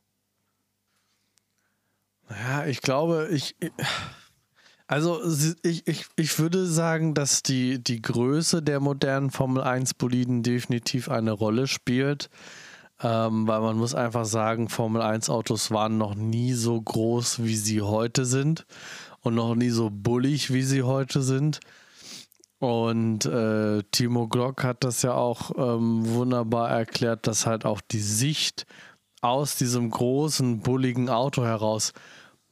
Ja, 2.29 2.67
ich 2.67 2.81
glaube, 2.81 3.29
ich. 3.31 3.55
Also 4.89 5.21
ich, 5.63 5.87
ich, 5.87 6.07
ich 6.15 6.39
würde 6.39 6.67
sagen, 6.67 7.15
dass 7.15 7.43
die, 7.43 7.83
die 7.83 8.01
Größe 8.01 8.63
der 8.63 8.79
modernen 8.79 9.31
Formel 9.31 9.63
1-Boliden 9.63 10.43
definitiv 10.43 11.09
eine 11.09 11.33
Rolle 11.33 11.67
spielt. 11.67 12.31
Ähm, 13.03 13.47
weil 13.47 13.61
man 13.61 13.77
muss 13.77 13.95
einfach 13.95 14.25
sagen, 14.25 14.71
Formel 14.71 15.03
1-Autos 15.03 15.71
waren 15.71 15.99
noch 15.99 16.15
nie 16.15 16.55
so 16.55 16.81
groß, 16.81 17.43
wie 17.43 17.57
sie 17.57 17.83
heute 17.83 18.25
sind 18.25 18.65
und 19.21 19.35
noch 19.35 19.55
nie 19.55 19.69
so 19.69 19.91
bullig, 19.93 20.51
wie 20.53 20.63
sie 20.63 20.83
heute 20.83 21.21
sind. 21.21 21.61
Und 22.59 23.27
äh, 23.27 23.83
Timo 23.91 24.29
Glock 24.29 24.65
hat 24.65 24.83
das 24.83 25.03
ja 25.03 25.13
auch 25.13 25.51
ähm, 25.59 26.09
wunderbar 26.09 26.71
erklärt, 26.71 27.27
dass 27.27 27.45
halt 27.45 27.67
auch 27.67 27.83
die 27.83 28.01
Sicht 28.01 28.67
aus 29.21 29.57
diesem 29.57 29.91
großen, 29.91 30.61
bulligen 30.61 31.11
Auto 31.11 31.45
heraus 31.45 31.93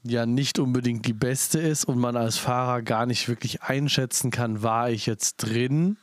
ja 0.04 0.26
nicht 0.26 0.58
unbedingt 0.58 1.06
die 1.06 1.12
beste 1.12 1.58
ist 1.58 1.84
und 1.84 1.98
man 1.98 2.16
als 2.16 2.36
Fahrer 2.36 2.82
gar 2.82 3.06
nicht 3.06 3.28
wirklich 3.28 3.62
einschätzen 3.62 4.30
kann, 4.30 4.62
war 4.62 4.90
ich 4.90 5.06
jetzt 5.06 5.36
drin 5.36 5.96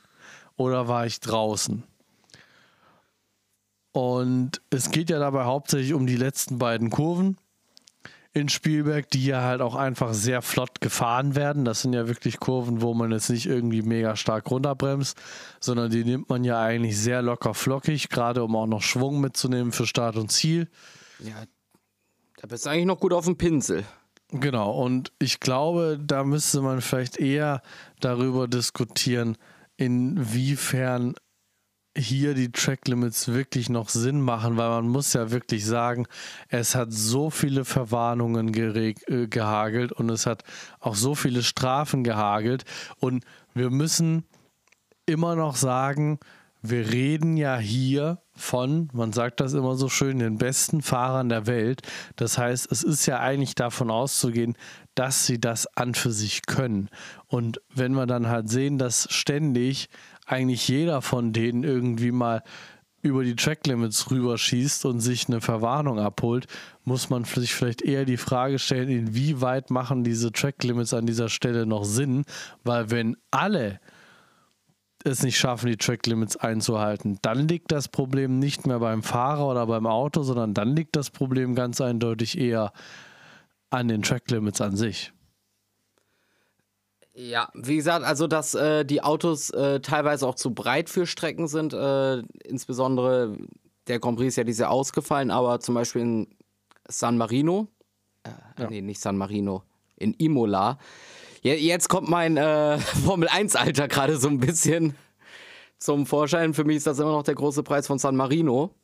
oder 0.58 0.88
war 0.88 1.06
ich 1.06 1.20
draußen. 1.20 1.84
Und 3.94 4.62
es 4.70 4.90
geht 4.90 5.10
ja 5.10 5.20
dabei 5.20 5.44
hauptsächlich 5.46 5.94
um 5.94 6.08
die 6.08 6.16
letzten 6.16 6.58
beiden 6.58 6.90
Kurven 6.90 7.38
in 8.34 8.48
Spielberg, 8.48 9.10
die 9.10 9.26
ja 9.26 9.42
halt 9.42 9.62
auch 9.62 9.76
einfach 9.76 10.14
sehr 10.14 10.42
flott 10.42 10.80
gefahren 10.80 11.36
werden. 11.36 11.66
Das 11.66 11.82
sind 11.82 11.92
ja 11.92 12.08
wirklich 12.08 12.40
Kurven, 12.40 12.82
wo 12.82 12.94
man 12.94 13.12
jetzt 13.12 13.30
nicht 13.30 13.46
irgendwie 13.46 13.82
mega 13.82 14.16
stark 14.16 14.50
runterbremst, 14.50 15.18
sondern 15.60 15.92
die 15.92 16.06
nimmt 16.06 16.30
man 16.30 16.46
ja 16.46 16.62
eigentlich 16.62 16.98
sehr 16.98 17.22
locker 17.22 17.54
flockig, 17.54 18.08
gerade 18.08 18.44
um 18.44 18.56
auch 18.56 18.68
noch 18.68 18.82
Schwung 18.82 19.20
mitzunehmen 19.20 19.74
für 19.74 19.86
Start 19.86 20.16
und 20.16 20.32
Ziel. 20.32 20.70
Ja, 21.20 21.44
da 22.42 22.48
bist 22.48 22.66
du 22.66 22.72
eigentlich 22.72 22.88
noch 22.88 23.00
gut 23.00 23.14
auf 23.14 23.26
dem 23.26 23.38
Pinsel. 23.38 23.86
Genau, 24.32 24.72
und 24.72 25.12
ich 25.20 25.40
glaube, 25.40 26.00
da 26.04 26.24
müsste 26.24 26.62
man 26.62 26.82
vielleicht 26.82 27.18
eher 27.18 27.62
darüber 28.00 28.48
diskutieren, 28.48 29.38
inwiefern 29.78 31.14
hier 31.96 32.34
die 32.34 32.52
Track 32.52 32.88
Limits 32.88 33.28
wirklich 33.28 33.70
noch 33.70 33.90
Sinn 33.90 34.22
machen, 34.22 34.58
weil 34.58 34.70
man 34.70 34.88
muss 34.88 35.14
ja 35.14 35.30
wirklich 35.30 35.66
sagen, 35.66 36.08
es 36.48 36.74
hat 36.74 36.92
so 36.92 37.30
viele 37.30 37.64
Verwarnungen 37.66 38.54
äh, 38.56 39.28
gehagelt 39.28 39.92
und 39.92 40.10
es 40.10 40.26
hat 40.26 40.44
auch 40.80 40.96
so 40.96 41.14
viele 41.14 41.44
Strafen 41.44 42.04
gehagelt 42.04 42.64
und 43.00 43.26
wir 43.54 43.70
müssen 43.70 44.24
immer 45.06 45.36
noch 45.36 45.58
sagen, 45.58 46.20
wir 46.62 46.92
reden 46.92 47.38
ja 47.38 47.58
hier 47.58 48.22
von, 48.42 48.90
man 48.94 49.14
sagt 49.14 49.40
das 49.40 49.54
immer 49.54 49.76
so 49.76 49.88
schön, 49.90 50.20
den 50.20 50.38
besten 50.38 50.82
Fahrern 50.82 51.30
der 51.30 51.48
Welt. 51.48 51.82
Das 52.16 52.38
heißt, 52.38 52.72
es 52.72 52.84
ist 52.84 53.06
ja 53.06 53.20
eigentlich 53.20 53.56
davon 53.56 53.90
auszugehen, 53.90 54.58
dass 54.96 55.26
sie 55.26 55.40
das 55.40 55.68
an 55.78 55.94
für 55.94 56.12
sich 56.12 56.46
können. 56.46 56.90
Und 57.28 57.62
wenn 57.74 57.94
wir 57.94 58.06
dann 58.06 58.28
halt 58.28 58.50
sehen, 58.50 58.78
dass 58.78 59.08
ständig 59.12 59.90
eigentlich 60.26 60.68
jeder 60.68 61.02
von 61.02 61.34
denen 61.34 61.64
irgendwie 61.64 62.12
mal 62.12 62.44
über 63.02 63.24
die 63.24 63.36
Tracklimits 63.36 64.12
rüberschießt 64.12 64.86
und 64.86 65.00
sich 65.00 65.28
eine 65.28 65.42
Verwarnung 65.42 66.00
abholt, 66.00 66.48
muss 66.84 67.10
man 67.10 67.24
sich 67.24 67.54
vielleicht 67.54 67.82
eher 67.82 68.06
die 68.06 68.18
Frage 68.18 68.60
stellen, 68.60 68.90
inwieweit 68.90 69.72
machen 69.72 70.04
diese 70.04 70.32
Tracklimits 70.32 70.94
an 70.94 71.06
dieser 71.06 71.30
Stelle 71.30 71.66
noch 71.66 71.84
Sinn, 71.84 72.26
weil 72.64 72.92
wenn 72.92 73.18
alle 73.32 73.80
es 75.06 75.24
nicht 75.24 75.38
schaffen, 75.38 75.68
die 75.68 75.78
Tracklimits 75.78 76.38
einzuhalten, 76.38 77.20
dann 77.22 77.48
liegt 77.48 77.72
das 77.72 77.88
Problem 77.88 78.40
nicht 78.40 78.68
mehr 78.68 78.80
beim 78.80 79.04
Fahrer 79.04 79.48
oder 79.48 79.68
beim 79.68 79.86
Auto, 79.86 80.24
sondern 80.24 80.54
dann 80.54 80.76
liegt 80.76 80.96
das 80.96 81.10
Problem 81.10 81.56
ganz 81.56 81.82
eindeutig 81.82 82.38
eher 82.38 82.72
an 83.70 83.88
den 83.88 84.02
Tracklimits 84.02 84.62
an 84.62 84.76
sich. 84.76 85.14
Ja, 87.14 87.50
wie 87.54 87.76
gesagt, 87.76 88.06
also 88.06 88.28
dass 88.28 88.56
äh, 88.56 88.86
die 88.86 89.04
Autos 89.04 89.50
äh, 89.50 89.82
teilweise 89.82 90.26
auch 90.26 90.36
zu 90.36 90.54
breit 90.54 90.90
für 90.90 91.06
Strecken 91.06 91.48
sind, 91.48 91.74
äh, 91.74 92.20
insbesondere 92.46 93.38
der 93.88 94.00
Grand 94.00 94.18
Prix 94.18 94.30
ist 94.30 94.36
ja 94.38 94.44
diese 94.44 94.70
ausgefallen, 94.70 95.32
aber 95.32 95.60
zum 95.60 95.76
Beispiel 95.76 96.02
in 96.02 96.28
San 96.88 97.18
Marino, 97.18 97.68
äh, 98.24 98.30
ja. 98.62 98.70
nee, 98.70 98.82
nicht 98.82 99.02
San 99.02 99.18
Marino, 99.18 99.64
in 99.98 100.14
Imola. 100.14 100.78
Jetzt 101.42 101.90
kommt 101.90 102.08
mein 102.08 102.38
äh, 102.38 102.78
Formel 103.06 103.28
1-Alter 103.28 103.88
gerade 103.88 104.18
so 104.18 104.28
ein 104.28 104.40
bisschen 104.40 104.96
zum 105.80 106.06
Vorschein. 106.06 106.54
Für 106.54 106.64
mich 106.64 106.78
ist 106.78 106.88
das 106.88 107.00
immer 107.00 107.12
noch 107.12 107.24
der 107.24 107.36
große 107.36 107.64
Preis 107.64 107.88
von 107.88 107.98
San 107.98 108.16
Marino. 108.16 108.76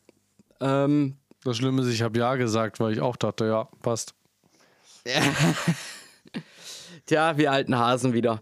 Ähm, 0.60 1.18
das 1.44 1.58
Schlimme 1.58 1.84
ist, 1.84 1.90
ich 1.90 2.02
habe 2.02 2.18
ja 2.18 2.36
gesagt, 2.36 2.80
weil 2.80 2.94
ich 2.94 3.02
auch 3.02 3.16
dachte, 3.16 3.46
ja, 3.46 3.70
passt. 3.82 4.16
Tja, 7.06 7.38
wir 7.38 7.52
alten 7.52 7.78
Hasen 7.78 8.14
wieder. 8.14 8.42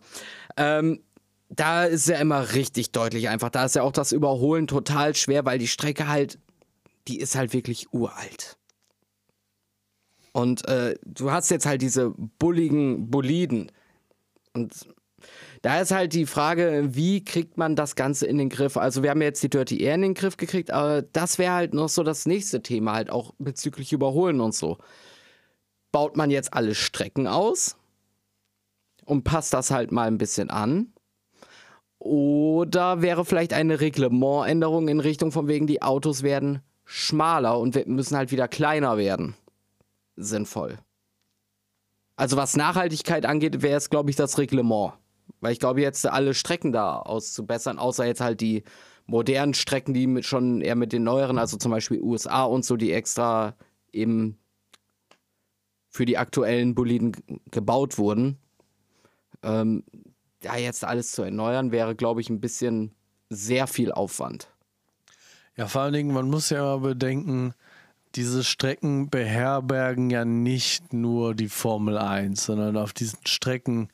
Ähm, 0.58 1.04
da 1.50 1.84
ist 1.84 2.08
ja 2.08 2.18
immer 2.18 2.54
richtig 2.54 2.92
deutlich 2.92 3.30
einfach. 3.30 3.50
Da 3.50 3.66
ist 3.66 3.76
ja 3.76 3.84
auch 3.84 3.92
das 3.92 4.12
Überholen 4.12 4.66
total 4.66 5.14
schwer, 5.14 5.46
weil 5.46 5.60
die 5.60 5.68
Strecke 5.68 6.08
halt, 6.08 6.40
die 7.08 7.20
ist 7.20 7.36
halt 7.36 7.54
wirklich 7.54 7.94
uralt. 7.94 8.58
Und 10.32 10.68
äh, 10.68 10.96
du 11.06 11.32
hast 11.32 11.52
jetzt 11.52 11.66
halt 11.66 11.82
diese 11.82 12.14
bulligen 12.40 13.12
Boliden. 13.12 13.72
Und 14.56 14.74
da 15.62 15.82
ist 15.82 15.92
halt 15.92 16.14
die 16.14 16.26
Frage, 16.26 16.90
wie 16.92 17.24
kriegt 17.24 17.58
man 17.58 17.76
das 17.76 17.96
Ganze 17.96 18.26
in 18.28 18.38
den 18.38 18.50
Griff? 18.50 18.78
Also 18.78 19.04
wir 19.04 19.10
haben 19.10 19.22
jetzt 19.22 19.44
die 19.44 19.50
Dirty 19.50 19.82
Air 19.82 19.96
in 19.96 20.02
den 20.02 20.14
Griff 20.14 20.38
gekriegt, 20.38 20.72
aber 20.72 21.02
das 21.02 21.38
wäre 21.40 21.54
halt 21.54 21.74
noch 21.74 21.90
so 21.90 22.04
das 22.04 22.26
nächste 22.26 22.62
Thema, 22.62 22.94
halt 22.94 23.10
auch 23.10 23.34
bezüglich 23.38 23.92
Überholen 23.92 24.42
und 24.42 24.54
so. 24.54 24.78
Baut 25.92 26.18
man 26.18 26.30
jetzt 26.30 26.54
alle 26.54 26.76
Strecken 26.76 27.28
aus 27.28 27.78
und 29.06 29.24
passt 29.24 29.54
das 29.54 29.72
halt 29.72 29.92
mal 29.92 30.08
ein 30.08 30.18
bisschen 30.18 30.50
an? 30.50 30.94
Oder 31.98 33.02
wäre 33.02 33.26
vielleicht 33.26 33.54
eine 33.54 33.80
Reglementänderung 33.80 34.88
in 34.90 35.00
Richtung 35.00 35.32
von 35.32 35.48
wegen, 35.48 35.66
die 35.66 35.82
Autos 35.82 36.22
werden 36.22 36.62
schmaler 36.84 37.58
und 37.60 37.88
müssen 37.88 38.18
halt 38.18 38.32
wieder 38.32 38.48
kleiner 38.48 38.98
werden? 38.98 39.36
Sinnvoll. 40.16 40.78
Also 42.16 42.38
was 42.38 42.56
Nachhaltigkeit 42.56 43.26
angeht, 43.26 43.62
wäre 43.62 43.78
es, 43.78 43.90
glaube 43.90 44.10
ich, 44.10 44.16
das 44.16 44.38
Reglement. 44.38 44.94
Weil 45.42 45.52
ich 45.52 45.60
glaube, 45.60 45.82
jetzt 45.82 46.06
alle 46.08 46.34
Strecken 46.34 46.72
da 46.72 46.98
auszubessern, 46.98 47.78
außer 47.78 48.06
jetzt 48.06 48.22
halt 48.22 48.42
die 48.42 48.64
modernen 49.06 49.54
Strecken, 49.54 49.94
die 49.94 50.08
mit 50.08 50.26
schon 50.26 50.62
eher 50.62 50.76
mit 50.76 50.94
den 50.94 51.04
neueren, 51.04 51.38
also 51.38 51.58
zum 51.58 51.72
Beispiel 51.72 52.02
USA 52.02 52.44
und 52.44 52.66
so, 52.66 52.78
die 52.78 52.92
extra 52.92 53.56
eben 53.92 54.38
für 55.90 56.06
die 56.06 56.18
aktuellen 56.18 56.76
Boliden 56.76 57.16
gebaut 57.52 57.98
wurden. 57.98 58.38
Ähm, 59.44 59.84
da 60.42 60.58
jetzt 60.58 60.84
alles 60.84 61.12
zu 61.12 61.24
erneuern, 61.24 61.72
wäre, 61.72 61.96
glaube 61.96 62.22
ich, 62.22 62.30
ein 62.30 62.42
bisschen 62.42 62.94
sehr 63.30 63.68
viel 63.68 63.92
Aufwand. 63.92 64.50
Ja, 65.56 65.68
vor 65.68 65.82
allen 65.82 65.94
Dingen, 65.94 66.14
man 66.14 66.30
muss 66.30 66.50
ja 66.50 66.78
bedenken, 66.78 67.54
diese 68.16 68.44
Strecken 68.44 69.10
beherbergen 69.10 70.10
ja 70.10 70.24
nicht 70.24 70.94
nur 70.94 71.36
die 71.36 71.50
Formel 71.50 71.98
1, 71.98 72.46
sondern 72.46 72.78
auf 72.78 72.94
diesen 72.94 73.20
Strecken 73.26 73.90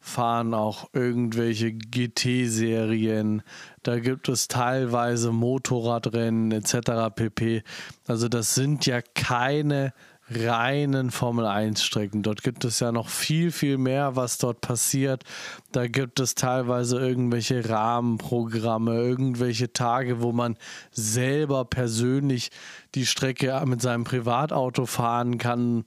fahren 0.00 0.54
auch 0.54 0.88
irgendwelche 0.92 1.72
GT-Serien. 1.72 3.42
Da 3.82 3.98
gibt 3.98 4.28
es 4.28 4.48
teilweise 4.48 5.32
Motorradrennen 5.32 6.52
etc. 6.52 7.14
pp. 7.14 7.62
Also 8.06 8.28
das 8.28 8.54
sind 8.54 8.86
ja 8.86 9.00
keine 9.14 9.92
reinen 10.30 11.10
Formel 11.10 11.46
1 11.46 11.82
Strecken. 11.82 12.22
Dort 12.22 12.42
gibt 12.42 12.64
es 12.64 12.80
ja 12.80 12.92
noch 12.92 13.08
viel, 13.08 13.52
viel 13.52 13.78
mehr, 13.78 14.16
was 14.16 14.38
dort 14.38 14.60
passiert. 14.60 15.24
Da 15.72 15.86
gibt 15.86 16.20
es 16.20 16.34
teilweise 16.34 16.98
irgendwelche 16.98 17.68
Rahmenprogramme, 17.68 18.94
irgendwelche 18.94 19.72
Tage, 19.72 20.20
wo 20.20 20.32
man 20.32 20.56
selber 20.90 21.64
persönlich 21.64 22.50
die 22.94 23.06
Strecke 23.06 23.62
mit 23.66 23.80
seinem 23.80 24.04
Privatauto 24.04 24.86
fahren 24.86 25.38
kann. 25.38 25.84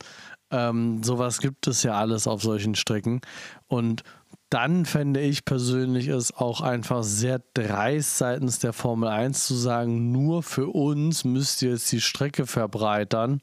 Ähm, 0.51 1.03
sowas 1.03 1.39
gibt 1.39 1.67
es 1.67 1.83
ja 1.83 1.93
alles 1.93 2.27
auf 2.27 2.41
solchen 2.41 2.75
Strecken. 2.75 3.21
Und 3.67 4.03
dann 4.49 4.85
fände 4.85 5.19
ich 5.19 5.45
persönlich 5.45 6.07
es 6.07 6.35
auch 6.35 6.61
einfach 6.61 7.03
sehr 7.03 7.39
dreist 7.53 8.17
seitens 8.17 8.57
der 8.57 8.73
Formel 8.73 9.07
1 9.07 9.45
zu 9.45 9.53
sagen, 9.53 10.11
nur 10.11 10.41
für 10.41 10.67
uns 10.67 11.23
müsst 11.23 11.61
ihr 11.61 11.71
jetzt 11.71 11.91
die 11.91 12.01
Strecke 12.01 12.47
verbreitern. 12.47 13.41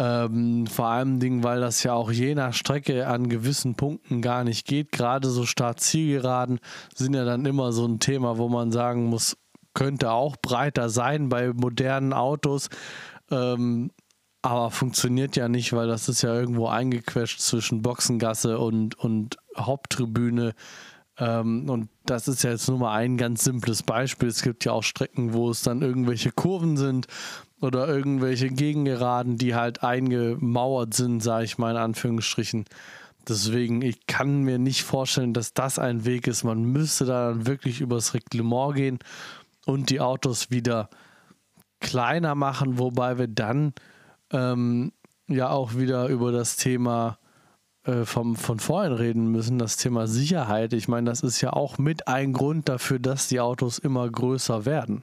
Ähm, 0.00 0.68
vor 0.68 0.86
allem 0.86 1.18
Dingen, 1.18 1.42
weil 1.42 1.60
das 1.60 1.82
ja 1.82 1.92
auch 1.92 2.12
je 2.12 2.36
nach 2.36 2.54
Strecke 2.54 3.08
an 3.08 3.28
gewissen 3.28 3.74
Punkten 3.74 4.22
gar 4.22 4.44
nicht 4.44 4.66
geht. 4.66 4.92
Gerade 4.92 5.28
so 5.28 5.44
Start-Zielgeraden 5.44 6.60
sind 6.94 7.14
ja 7.14 7.24
dann 7.24 7.44
immer 7.44 7.72
so 7.72 7.84
ein 7.84 7.98
Thema, 7.98 8.38
wo 8.38 8.48
man 8.48 8.70
sagen 8.70 9.06
muss, 9.06 9.36
könnte 9.74 10.12
auch 10.12 10.36
breiter 10.36 10.88
sein 10.88 11.28
bei 11.28 11.52
modernen 11.52 12.12
Autos. 12.12 12.68
Ähm, 13.30 13.90
aber 14.40 14.70
funktioniert 14.70 15.34
ja 15.34 15.48
nicht, 15.48 15.72
weil 15.72 15.88
das 15.88 16.08
ist 16.08 16.22
ja 16.22 16.32
irgendwo 16.32 16.68
eingequetscht 16.68 17.40
zwischen 17.40 17.82
Boxengasse 17.82 18.60
und, 18.60 18.96
und 18.96 19.36
Haupttribüne. 19.56 20.54
Ähm, 21.18 21.68
und 21.68 21.88
das 22.06 22.28
ist 22.28 22.44
ja 22.44 22.50
jetzt 22.50 22.68
nur 22.68 22.78
mal 22.78 22.94
ein 22.94 23.16
ganz 23.16 23.42
simples 23.42 23.82
Beispiel. 23.82 24.28
Es 24.28 24.42
gibt 24.42 24.64
ja 24.64 24.70
auch 24.70 24.84
Strecken, 24.84 25.32
wo 25.32 25.50
es 25.50 25.62
dann 25.62 25.82
irgendwelche 25.82 26.30
Kurven 26.30 26.76
sind 26.76 27.08
oder 27.60 27.88
irgendwelche 27.88 28.48
Gegengeraden, 28.48 29.36
die 29.36 29.54
halt 29.54 29.82
eingemauert 29.82 30.94
sind, 30.94 31.22
sage 31.22 31.44
ich 31.44 31.58
mal 31.58 31.72
in 31.72 31.76
Anführungsstrichen. 31.76 32.64
Deswegen, 33.28 33.82
ich 33.82 34.06
kann 34.06 34.42
mir 34.42 34.58
nicht 34.58 34.84
vorstellen, 34.84 35.34
dass 35.34 35.52
das 35.52 35.78
ein 35.78 36.04
Weg 36.04 36.26
ist. 36.26 36.44
Man 36.44 36.62
müsste 36.64 37.04
da 37.04 37.30
dann 37.30 37.46
wirklich 37.46 37.80
übers 37.80 38.14
Reglement 38.14 38.74
gehen 38.74 38.98
und 39.66 39.90
die 39.90 40.00
Autos 40.00 40.50
wieder 40.50 40.88
kleiner 41.80 42.34
machen, 42.34 42.78
wobei 42.78 43.18
wir 43.18 43.28
dann 43.28 43.74
ähm, 44.32 44.92
ja 45.28 45.50
auch 45.50 45.74
wieder 45.74 46.08
über 46.08 46.32
das 46.32 46.56
Thema 46.56 47.18
äh, 47.84 48.04
vom, 48.04 48.36
von 48.36 48.58
vorhin 48.58 48.92
reden 48.92 49.30
müssen, 49.30 49.58
das 49.58 49.76
Thema 49.76 50.06
Sicherheit. 50.06 50.72
Ich 50.72 50.88
meine, 50.88 51.10
das 51.10 51.20
ist 51.20 51.40
ja 51.40 51.52
auch 51.52 51.78
mit 51.78 52.08
ein 52.08 52.32
Grund 52.32 52.68
dafür, 52.68 52.98
dass 52.98 53.28
die 53.28 53.40
Autos 53.40 53.78
immer 53.78 54.08
größer 54.08 54.64
werden. 54.64 55.02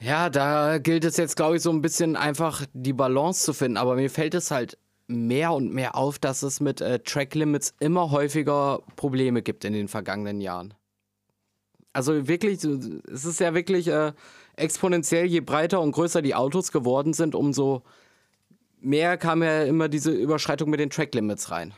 Ja, 0.00 0.30
da 0.30 0.78
gilt 0.78 1.04
es 1.04 1.18
jetzt, 1.18 1.36
glaube 1.36 1.56
ich, 1.56 1.62
so 1.62 1.70
ein 1.70 1.82
bisschen 1.82 2.16
einfach 2.16 2.64
die 2.72 2.94
Balance 2.94 3.44
zu 3.44 3.52
finden. 3.52 3.76
Aber 3.76 3.96
mir 3.96 4.08
fällt 4.08 4.34
es 4.34 4.50
halt 4.50 4.78
mehr 5.06 5.52
und 5.52 5.74
mehr 5.74 5.94
auf, 5.94 6.18
dass 6.18 6.42
es 6.42 6.60
mit 6.60 6.80
äh, 6.80 7.00
Track 7.00 7.34
Limits 7.34 7.74
immer 7.80 8.10
häufiger 8.10 8.80
Probleme 8.96 9.42
gibt 9.42 9.64
in 9.64 9.74
den 9.74 9.88
vergangenen 9.88 10.40
Jahren. 10.40 10.72
Also 11.92 12.28
wirklich, 12.28 12.64
es 12.64 13.24
ist 13.24 13.40
ja 13.40 13.52
wirklich 13.52 13.88
äh, 13.88 14.12
exponentiell, 14.56 15.26
je 15.26 15.40
breiter 15.40 15.80
und 15.80 15.92
größer 15.92 16.22
die 16.22 16.34
Autos 16.34 16.72
geworden 16.72 17.12
sind, 17.12 17.34
umso 17.34 17.82
mehr 18.80 19.18
kam 19.18 19.42
ja 19.42 19.64
immer 19.64 19.88
diese 19.88 20.12
Überschreitung 20.12 20.70
mit 20.70 20.80
den 20.80 20.90
Track 20.90 21.14
Limits 21.14 21.50
rein. 21.50 21.74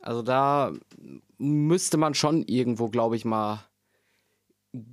Also 0.00 0.22
da 0.22 0.72
müsste 1.38 1.96
man 1.96 2.14
schon 2.14 2.44
irgendwo, 2.44 2.88
glaube 2.88 3.16
ich, 3.16 3.24
mal 3.24 3.64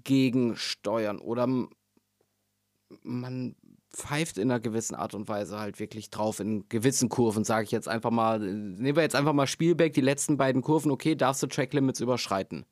gegensteuern 0.03 1.19
oder 1.19 1.47
man 3.01 3.55
pfeift 3.91 4.37
in 4.37 4.49
einer 4.49 4.59
gewissen 4.59 4.95
Art 4.95 5.13
und 5.13 5.27
Weise 5.27 5.59
halt 5.59 5.79
wirklich 5.79 6.09
drauf 6.09 6.39
in 6.39 6.67
gewissen 6.69 7.09
Kurven, 7.09 7.43
sage 7.43 7.65
ich 7.65 7.71
jetzt 7.71 7.87
einfach 7.87 8.11
mal. 8.11 8.39
Nehmen 8.39 8.95
wir 8.95 9.03
jetzt 9.03 9.15
einfach 9.15 9.33
mal 9.33 9.47
Spielberg, 9.47 9.93
die 9.93 10.01
letzten 10.01 10.37
beiden 10.37 10.61
Kurven, 10.61 10.91
okay, 10.91 11.15
darfst 11.15 11.43
du 11.43 11.47
Track 11.47 11.73
Limits 11.73 11.99
überschreiten. 11.99 12.65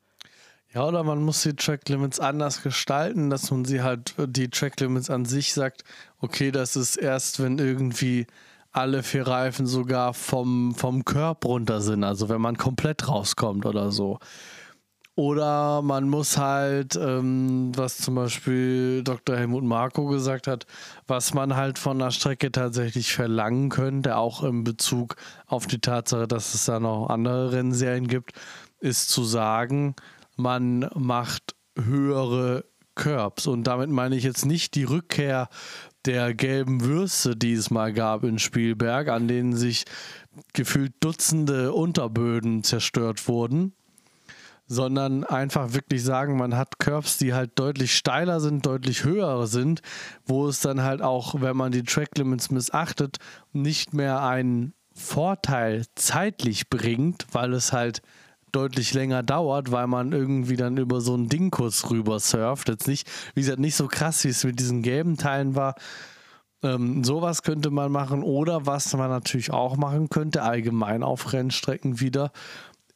Ja, 0.74 0.86
oder 0.86 1.04
man 1.04 1.22
muss 1.22 1.42
die 1.42 1.54
Track 1.54 1.88
Limits 1.88 2.18
anders 2.18 2.62
gestalten, 2.62 3.28
dass 3.30 3.50
man 3.50 3.64
sie 3.64 3.82
halt, 3.82 4.14
die 4.18 4.48
Track 4.48 4.80
Limits 4.80 5.10
an 5.10 5.26
sich 5.26 5.52
sagt, 5.52 5.84
okay, 6.18 6.50
das 6.50 6.76
ist 6.76 6.96
erst, 6.96 7.42
wenn 7.42 7.58
irgendwie 7.58 8.26
alle 8.72 9.02
vier 9.02 9.26
Reifen 9.26 9.66
sogar 9.66 10.14
vom, 10.14 10.74
vom 10.74 11.04
Körb 11.04 11.44
runter 11.44 11.82
sind, 11.82 12.04
also 12.04 12.30
wenn 12.30 12.40
man 12.40 12.56
komplett 12.56 13.06
rauskommt 13.06 13.66
oder 13.66 13.92
so. 13.92 14.18
Oder 15.14 15.82
man 15.82 16.08
muss 16.08 16.38
halt, 16.38 16.96
ähm, 16.96 17.70
was 17.76 17.98
zum 17.98 18.14
Beispiel 18.14 19.04
Dr. 19.04 19.36
Helmut 19.36 19.62
Marko 19.62 20.06
gesagt 20.06 20.46
hat, 20.46 20.66
was 21.06 21.34
man 21.34 21.54
halt 21.54 21.78
von 21.78 21.98
der 21.98 22.10
Strecke 22.10 22.50
tatsächlich 22.50 23.12
verlangen 23.12 23.68
könnte, 23.68 24.16
auch 24.16 24.42
in 24.42 24.64
Bezug 24.64 25.16
auf 25.46 25.66
die 25.66 25.80
Tatsache, 25.80 26.26
dass 26.26 26.54
es 26.54 26.64
da 26.64 26.80
noch 26.80 27.08
andere 27.08 27.52
Rennserien 27.52 28.08
gibt, 28.08 28.32
ist 28.80 29.10
zu 29.10 29.24
sagen, 29.24 29.94
man 30.36 30.88
macht 30.94 31.56
höhere 31.78 32.64
Curbs. 32.94 33.46
Und 33.46 33.64
damit 33.64 33.90
meine 33.90 34.16
ich 34.16 34.24
jetzt 34.24 34.46
nicht 34.46 34.74
die 34.74 34.84
Rückkehr 34.84 35.50
der 36.06 36.32
gelben 36.32 36.84
Würste, 36.84 37.36
die 37.36 37.52
es 37.52 37.70
mal 37.70 37.92
gab 37.92 38.24
in 38.24 38.38
Spielberg, 38.38 39.08
an 39.08 39.28
denen 39.28 39.56
sich 39.56 39.84
gefühlt 40.54 40.94
Dutzende 41.00 41.74
Unterböden 41.74 42.64
zerstört 42.64 43.28
wurden 43.28 43.74
sondern 44.72 45.24
einfach 45.24 45.74
wirklich 45.74 46.02
sagen, 46.02 46.38
man 46.38 46.56
hat 46.56 46.78
Curbs, 46.78 47.18
die 47.18 47.34
halt 47.34 47.58
deutlich 47.58 47.94
steiler 47.94 48.40
sind, 48.40 48.64
deutlich 48.64 49.04
höher 49.04 49.46
sind, 49.46 49.82
wo 50.24 50.48
es 50.48 50.60
dann 50.60 50.82
halt 50.82 51.02
auch, 51.02 51.42
wenn 51.42 51.56
man 51.56 51.72
die 51.72 51.82
Track 51.82 52.16
Limits 52.16 52.50
missachtet, 52.50 53.18
nicht 53.52 53.92
mehr 53.92 54.22
einen 54.22 54.72
Vorteil 54.94 55.84
zeitlich 55.94 56.70
bringt, 56.70 57.26
weil 57.32 57.52
es 57.52 57.74
halt 57.74 58.00
deutlich 58.50 58.94
länger 58.94 59.22
dauert, 59.22 59.72
weil 59.72 59.86
man 59.86 60.12
irgendwie 60.12 60.56
dann 60.56 60.78
über 60.78 61.02
so 61.02 61.14
ein 61.14 61.28
Ding 61.28 61.50
kurz 61.50 61.90
rüber 61.90 62.18
surft. 62.18 62.70
Jetzt 62.70 62.88
nicht, 62.88 63.06
wie 63.34 63.40
gesagt, 63.40 63.60
nicht 63.60 63.76
so 63.76 63.88
krass, 63.88 64.24
wie 64.24 64.28
es 64.28 64.42
mit 64.44 64.58
diesen 64.58 64.82
gelben 64.82 65.18
Teilen 65.18 65.54
war. 65.54 65.74
Ähm, 66.62 67.04
sowas 67.04 67.42
könnte 67.42 67.70
man 67.70 67.92
machen. 67.92 68.22
Oder 68.22 68.64
was 68.64 68.94
man 68.94 69.10
natürlich 69.10 69.52
auch 69.52 69.76
machen 69.76 70.08
könnte, 70.08 70.42
allgemein 70.42 71.02
auf 71.02 71.34
Rennstrecken 71.34 72.00
wieder, 72.00 72.32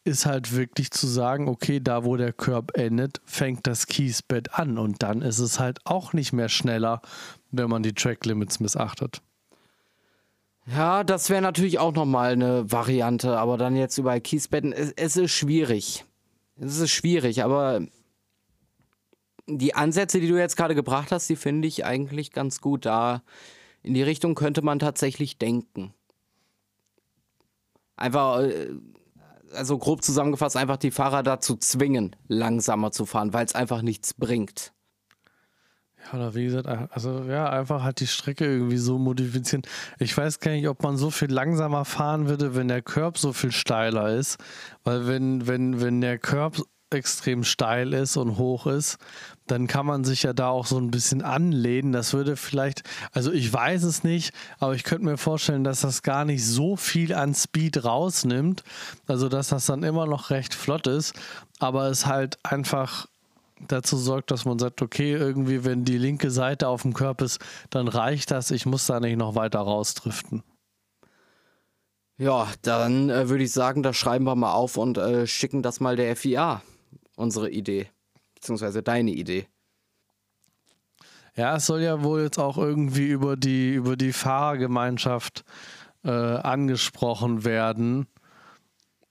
ist 0.06 0.24
halt 0.24 0.54
wirklich 0.54 0.92
zu 0.92 1.06
sagen, 1.06 1.48
okay, 1.48 1.80
da 1.80 2.04
wo 2.04 2.16
der 2.16 2.32
Curb 2.32 2.76
endet, 2.76 3.20
fängt 3.24 3.66
das 3.66 3.86
Kiesbett 3.86 4.54
an 4.54 4.78
und 4.78 5.02
dann 5.02 5.20
ist 5.20 5.40
es 5.40 5.58
halt 5.58 5.80
auch 5.84 6.12
nicht 6.12 6.32
mehr 6.32 6.48
schneller, 6.48 7.02
wenn 7.50 7.68
man 7.68 7.82
die 7.82 7.92
Track 7.92 8.24
Limits 8.24 8.60
missachtet. 8.60 9.20
Ja, 10.66 11.04
das 11.04 11.28
wäre 11.28 11.42
natürlich 11.42 11.78
auch 11.78 11.92
nochmal 11.92 12.32
eine 12.32 12.70
Variante, 12.70 13.36
aber 13.36 13.58
dann 13.58 13.76
jetzt 13.76 13.98
über 13.98 14.18
Kiesbetten, 14.18 14.72
es, 14.72 14.92
es 14.92 15.16
ist 15.16 15.32
schwierig. 15.32 16.04
Es 16.58 16.78
ist 16.78 16.90
schwierig, 16.90 17.42
aber 17.42 17.82
die 19.48 19.74
Ansätze, 19.74 20.20
die 20.20 20.28
du 20.28 20.38
jetzt 20.38 20.56
gerade 20.56 20.74
gebracht 20.74 21.12
hast, 21.12 21.28
die 21.28 21.36
finde 21.36 21.68
ich 21.68 21.84
eigentlich 21.84 22.32
ganz 22.32 22.60
gut. 22.60 22.86
Da 22.86 23.22
In 23.82 23.94
die 23.94 24.02
Richtung 24.02 24.34
könnte 24.34 24.62
man 24.62 24.78
tatsächlich 24.78 25.38
denken. 25.38 25.94
Einfach, 27.96 28.42
äh, 28.42 28.68
also 29.52 29.78
grob 29.78 30.02
zusammengefasst, 30.02 30.56
einfach 30.56 30.76
die 30.76 30.90
Fahrer 30.90 31.22
dazu 31.22 31.56
zwingen, 31.56 32.16
langsamer 32.28 32.92
zu 32.92 33.06
fahren, 33.06 33.32
weil 33.32 33.46
es 33.46 33.54
einfach 33.54 33.82
nichts 33.82 34.14
bringt. 34.14 34.72
Ja, 36.06 36.18
oder 36.18 36.34
wie 36.34 36.44
gesagt, 36.44 36.66
also 36.92 37.24
ja, 37.24 37.48
einfach 37.50 37.82
halt 37.82 38.00
die 38.00 38.06
Strecke 38.06 38.44
irgendwie 38.44 38.76
so 38.76 38.98
modifizieren. 38.98 39.62
Ich 39.98 40.16
weiß 40.16 40.40
gar 40.40 40.52
nicht, 40.52 40.68
ob 40.68 40.82
man 40.82 40.96
so 40.96 41.10
viel 41.10 41.32
langsamer 41.32 41.84
fahren 41.84 42.28
würde, 42.28 42.54
wenn 42.54 42.68
der 42.68 42.82
Curb 42.82 43.18
so 43.18 43.32
viel 43.32 43.52
steiler 43.52 44.14
ist. 44.14 44.38
Weil 44.84 45.06
wenn, 45.06 45.46
wenn, 45.46 45.80
wenn 45.80 46.00
der 46.00 46.18
Curb 46.18 46.62
extrem 46.90 47.42
steil 47.42 47.92
ist 47.92 48.16
und 48.16 48.38
hoch 48.38 48.66
ist, 48.66 48.98
dann 49.46 49.66
kann 49.66 49.86
man 49.86 50.04
sich 50.04 50.24
ja 50.24 50.32
da 50.32 50.48
auch 50.48 50.66
so 50.66 50.78
ein 50.78 50.90
bisschen 50.90 51.22
anlehnen. 51.22 51.92
Das 51.92 52.12
würde 52.12 52.36
vielleicht, 52.36 52.82
also 53.12 53.32
ich 53.32 53.52
weiß 53.52 53.84
es 53.84 54.04
nicht, 54.04 54.34
aber 54.58 54.74
ich 54.74 54.84
könnte 54.84 55.04
mir 55.04 55.16
vorstellen, 55.16 55.64
dass 55.64 55.80
das 55.80 56.02
gar 56.02 56.24
nicht 56.24 56.44
so 56.44 56.76
viel 56.76 57.14
an 57.14 57.34
Speed 57.34 57.84
rausnimmt. 57.84 58.64
Also 59.06 59.28
dass 59.28 59.48
das 59.48 59.66
dann 59.66 59.82
immer 59.82 60.06
noch 60.06 60.30
recht 60.30 60.54
flott 60.54 60.86
ist, 60.86 61.14
aber 61.58 61.88
es 61.88 62.06
halt 62.06 62.38
einfach 62.44 63.06
dazu 63.68 63.96
sorgt, 63.96 64.30
dass 64.30 64.44
man 64.44 64.58
sagt, 64.58 64.82
okay, 64.82 65.12
irgendwie, 65.12 65.64
wenn 65.64 65.84
die 65.84 65.98
linke 65.98 66.30
Seite 66.30 66.68
auf 66.68 66.82
dem 66.82 66.92
Körper 66.92 67.24
ist, 67.24 67.40
dann 67.70 67.88
reicht 67.88 68.30
das, 68.30 68.50
ich 68.50 68.66
muss 68.66 68.86
da 68.86 69.00
nicht 69.00 69.16
noch 69.16 69.34
weiter 69.34 69.60
rausdriften. 69.60 70.42
Ja, 72.18 72.48
dann 72.62 73.10
äh, 73.10 73.28
würde 73.28 73.44
ich 73.44 73.52
sagen, 73.52 73.82
das 73.82 73.96
schreiben 73.96 74.24
wir 74.24 74.34
mal 74.34 74.52
auf 74.52 74.76
und 74.76 74.96
äh, 74.96 75.26
schicken 75.26 75.62
das 75.62 75.80
mal 75.80 75.96
der 75.96 76.16
FIA, 76.16 76.62
unsere 77.16 77.50
Idee, 77.50 77.88
beziehungsweise 78.46 78.82
deine 78.82 79.10
Idee. 79.10 79.48
Ja, 81.34 81.56
es 81.56 81.66
soll 81.66 81.82
ja 81.82 82.02
wohl 82.02 82.22
jetzt 82.22 82.38
auch 82.38 82.56
irgendwie 82.56 83.08
über 83.08 83.36
die, 83.36 83.74
über 83.74 83.96
die 83.96 84.12
Fahrergemeinschaft 84.12 85.44
äh, 86.04 86.10
angesprochen 86.10 87.44
werden 87.44 88.06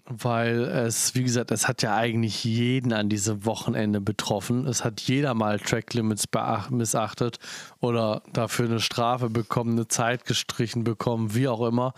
weil 0.08 0.66
es, 0.66 1.16
wie 1.16 1.24
gesagt, 1.24 1.50
es 1.50 1.68
hat 1.68 1.82
ja 1.82 1.96
eigentlich 1.96 2.44
jeden 2.44 2.94
an 2.94 3.10
diesem 3.10 3.44
Wochenende 3.44 4.00
betroffen. 4.02 4.68
Es 4.68 4.84
hat 4.84 5.02
jeder 5.02 5.34
mal 5.34 5.60
Track 5.60 5.96
Limits 5.96 6.26
missachtet 6.70 7.40
oder 7.80 8.22
dafür 8.32 8.66
eine 8.66 8.80
Strafe 8.80 9.32
bekommen, 9.32 9.72
eine 9.72 9.88
Zeit 9.88 10.26
gestrichen 10.26 10.84
bekommen, 10.84 11.34
wie 11.34 11.48
auch 11.48 11.68
immer. 11.68 11.96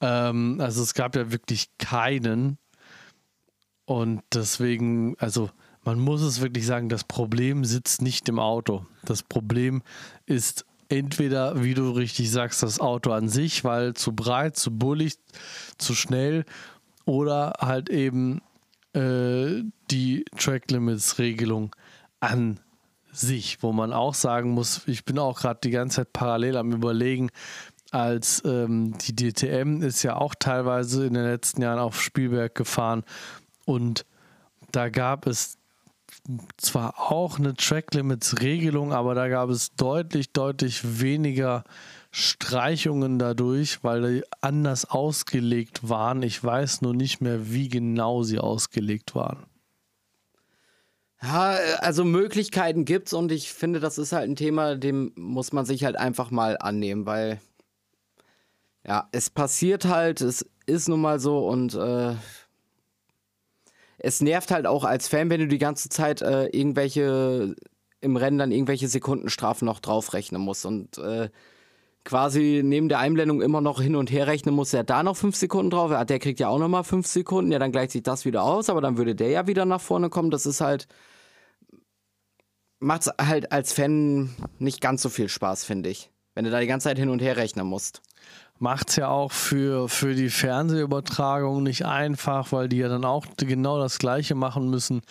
Ähm, 0.00 0.60
also 0.60 0.82
es 0.82 0.94
gab 0.94 1.14
ja 1.14 1.30
wirklich 1.30 1.68
keinen. 1.78 2.58
Und 3.84 4.22
deswegen, 4.34 5.16
also 5.20 5.48
man 5.86 6.00
muss 6.00 6.20
es 6.20 6.40
wirklich 6.40 6.66
sagen, 6.66 6.88
das 6.88 7.04
Problem 7.04 7.64
sitzt 7.64 8.02
nicht 8.02 8.28
im 8.28 8.40
Auto. 8.40 8.84
Das 9.04 9.22
Problem 9.22 9.82
ist 10.26 10.66
entweder, 10.88 11.62
wie 11.62 11.74
du 11.74 11.90
richtig 11.92 12.30
sagst, 12.30 12.62
das 12.64 12.80
Auto 12.80 13.12
an 13.12 13.28
sich, 13.28 13.62
weil 13.62 13.94
zu 13.94 14.12
breit, 14.12 14.56
zu 14.56 14.76
bullig, 14.76 15.14
zu 15.78 15.94
schnell 15.94 16.44
oder 17.04 17.54
halt 17.60 17.88
eben 17.88 18.42
äh, 18.94 19.62
die 19.92 20.24
Track 20.36 20.72
Limits 20.72 21.20
Regelung 21.20 21.74
an 22.18 22.58
sich, 23.12 23.62
wo 23.62 23.72
man 23.72 23.92
auch 23.92 24.14
sagen 24.14 24.50
muss, 24.50 24.82
ich 24.88 25.04
bin 25.04 25.20
auch 25.20 25.38
gerade 25.38 25.60
die 25.62 25.70
ganze 25.70 25.98
Zeit 25.98 26.12
parallel 26.12 26.56
am 26.56 26.72
Überlegen, 26.72 27.30
als 27.92 28.42
ähm, 28.44 28.98
die 28.98 29.14
DTM 29.14 29.82
ist 29.82 30.02
ja 30.02 30.16
auch 30.16 30.34
teilweise 30.34 31.06
in 31.06 31.14
den 31.14 31.24
letzten 31.24 31.62
Jahren 31.62 31.78
auf 31.78 32.02
Spielberg 32.02 32.56
gefahren 32.56 33.04
und 33.64 34.04
da 34.72 34.88
gab 34.88 35.28
es 35.28 35.58
zwar 36.56 37.12
auch 37.12 37.38
eine 37.38 37.54
Track 37.54 37.94
Limits 37.94 38.40
Regelung, 38.40 38.92
aber 38.92 39.14
da 39.14 39.28
gab 39.28 39.50
es 39.50 39.74
deutlich, 39.74 40.32
deutlich 40.32 41.00
weniger 41.00 41.64
Streichungen 42.10 43.18
dadurch, 43.18 43.84
weil 43.84 44.14
die 44.14 44.24
anders 44.40 44.86
ausgelegt 44.86 45.88
waren. 45.88 46.22
Ich 46.22 46.42
weiß 46.42 46.82
nur 46.82 46.94
nicht 46.94 47.20
mehr, 47.20 47.50
wie 47.50 47.68
genau 47.68 48.22
sie 48.22 48.38
ausgelegt 48.38 49.14
waren. 49.14 49.46
Ja, 51.22 51.56
also 51.78 52.04
Möglichkeiten 52.04 52.84
gibt 52.84 53.08
es 53.08 53.12
und 53.12 53.32
ich 53.32 53.52
finde, 53.52 53.80
das 53.80 53.98
ist 53.98 54.12
halt 54.12 54.28
ein 54.28 54.36
Thema, 54.36 54.76
dem 54.76 55.12
muss 55.16 55.52
man 55.52 55.64
sich 55.64 55.84
halt 55.84 55.96
einfach 55.96 56.30
mal 56.30 56.56
annehmen, 56.58 57.06
weil 57.06 57.40
ja, 58.86 59.08
es 59.12 59.30
passiert 59.30 59.86
halt, 59.86 60.20
es 60.20 60.48
ist 60.66 60.88
nun 60.88 61.00
mal 61.00 61.18
so 61.18 61.48
und 61.48 61.74
äh, 61.74 62.14
es 64.06 64.20
nervt 64.20 64.52
halt 64.52 64.66
auch 64.66 64.84
als 64.84 65.08
Fan, 65.08 65.30
wenn 65.30 65.40
du 65.40 65.48
die 65.48 65.58
ganze 65.58 65.88
Zeit 65.88 66.22
äh, 66.22 66.46
irgendwelche 66.46 67.56
im 68.00 68.16
Rennen 68.16 68.38
dann 68.38 68.52
irgendwelche 68.52 68.86
Sekundenstrafen 68.86 69.66
noch 69.66 69.80
draufrechnen 69.80 70.40
musst 70.40 70.64
und 70.64 70.96
äh, 70.98 71.28
quasi 72.04 72.60
neben 72.64 72.88
der 72.88 73.00
Einblendung 73.00 73.42
immer 73.42 73.60
noch 73.60 73.80
hin 73.80 73.96
und 73.96 74.12
her 74.12 74.28
rechnen 74.28 74.54
muss, 74.54 74.72
er 74.72 74.84
da 74.84 75.02
noch 75.02 75.16
fünf 75.16 75.34
Sekunden 75.34 75.70
drauf, 75.70 75.90
ja, 75.90 76.04
der 76.04 76.20
kriegt 76.20 76.38
ja 76.38 76.48
auch 76.48 76.60
nochmal 76.60 76.84
fünf 76.84 77.08
Sekunden, 77.08 77.50
ja, 77.50 77.58
dann 77.58 77.72
gleicht 77.72 77.90
sich 77.90 78.04
das 78.04 78.24
wieder 78.24 78.44
aus, 78.44 78.70
aber 78.70 78.80
dann 78.80 78.96
würde 78.96 79.16
der 79.16 79.30
ja 79.30 79.46
wieder 79.48 79.64
nach 79.64 79.80
vorne 79.80 80.08
kommen. 80.08 80.30
Das 80.30 80.46
ist 80.46 80.60
halt, 80.60 80.86
macht 82.78 83.06
halt 83.20 83.50
als 83.50 83.72
Fan 83.72 84.36
nicht 84.60 84.80
ganz 84.80 85.02
so 85.02 85.08
viel 85.08 85.28
Spaß, 85.28 85.64
finde 85.64 85.90
ich, 85.90 86.12
wenn 86.34 86.44
du 86.44 86.52
da 86.52 86.60
die 86.60 86.68
ganze 86.68 86.84
Zeit 86.88 86.98
hin 86.98 87.08
und 87.08 87.22
her 87.22 87.36
rechnen 87.36 87.66
musst. 87.66 88.02
Macht 88.58 88.90
es 88.90 88.96
ja 88.96 89.08
auch 89.08 89.32
für, 89.32 89.88
für 89.88 90.14
die 90.14 90.30
Fernsehübertragung 90.30 91.62
nicht 91.62 91.84
einfach, 91.84 92.52
weil 92.52 92.68
die 92.68 92.78
ja 92.78 92.88
dann 92.88 93.04
auch 93.04 93.26
genau 93.36 93.78
das 93.78 93.98
Gleiche 93.98 94.34
machen 94.34 94.70
müssen 94.70 95.02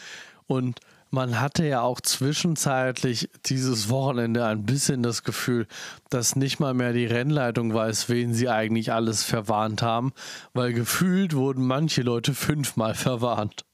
und 0.48 0.80
man 1.12 1.40
hatte 1.40 1.66
ja 1.66 1.82
auch 1.82 2.02
zwischenzeitlich 2.02 3.30
dieses 3.46 3.90
Wochenende 3.90 4.46
ein 4.46 4.66
bisschen 4.66 5.02
das 5.02 5.24
Gefühl, 5.24 5.66
dass 6.10 6.36
nicht 6.36 6.60
mal 6.60 6.74
mehr 6.74 6.92
die 6.92 7.06
Rennleitung 7.06 7.74
weiß, 7.74 8.10
wen 8.10 8.34
sie 8.34 8.50
eigentlich 8.50 8.92
alles 8.92 9.24
verwarnt 9.24 9.82
haben, 9.82 10.12
weil 10.54 10.74
gefühlt 10.74 11.34
wurden 11.34 11.66
manche 11.66 12.02
Leute 12.02 12.34
fünfmal 12.34 12.96
verwarnt. 12.96 13.66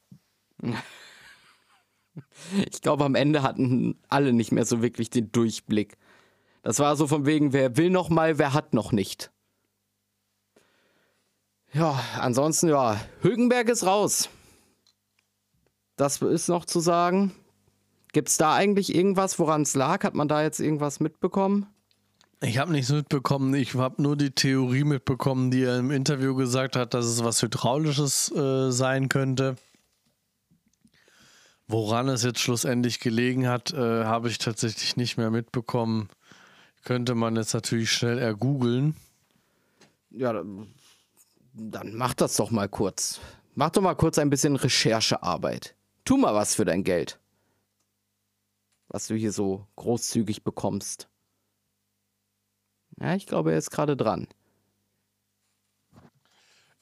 Ich 2.70 2.80
glaube, 2.80 3.04
am 3.04 3.14
Ende 3.14 3.42
hatten 3.42 3.98
alle 4.08 4.32
nicht 4.32 4.52
mehr 4.52 4.64
so 4.64 4.82
wirklich 4.82 5.10
den 5.10 5.32
Durchblick. 5.32 5.96
Das 6.62 6.78
war 6.78 6.94
so 6.94 7.06
von 7.06 7.26
wegen, 7.26 7.52
wer 7.52 7.76
will 7.76 7.90
noch 7.90 8.08
mal, 8.08 8.38
wer 8.38 8.52
hat 8.52 8.74
noch 8.74 8.92
nicht. 8.92 9.32
Ja, 11.74 11.98
ansonsten, 12.18 12.68
ja, 12.68 13.00
Hülkenberg 13.22 13.68
ist 13.68 13.86
raus. 13.86 14.28
Das 15.96 16.20
ist 16.20 16.48
noch 16.48 16.66
zu 16.66 16.80
sagen. 16.80 17.32
Gibt 18.12 18.28
es 18.28 18.36
da 18.36 18.54
eigentlich 18.54 18.94
irgendwas, 18.94 19.38
woran 19.38 19.62
es 19.62 19.74
lag? 19.74 20.04
Hat 20.04 20.14
man 20.14 20.28
da 20.28 20.42
jetzt 20.42 20.60
irgendwas 20.60 21.00
mitbekommen? 21.00 21.66
Ich 22.42 22.58
habe 22.58 22.72
nichts 22.72 22.90
mitbekommen. 22.90 23.54
Ich 23.54 23.74
habe 23.74 24.02
nur 24.02 24.16
die 24.16 24.32
Theorie 24.32 24.84
mitbekommen, 24.84 25.50
die 25.50 25.62
er 25.62 25.78
im 25.78 25.90
Interview 25.90 26.34
gesagt 26.34 26.76
hat, 26.76 26.92
dass 26.92 27.06
es 27.06 27.24
was 27.24 27.40
Hydraulisches 27.40 28.30
äh, 28.32 28.70
sein 28.70 29.08
könnte. 29.08 29.56
Woran 31.68 32.08
es 32.08 32.22
jetzt 32.22 32.40
schlussendlich 32.40 33.00
gelegen 33.00 33.48
hat, 33.48 33.72
äh, 33.72 34.04
habe 34.04 34.28
ich 34.28 34.36
tatsächlich 34.38 34.96
nicht 34.96 35.16
mehr 35.16 35.30
mitbekommen. 35.30 36.10
Könnte 36.84 37.14
man 37.14 37.36
jetzt 37.36 37.54
natürlich 37.54 37.92
schnell 37.92 38.18
ergoogeln. 38.18 38.96
Ja, 40.10 40.42
dann 41.52 41.94
mach 41.94 42.14
das 42.14 42.36
doch 42.36 42.50
mal 42.50 42.68
kurz. 42.68 43.20
Mach 43.54 43.70
doch 43.70 43.82
mal 43.82 43.94
kurz 43.94 44.18
ein 44.18 44.30
bisschen 44.30 44.56
Recherchearbeit. 44.56 45.76
Tu 46.04 46.16
mal 46.16 46.34
was 46.34 46.54
für 46.54 46.64
dein 46.64 46.84
Geld. 46.84 47.20
Was 48.88 49.06
du 49.06 49.14
hier 49.14 49.32
so 49.32 49.66
großzügig 49.76 50.42
bekommst. 50.42 51.08
Ja, 52.98 53.14
ich 53.14 53.26
glaube, 53.26 53.52
er 53.52 53.58
ist 53.58 53.70
gerade 53.70 53.96
dran. 53.96 54.28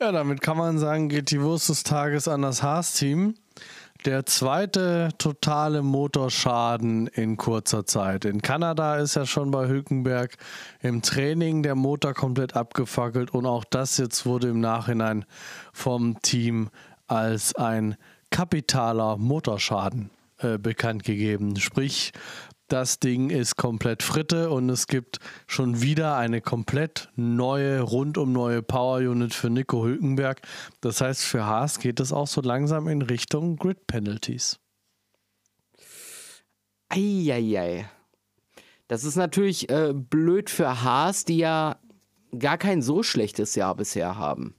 Ja, 0.02 0.12
damit 0.12 0.40
kann 0.40 0.56
man 0.56 0.78
sagen, 0.78 1.10
geht 1.10 1.30
die 1.30 1.42
Wurst 1.42 1.68
des 1.68 1.82
Tages 1.82 2.26
an 2.26 2.40
das 2.40 2.62
Haas-Team. 2.62 3.34
Der 4.06 4.24
zweite 4.24 5.10
totale 5.18 5.82
Motorschaden 5.82 7.06
in 7.08 7.36
kurzer 7.36 7.84
Zeit. 7.84 8.24
In 8.24 8.40
Kanada 8.40 8.96
ist 8.96 9.16
ja 9.16 9.26
schon 9.26 9.50
bei 9.50 9.68
Hülkenberg 9.68 10.38
im 10.80 11.02
Training 11.02 11.62
der 11.62 11.74
Motor 11.74 12.14
komplett 12.14 12.56
abgefackelt 12.56 13.34
und 13.34 13.44
auch 13.44 13.62
das 13.64 13.98
jetzt 13.98 14.24
wurde 14.24 14.48
im 14.48 14.60
Nachhinein 14.60 15.26
vom 15.74 16.18
Team 16.22 16.70
als 17.06 17.54
ein 17.54 17.96
kapitaler 18.30 19.18
Motorschaden 19.18 20.08
äh, 20.38 20.56
bekannt 20.56 21.04
gegeben. 21.04 21.56
Sprich, 21.56 22.12
das 22.72 23.00
Ding 23.00 23.30
ist 23.30 23.56
komplett 23.56 24.02
Fritte 24.02 24.50
und 24.50 24.68
es 24.70 24.86
gibt 24.86 25.18
schon 25.46 25.82
wieder 25.82 26.16
eine 26.16 26.40
komplett 26.40 27.10
neue, 27.16 27.80
rundum 27.80 28.32
neue 28.32 28.62
Power 28.62 28.98
Unit 28.98 29.34
für 29.34 29.50
Nico 29.50 29.84
Hülkenberg. 29.84 30.40
Das 30.80 31.00
heißt, 31.00 31.22
für 31.22 31.44
Haas 31.44 31.78
geht 31.78 32.00
es 32.00 32.12
auch 32.12 32.26
so 32.26 32.40
langsam 32.40 32.88
in 32.88 33.02
Richtung 33.02 33.56
Grid 33.56 33.86
Penalties. 33.86 34.58
Eieiei. 36.88 37.88
Das 38.88 39.04
ist 39.04 39.16
natürlich 39.16 39.68
äh, 39.70 39.92
blöd 39.92 40.50
für 40.50 40.82
Haas, 40.82 41.24
die 41.24 41.38
ja 41.38 41.76
gar 42.38 42.58
kein 42.58 42.82
so 42.82 43.02
schlechtes 43.02 43.54
Jahr 43.54 43.74
bisher 43.74 44.16
haben. 44.16 44.54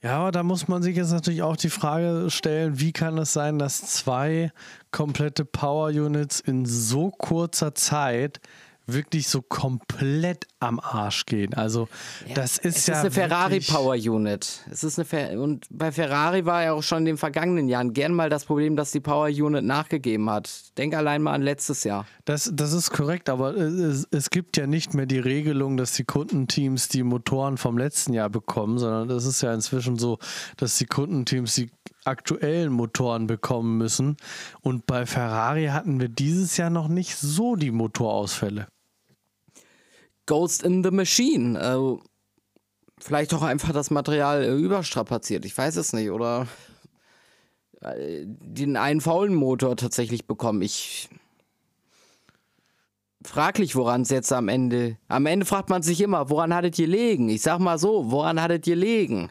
Ja, 0.00 0.18
aber 0.18 0.30
da 0.30 0.44
muss 0.44 0.68
man 0.68 0.80
sich 0.82 0.96
jetzt 0.96 1.10
natürlich 1.10 1.42
auch 1.42 1.56
die 1.56 1.70
Frage 1.70 2.30
stellen, 2.30 2.78
wie 2.78 2.92
kann 2.92 3.18
es 3.18 3.32
sein, 3.32 3.58
dass 3.58 3.80
zwei 3.82 4.52
komplette 4.92 5.44
Power 5.44 5.88
Units 5.88 6.38
in 6.38 6.66
so 6.66 7.10
kurzer 7.10 7.74
Zeit 7.74 8.40
wirklich 8.88 9.28
so 9.28 9.42
komplett 9.42 10.46
am 10.60 10.80
Arsch 10.80 11.26
gehen. 11.26 11.54
Also 11.54 11.88
ja, 12.26 12.34
das 12.34 12.58
ist 12.58 12.78
es 12.78 12.86
ja. 12.86 12.94
Es 12.94 12.98
ist 12.98 13.04
eine 13.04 13.10
Ferrari 13.10 13.60
Power 13.60 13.94
Unit. 13.94 14.64
Es 14.70 14.82
ist 14.82 14.98
eine 14.98 15.04
Fer 15.04 15.40
und 15.40 15.66
bei 15.70 15.92
Ferrari 15.92 16.46
war 16.46 16.64
ja 16.64 16.72
auch 16.72 16.82
schon 16.82 16.98
in 16.98 17.04
den 17.04 17.16
vergangenen 17.16 17.68
Jahren 17.68 17.92
gern 17.92 18.12
mal 18.12 18.30
das 18.30 18.44
Problem, 18.44 18.76
dass 18.76 18.90
die 18.90 19.00
Power 19.00 19.28
Unit 19.28 19.64
nachgegeben 19.64 20.28
hat. 20.30 20.76
Denk 20.78 20.94
allein 20.94 21.22
mal 21.22 21.34
an 21.34 21.42
letztes 21.42 21.84
Jahr. 21.84 22.06
Das, 22.24 22.50
das 22.52 22.72
ist 22.72 22.90
korrekt, 22.90 23.28
aber 23.28 23.54
es, 23.56 24.06
es 24.10 24.30
gibt 24.30 24.56
ja 24.56 24.66
nicht 24.66 24.94
mehr 24.94 25.06
die 25.06 25.18
Regelung, 25.18 25.76
dass 25.76 25.92
die 25.92 26.04
Kundenteams 26.04 26.88
die 26.88 27.02
Motoren 27.02 27.58
vom 27.58 27.78
letzten 27.78 28.14
Jahr 28.14 28.30
bekommen, 28.30 28.78
sondern 28.78 29.08
das 29.08 29.26
ist 29.26 29.42
ja 29.42 29.52
inzwischen 29.52 29.98
so, 29.98 30.18
dass 30.56 30.78
die 30.78 30.86
Kundenteams 30.86 31.54
die 31.54 31.70
aktuellen 32.04 32.72
Motoren 32.72 33.26
bekommen 33.26 33.78
müssen. 33.78 34.16
Und 34.60 34.86
bei 34.86 35.06
Ferrari 35.06 35.66
hatten 35.66 36.00
wir 36.00 36.08
dieses 36.08 36.56
Jahr 36.56 36.70
noch 36.70 36.88
nicht 36.88 37.16
so 37.16 37.54
die 37.54 37.70
Motorausfälle. 37.70 38.66
Ghost 40.28 40.62
in 40.62 40.84
the 40.84 40.92
Machine. 40.92 41.58
Also, 41.58 42.00
vielleicht 43.00 43.34
auch 43.34 43.42
einfach 43.42 43.72
das 43.72 43.90
Material 43.90 44.44
äh, 44.44 44.54
überstrapaziert. 44.54 45.44
Ich 45.44 45.58
weiß 45.58 45.74
es 45.76 45.92
nicht. 45.92 46.10
Oder 46.10 46.46
äh, 47.80 48.24
den 48.26 48.76
einen 48.76 49.00
faulen 49.00 49.34
Motor 49.34 49.76
tatsächlich 49.76 50.26
bekommen. 50.26 50.62
Ich. 50.62 51.08
Fraglich, 53.24 53.74
woran 53.74 54.02
es 54.02 54.10
jetzt 54.10 54.32
am 54.32 54.48
Ende. 54.48 54.96
Am 55.08 55.26
Ende 55.26 55.44
fragt 55.44 55.70
man 55.70 55.82
sich 55.82 56.00
immer, 56.00 56.30
woran 56.30 56.54
hattet 56.54 56.78
ihr 56.78 56.86
gelegen? 56.86 57.28
Ich 57.28 57.42
sag 57.42 57.58
mal 57.58 57.78
so, 57.78 58.12
woran 58.12 58.40
hattet 58.40 58.66
ihr 58.68 58.76
gelegen? 58.76 59.30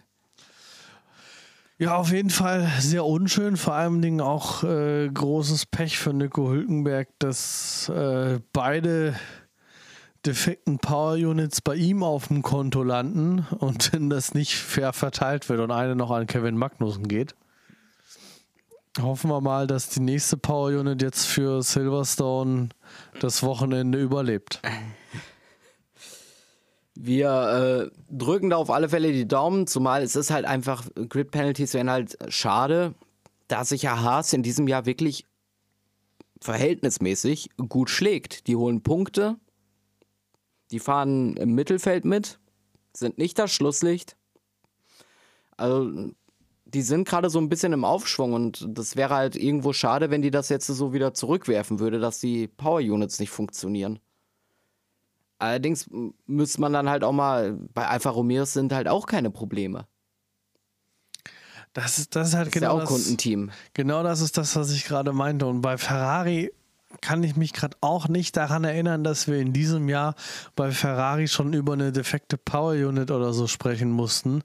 Ja, 1.80 1.96
auf 1.98 2.12
jeden 2.12 2.32
Fall 2.32 2.68
sehr 2.80 3.06
unschön. 3.06 3.56
Vor 3.56 3.76
allen 3.76 4.02
Dingen 4.02 4.20
auch 4.20 4.64
äh, 4.64 5.08
großes 5.08 5.68
Pech 5.68 6.00
für 6.00 6.12
Nico 6.12 6.50
Hülkenberg, 6.50 7.08
dass 7.20 7.88
äh, 7.90 8.40
beide 8.52 9.16
defekten 10.28 10.78
Power 10.78 11.14
Units 11.14 11.62
bei 11.62 11.76
ihm 11.76 12.04
auf 12.04 12.28
dem 12.28 12.42
Konto 12.42 12.84
landen 12.84 13.48
und 13.60 13.92
das 14.10 14.34
nicht 14.34 14.56
fair 14.56 14.94
verteilt 14.94 15.48
wird 15.50 15.62
und 15.62 15.72
eine 15.72 15.96
noch 15.96 16.12
an 16.12 16.28
Kevin 16.28 16.58
Magnussen 16.58 17.08
geht. 17.08 17.36
Hoffen 19.00 19.30
wir 19.30 19.42
mal, 19.42 19.68
dass 19.68 19.90
die 19.90 20.00
nächste 20.00 20.38
Power 20.38 20.70
Unit 20.80 21.02
jetzt 21.02 21.26
für 21.26 21.62
Silverstone 21.62 22.70
das 23.20 23.44
Wochenende 23.44 24.02
überlebt. 24.02 24.62
Wir 26.96 27.92
äh, 27.92 27.98
drücken 28.10 28.50
da 28.50 28.58
auf 28.58 28.72
alle 28.72 28.90
Fälle 28.90 29.12
die 29.14 29.28
Daumen, 29.28 29.68
zumal 29.68 30.02
es 30.02 30.16
ist 30.16 30.32
halt 30.32 30.46
einfach, 30.46 30.84
Grid 31.10 31.30
Penalties 31.32 31.76
wären 31.76 31.92
halt 31.92 32.18
schade, 32.28 32.96
da 33.48 33.64
sich 33.64 33.84
ja 33.84 34.02
Haas 34.02 34.34
in 34.34 34.42
diesem 34.42 34.68
Jahr 34.68 34.88
wirklich 34.88 35.26
verhältnismäßig 36.42 37.52
gut 37.70 37.92
schlägt. 37.92 38.48
Die 38.48 38.56
holen 38.56 38.82
Punkte, 38.82 39.38
die 40.72 40.80
fahren 40.80 41.38
im 41.38 41.54
Mittelfeld 41.54 42.06
mit, 42.06 42.40
sind 42.94 43.18
nicht 43.18 43.40
das 43.40 43.52
Schlusslicht. 43.52 44.18
Also, 45.56 46.12
die 46.66 46.82
sind 46.82 47.08
gerade 47.08 47.30
so 47.30 47.40
ein 47.40 47.50
bisschen 47.50 47.74
im 47.74 47.86
Aufschwung 47.86 48.34
und 48.34 48.66
das 48.68 48.96
wäre 48.96 49.16
halt 49.16 49.36
irgendwo 49.36 49.74
schade, 49.74 50.12
wenn 50.12 50.22
die 50.22 50.32
das 50.32 50.50
jetzt 50.50 50.68
so 50.68 50.94
wieder 50.94 51.14
zurückwerfen 51.14 51.80
würde, 51.80 52.00
dass 52.00 52.20
die 52.20 52.48
Power 52.48 52.80
Units 52.80 53.20
nicht 53.20 53.30
funktionieren. 53.30 54.00
Allerdings 55.40 55.90
müsste 56.26 56.62
man 56.62 56.74
dann 56.74 56.90
halt 56.90 57.04
auch 57.04 57.12
mal, 57.12 57.58
bei 57.74 57.88
Alfa 57.88 58.10
Romeo 58.10 58.46
sind 58.46 58.74
halt 58.74 58.88
auch 58.88 59.06
keine 59.06 59.30
Probleme. 59.30 59.88
Das 61.74 62.00
ist, 62.00 62.16
das 62.16 62.30
ist 62.30 62.34
halt 62.34 62.48
das 62.48 62.54
genau 62.54 62.66
ist 62.66 62.72
ja 62.72 62.76
auch 62.76 62.80
das, 62.80 62.90
Kundenteam. 62.90 63.52
Genau 63.74 64.02
das 64.02 64.22
ist 64.22 64.38
das, 64.38 64.56
was 64.56 64.72
ich 64.72 64.86
gerade 64.86 65.14
meinte. 65.14 65.46
Und 65.46 65.62
bei 65.62 65.78
Ferrari 65.78 66.52
kann 67.02 67.24
ich 67.24 67.36
mich 67.36 67.54
gerade 67.54 67.78
auch 67.82 68.08
nicht 68.08 68.38
daran 68.38 68.64
erinnern, 68.64 69.04
dass 69.04 69.28
wir 69.28 69.38
in 69.38 69.54
diesem 69.54 69.90
Jahr 69.90 70.16
bei 70.56 70.72
Ferrari 70.72 71.28
schon 71.28 71.54
über 71.54 71.74
eine 71.74 71.92
defekte 71.92 72.38
Power 72.38 72.74
Unit 72.74 73.12
oder 73.12 73.34
so 73.34 73.48
sprechen 73.48 73.92
mussten. 73.92 74.44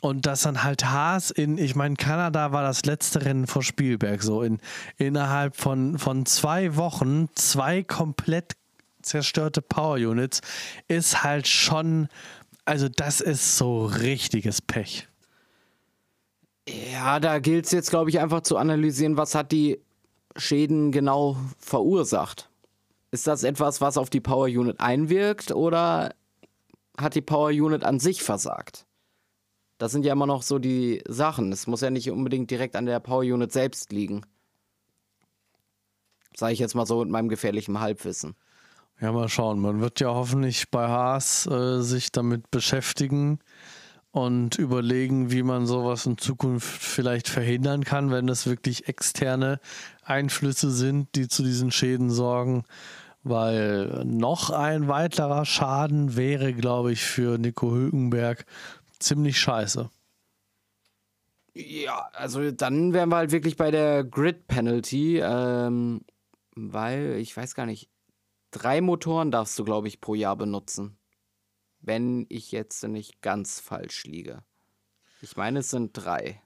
Und 0.00 0.26
dass 0.26 0.42
dann 0.42 0.62
halt 0.62 0.84
Haas 0.84 1.30
in, 1.30 1.58
ich 1.58 1.74
meine, 1.74 1.96
Kanada 1.96 2.52
war 2.52 2.62
das 2.62 2.84
letzte 2.84 3.24
Rennen 3.24 3.48
vor 3.48 3.62
Spielberg, 3.62 4.22
so 4.22 4.42
in, 4.42 4.60
innerhalb 4.96 5.56
von, 5.56 5.98
von 5.98 6.24
zwei 6.24 6.76
Wochen 6.76 7.28
zwei 7.34 7.82
komplett 7.82 8.56
zerstörte 9.02 9.60
Power 9.62 9.96
Units 9.96 10.40
ist 10.86 11.24
halt 11.24 11.48
schon, 11.48 12.08
also 12.64 12.88
das 12.88 13.20
ist 13.20 13.56
so 13.56 13.86
richtiges 13.86 14.62
Pech. 14.62 15.08
Ja, 16.92 17.18
da 17.18 17.38
gilt 17.38 17.64
es 17.64 17.72
jetzt, 17.72 17.90
glaube 17.90 18.10
ich, 18.10 18.20
einfach 18.20 18.42
zu 18.42 18.56
analysieren, 18.56 19.16
was 19.16 19.34
hat 19.34 19.52
die 19.52 19.80
Schäden 20.36 20.92
genau 20.92 21.36
verursacht. 21.58 22.50
Ist 23.10 23.26
das 23.26 23.42
etwas, 23.42 23.80
was 23.80 23.96
auf 23.96 24.10
die 24.10 24.20
Power 24.20 24.46
Unit 24.46 24.80
einwirkt 24.80 25.52
oder 25.52 26.14
hat 26.98 27.14
die 27.14 27.22
Power 27.22 27.48
Unit 27.48 27.84
an 27.84 27.98
sich 27.98 28.22
versagt? 28.22 28.86
Das 29.78 29.92
sind 29.92 30.04
ja 30.04 30.12
immer 30.12 30.26
noch 30.26 30.42
so 30.42 30.58
die 30.58 31.02
Sachen. 31.06 31.52
Es 31.52 31.66
muss 31.66 31.80
ja 31.80 31.90
nicht 31.90 32.10
unbedingt 32.10 32.50
direkt 32.50 32.76
an 32.76 32.86
der 32.86 33.00
Power 33.00 33.20
Unit 33.20 33.52
selbst 33.52 33.92
liegen. 33.92 34.26
Sage 36.36 36.52
ich 36.52 36.58
jetzt 36.58 36.74
mal 36.74 36.86
so 36.86 37.00
mit 37.00 37.10
meinem 37.10 37.28
gefährlichen 37.28 37.80
Halbwissen. 37.80 38.34
Ja, 39.00 39.12
mal 39.12 39.28
schauen. 39.28 39.60
Man 39.60 39.80
wird 39.80 40.00
ja 40.00 40.08
hoffentlich 40.08 40.70
bei 40.70 40.88
Haas 40.88 41.46
äh, 41.46 41.80
sich 41.80 42.10
damit 42.10 42.50
beschäftigen 42.50 43.38
und 44.10 44.58
überlegen, 44.58 45.30
wie 45.30 45.42
man 45.42 45.66
sowas 45.66 46.06
in 46.06 46.18
Zukunft 46.18 46.66
vielleicht 46.66 47.28
verhindern 47.28 47.84
kann, 47.84 48.10
wenn 48.10 48.28
es 48.28 48.46
wirklich 48.46 48.88
externe 48.88 49.60
Einflüsse 50.02 50.70
sind, 50.70 51.14
die 51.14 51.28
zu 51.28 51.42
diesen 51.42 51.70
Schäden 51.70 52.10
sorgen. 52.10 52.64
Weil 53.22 54.04
noch 54.04 54.50
ein 54.50 54.88
weiterer 54.88 55.44
Schaden 55.44 56.16
wäre, 56.16 56.54
glaube 56.54 56.92
ich, 56.92 57.02
für 57.02 57.36
Nico 57.36 57.72
Hülkenberg 57.72 58.46
ziemlich 58.98 59.38
scheiße. 59.38 59.90
Ja, 61.54 62.08
also 62.12 62.52
dann 62.52 62.92
wären 62.92 63.08
wir 63.08 63.16
halt 63.16 63.32
wirklich 63.32 63.56
bei 63.56 63.70
der 63.70 64.04
Grid 64.04 64.46
Penalty, 64.46 65.18
ähm, 65.18 66.02
weil 66.54 67.16
ich 67.18 67.36
weiß 67.36 67.54
gar 67.54 67.66
nicht, 67.66 67.90
drei 68.52 68.80
Motoren 68.80 69.30
darfst 69.30 69.58
du, 69.58 69.64
glaube 69.64 69.88
ich, 69.88 70.00
pro 70.00 70.14
Jahr 70.14 70.36
benutzen. 70.36 70.96
Wenn 71.80 72.26
ich 72.28 72.52
jetzt 72.52 72.82
nicht 72.84 73.22
ganz 73.22 73.60
falsch 73.60 74.04
liege. 74.04 74.42
Ich 75.20 75.36
meine, 75.36 75.60
es 75.60 75.70
sind 75.70 75.92
drei. 75.92 76.42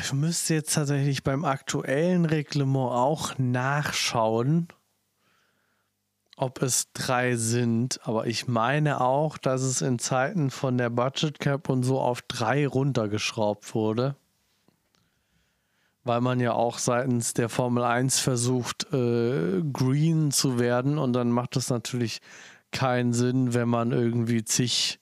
Ich 0.00 0.12
müsste 0.12 0.54
jetzt 0.54 0.74
tatsächlich 0.74 1.22
beim 1.22 1.44
aktuellen 1.44 2.24
Reglement 2.24 2.92
auch 2.92 3.38
nachschauen, 3.38 4.68
ob 6.36 6.62
es 6.62 6.92
drei 6.92 7.36
sind. 7.36 8.00
Aber 8.04 8.26
ich 8.26 8.48
meine 8.48 9.00
auch, 9.00 9.38
dass 9.38 9.62
es 9.62 9.82
in 9.82 9.98
Zeiten 9.98 10.50
von 10.50 10.78
der 10.78 10.90
Budget 10.90 11.38
Cap 11.38 11.68
und 11.68 11.82
so 11.82 12.00
auf 12.00 12.22
drei 12.22 12.66
runtergeschraubt 12.66 13.74
wurde 13.74 14.16
weil 16.04 16.20
man 16.20 16.40
ja 16.40 16.52
auch 16.52 16.78
seitens 16.78 17.34
der 17.34 17.48
Formel 17.48 17.84
1 17.84 18.18
versucht, 18.18 18.92
äh, 18.92 19.62
green 19.72 20.30
zu 20.30 20.58
werden 20.58 20.98
und 20.98 21.12
dann 21.12 21.30
macht 21.30 21.56
es 21.56 21.70
natürlich 21.70 22.20
keinen 22.72 23.12
Sinn, 23.12 23.54
wenn 23.54 23.68
man 23.68 23.92
irgendwie 23.92 24.44
zig, 24.44 24.98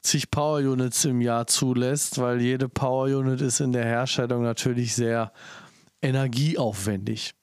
zig 0.00 0.30
Power 0.30 0.58
Units 0.58 1.04
im 1.04 1.20
Jahr 1.20 1.46
zulässt, 1.46 2.18
weil 2.18 2.40
jede 2.40 2.68
Power 2.68 3.06
Unit 3.06 3.40
ist 3.40 3.60
in 3.60 3.72
der 3.72 3.84
Herstellung 3.84 4.42
natürlich 4.42 4.94
sehr 4.94 5.32
energieaufwendig. 6.02 7.34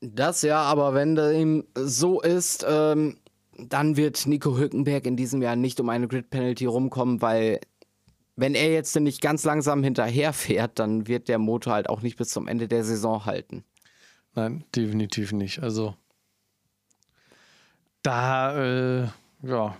Das 0.00 0.42
ja, 0.42 0.60
aber 0.60 0.92
wenn 0.94 1.14
dem 1.14 1.64
so 1.74 2.20
ist, 2.20 2.64
ähm, 2.68 3.16
dann 3.56 3.96
wird 3.96 4.26
Nico 4.26 4.58
Hülkenberg 4.58 5.06
in 5.06 5.16
diesem 5.16 5.40
Jahr 5.40 5.56
nicht 5.56 5.80
um 5.80 5.88
eine 5.88 6.08
Grid 6.08 6.30
Penalty 6.30 6.66
rumkommen, 6.66 7.22
weil 7.22 7.60
wenn 8.36 8.54
er 8.54 8.72
jetzt 8.72 8.98
nicht 8.98 9.20
ganz 9.20 9.44
langsam 9.44 9.82
hinterherfährt, 9.82 10.78
dann 10.78 11.06
wird 11.06 11.28
der 11.28 11.38
Motor 11.38 11.74
halt 11.74 11.88
auch 11.88 12.02
nicht 12.02 12.16
bis 12.16 12.28
zum 12.28 12.48
Ende 12.48 12.68
der 12.68 12.84
Saison 12.84 13.24
halten. 13.24 13.64
Nein, 14.34 14.64
definitiv 14.74 15.32
nicht. 15.32 15.62
Also 15.62 15.94
da, 18.04 18.56
äh, 18.56 19.08
ja, 19.42 19.76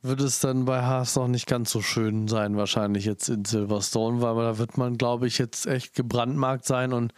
wird 0.00 0.20
es 0.20 0.40
dann 0.40 0.64
bei 0.64 0.82
Haas 0.82 1.16
noch 1.16 1.28
nicht 1.28 1.46
ganz 1.46 1.70
so 1.70 1.82
schön 1.82 2.28
sein, 2.28 2.56
wahrscheinlich 2.56 3.04
jetzt 3.04 3.28
in 3.28 3.44
Silverstone, 3.44 4.22
weil 4.22 4.36
da 4.36 4.58
wird 4.58 4.78
man, 4.78 4.96
glaube 4.96 5.26
ich, 5.26 5.38
jetzt 5.38 5.66
echt 5.66 5.94
gebrandmarkt 5.94 6.64
sein 6.64 6.92
und 6.92 7.12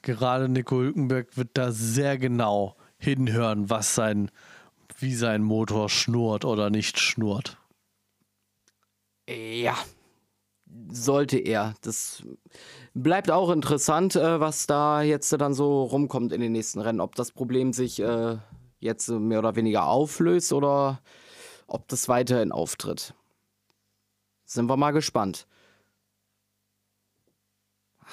gerade 0.00 0.48
Nico 0.48 0.76
Hülkenberg 0.76 1.36
wird 1.36 1.50
da 1.54 1.72
sehr 1.72 2.18
genau 2.18 2.76
hinhören, 2.98 3.68
was 3.68 3.94
sein, 3.94 4.30
wie 4.98 5.14
sein 5.14 5.42
Motor 5.42 5.88
schnurrt 5.88 6.44
oder 6.44 6.70
nicht 6.70 6.98
schnurrt. 6.98 7.58
Ja, 9.28 9.76
sollte 10.90 11.38
er. 11.38 11.74
Das 11.82 12.22
bleibt 12.94 13.30
auch 13.30 13.50
interessant, 13.50 14.16
äh, 14.16 14.40
was 14.40 14.66
da 14.66 15.02
jetzt 15.02 15.32
dann 15.32 15.54
so 15.54 15.84
rumkommt 15.84 16.32
in 16.32 16.40
den 16.40 16.52
nächsten 16.52 16.80
Rennen. 16.80 17.00
Ob 17.00 17.14
das 17.14 17.30
Problem 17.30 17.72
sich 17.72 18.00
äh, 18.00 18.38
jetzt 18.82 19.08
mehr 19.08 19.38
oder 19.38 19.56
weniger 19.56 19.86
auflöst 19.86 20.52
oder 20.52 21.00
ob 21.66 21.88
das 21.88 22.08
weiterhin 22.08 22.52
auftritt. 22.52 23.14
Sind 24.44 24.66
wir 24.66 24.76
mal 24.76 24.90
gespannt. 24.90 25.46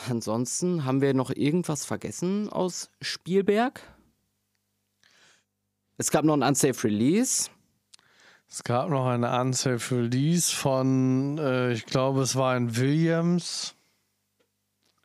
Ansonsten 0.08 0.86
haben 0.86 1.02
wir 1.02 1.14
noch 1.14 1.32
irgendwas 1.32 1.86
vergessen 1.86 2.50
aus 2.50 2.90
Spielberg? 3.02 3.82
Es 5.98 6.12
gab 6.12 6.24
noch 6.24 6.36
ein 6.36 6.44
Unsafe 6.44 6.86
Release. 6.86 7.50
Es 8.48 8.64
gab 8.64 8.90
noch 8.90 9.06
eine 9.06 9.42
Unsafe 9.42 9.96
Release 9.98 10.56
von, 10.56 11.38
äh, 11.38 11.74
ich 11.74 11.86
glaube, 11.86 12.22
es 12.22 12.36
war 12.36 12.54
ein 12.54 12.78
Williams. 12.78 13.76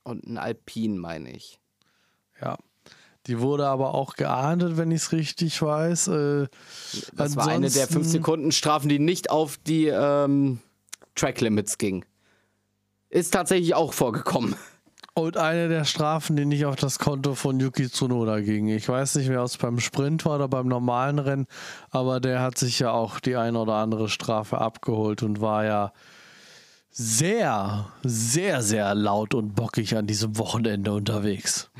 Und 0.04 0.26
ein 0.26 0.38
Alpine, 0.38 1.00
meine 1.00 1.32
ich. 1.32 1.58
Ja. 2.40 2.56
Die 3.26 3.40
wurde 3.40 3.66
aber 3.66 3.94
auch 3.94 4.16
geahndet, 4.16 4.76
wenn 4.76 4.90
ich 4.90 5.02
es 5.02 5.12
richtig 5.12 5.60
weiß. 5.62 6.08
Äh, 6.08 6.46
das 7.14 7.36
war 7.36 7.48
eine 7.48 7.70
der 7.70 7.88
5-Sekunden-Strafen, 7.88 8.88
die 8.88 8.98
nicht 8.98 9.30
auf 9.30 9.56
die 9.56 9.86
ähm, 9.86 10.60
Track 11.14 11.40
Limits 11.40 11.78
ging. 11.78 12.04
Ist 13.08 13.32
tatsächlich 13.32 13.74
auch 13.74 13.92
vorgekommen. 13.92 14.56
Und 15.16 15.36
eine 15.36 15.68
der 15.68 15.84
Strafen, 15.84 16.34
die 16.34 16.44
nicht 16.44 16.66
auf 16.66 16.74
das 16.74 16.98
Konto 16.98 17.36
von 17.36 17.60
Yuki 17.60 17.88
Tsunoda 17.88 18.40
ging. 18.40 18.66
Ich 18.66 18.88
weiß 18.88 19.14
nicht, 19.14 19.28
wer 19.28 19.42
es 19.42 19.56
beim 19.56 19.78
Sprint 19.78 20.24
war 20.24 20.34
oder 20.34 20.48
beim 20.48 20.66
normalen 20.66 21.20
Rennen, 21.20 21.46
aber 21.90 22.18
der 22.18 22.40
hat 22.40 22.58
sich 22.58 22.80
ja 22.80 22.90
auch 22.90 23.20
die 23.20 23.36
eine 23.36 23.60
oder 23.60 23.74
andere 23.74 24.08
Strafe 24.08 24.58
abgeholt 24.58 25.22
und 25.22 25.40
war 25.40 25.64
ja 25.64 25.92
sehr, 26.90 27.92
sehr, 28.02 28.62
sehr 28.62 28.92
laut 28.96 29.34
und 29.34 29.54
bockig 29.54 29.96
an 29.96 30.08
diesem 30.08 30.36
Wochenende 30.36 30.92
unterwegs. 30.92 31.70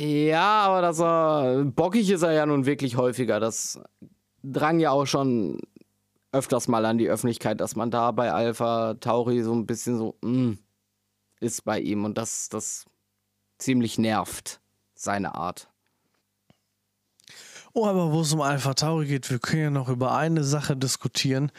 Ja, 0.00 0.62
aber 0.62 0.80
das 0.80 0.96
war, 0.96 1.62
bockig 1.64 2.08
ist 2.08 2.22
er 2.22 2.32
ja 2.32 2.46
nun 2.46 2.64
wirklich 2.64 2.96
häufiger. 2.96 3.38
Das 3.38 3.78
drang 4.42 4.80
ja 4.80 4.92
auch 4.92 5.04
schon 5.04 5.60
öfters 6.32 6.68
mal 6.68 6.86
an 6.86 6.96
die 6.96 7.10
Öffentlichkeit, 7.10 7.60
dass 7.60 7.76
man 7.76 7.90
da 7.90 8.10
bei 8.10 8.32
Alpha 8.32 8.94
Tauri 8.94 9.42
so 9.42 9.52
ein 9.52 9.66
bisschen 9.66 9.98
so, 9.98 10.16
mh, 10.22 10.30
hm, 10.30 10.58
ist 11.40 11.66
bei 11.66 11.80
ihm 11.80 12.06
und 12.06 12.16
das, 12.16 12.48
das 12.48 12.86
ziemlich 13.58 13.98
nervt, 13.98 14.62
seine 14.94 15.34
Art. 15.34 15.68
Oh, 17.74 17.84
aber 17.86 18.10
wo 18.10 18.22
es 18.22 18.32
um 18.32 18.40
Alpha 18.40 18.72
Tauri 18.72 19.06
geht, 19.06 19.30
wir 19.30 19.38
können 19.38 19.62
ja 19.62 19.70
noch 19.70 19.90
über 19.90 20.16
eine 20.16 20.44
Sache 20.44 20.78
diskutieren. 20.78 21.52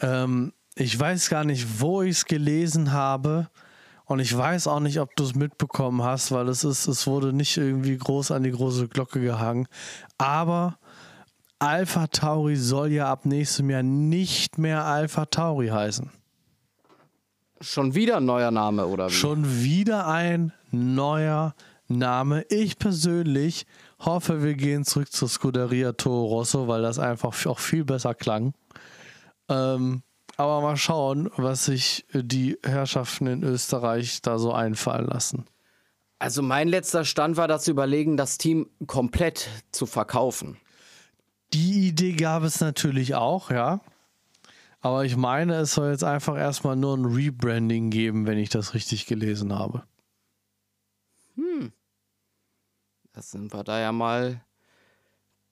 Ähm, 0.00 0.54
ich 0.76 0.98
weiß 0.98 1.28
gar 1.28 1.44
nicht, 1.44 1.80
wo 1.80 2.00
ich 2.00 2.12
es 2.12 2.24
gelesen 2.24 2.92
habe. 2.92 3.50
Und 4.12 4.20
ich 4.20 4.36
weiß 4.36 4.66
auch 4.66 4.80
nicht, 4.80 5.00
ob 5.00 5.16
du 5.16 5.24
es 5.24 5.34
mitbekommen 5.34 6.02
hast, 6.02 6.32
weil 6.32 6.46
es 6.50 6.64
ist, 6.64 6.86
es 6.86 7.06
wurde 7.06 7.32
nicht 7.32 7.56
irgendwie 7.56 7.96
groß 7.96 8.30
an 8.32 8.42
die 8.42 8.50
große 8.50 8.88
Glocke 8.88 9.22
gehangen. 9.22 9.66
Aber 10.18 10.76
Alpha 11.58 12.08
Tauri 12.08 12.56
soll 12.56 12.92
ja 12.92 13.10
ab 13.10 13.24
nächstem 13.24 13.70
Jahr 13.70 13.82
nicht 13.82 14.58
mehr 14.58 14.84
Alpha 14.84 15.24
Tauri 15.24 15.68
heißen. 15.68 16.10
Schon 17.62 17.94
wieder 17.94 18.18
ein 18.18 18.26
neuer 18.26 18.50
Name, 18.50 18.86
oder 18.86 19.08
wie? 19.08 19.12
Schon 19.14 19.62
wieder 19.62 20.06
ein 20.06 20.52
neuer 20.70 21.54
Name. 21.88 22.42
Ich 22.50 22.78
persönlich 22.78 23.64
hoffe, 23.98 24.42
wir 24.42 24.52
gehen 24.52 24.84
zurück 24.84 25.10
zur 25.10 25.30
Scuderia 25.30 25.92
Toro 25.92 26.26
Rosso, 26.26 26.68
weil 26.68 26.82
das 26.82 26.98
einfach 26.98 27.46
auch 27.46 27.58
viel 27.58 27.86
besser 27.86 28.14
klang. 28.14 28.52
Ähm, 29.48 30.02
aber 30.36 30.60
mal 30.60 30.76
schauen, 30.76 31.30
was 31.36 31.66
sich 31.66 32.06
die 32.12 32.58
Herrschaften 32.64 33.26
in 33.26 33.42
Österreich 33.42 34.22
da 34.22 34.38
so 34.38 34.52
einfallen 34.52 35.06
lassen. 35.06 35.44
Also 36.18 36.40
mein 36.40 36.68
letzter 36.68 37.04
Stand 37.04 37.36
war 37.36 37.48
das 37.48 37.66
Überlegen, 37.66 38.16
das 38.16 38.38
Team 38.38 38.70
komplett 38.86 39.48
zu 39.72 39.86
verkaufen. 39.86 40.56
Die 41.52 41.88
Idee 41.88 42.12
gab 42.12 42.44
es 42.44 42.60
natürlich 42.60 43.14
auch, 43.14 43.50
ja. 43.50 43.80
Aber 44.80 45.04
ich 45.04 45.16
meine, 45.16 45.56
es 45.56 45.74
soll 45.74 45.90
jetzt 45.90 46.04
einfach 46.04 46.36
erstmal 46.36 46.76
nur 46.76 46.96
ein 46.96 47.04
Rebranding 47.04 47.90
geben, 47.90 48.26
wenn 48.26 48.38
ich 48.38 48.48
das 48.48 48.74
richtig 48.74 49.06
gelesen 49.06 49.52
habe. 49.52 49.82
Hm. 51.34 51.72
Da 53.12 53.22
sind 53.22 53.52
wir 53.52 53.64
da 53.64 53.80
ja 53.80 53.92
mal 53.92 54.40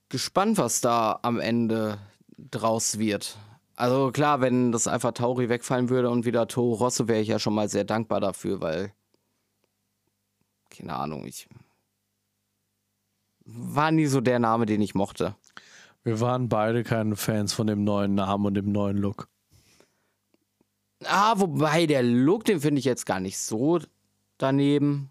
gespannt, 0.08 0.58
was 0.58 0.80
da 0.80 1.18
am 1.22 1.38
Ende 1.38 1.98
draus 2.36 2.98
wird. 2.98 3.36
Also 3.80 4.12
klar, 4.12 4.42
wenn 4.42 4.72
das 4.72 4.86
einfach 4.86 5.12
Tauri 5.12 5.48
wegfallen 5.48 5.88
würde 5.88 6.10
und 6.10 6.26
wieder 6.26 6.46
Toro 6.46 6.74
Rosso, 6.74 7.08
wäre 7.08 7.22
ich 7.22 7.28
ja 7.28 7.38
schon 7.38 7.54
mal 7.54 7.70
sehr 7.70 7.84
dankbar 7.84 8.20
dafür, 8.20 8.60
weil 8.60 8.92
keine 10.68 10.94
Ahnung, 10.96 11.24
ich 11.24 11.48
war 13.46 13.90
nie 13.90 14.04
so 14.04 14.20
der 14.20 14.38
Name, 14.38 14.66
den 14.66 14.82
ich 14.82 14.94
mochte. 14.94 15.34
Wir 16.04 16.20
waren 16.20 16.50
beide 16.50 16.84
keine 16.84 17.16
Fans 17.16 17.54
von 17.54 17.68
dem 17.68 17.82
neuen 17.82 18.14
Namen 18.14 18.44
und 18.44 18.52
dem 18.52 18.70
neuen 18.70 18.98
Look. 18.98 19.30
Ah, 21.06 21.40
wobei 21.40 21.86
der 21.86 22.02
Look, 22.02 22.44
den 22.44 22.60
finde 22.60 22.80
ich 22.80 22.84
jetzt 22.84 23.06
gar 23.06 23.18
nicht 23.18 23.38
so 23.38 23.80
daneben. 24.36 25.10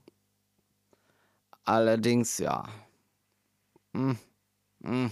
Allerdings, 1.66 2.38
ja. 2.38 2.66
Hm. 3.96 4.20
Hm. 4.84 5.10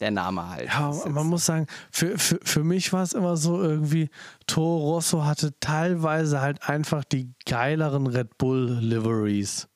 Der 0.00 0.10
Name 0.10 0.48
halt. 0.48 0.68
Ja, 0.68 0.92
man 1.08 1.26
muss 1.26 1.46
sagen, 1.46 1.66
für, 1.90 2.18
für, 2.18 2.40
für 2.42 2.64
mich 2.64 2.92
war 2.92 3.02
es 3.02 3.12
immer 3.12 3.36
so 3.36 3.62
irgendwie, 3.62 4.10
Toro 4.46 4.94
Rosso 4.94 5.24
hatte 5.24 5.54
teilweise 5.60 6.40
halt 6.40 6.68
einfach 6.68 7.04
die 7.04 7.32
geileren 7.46 8.06
Red 8.08 8.36
Bull 8.36 8.78
Liveries. 8.80 9.68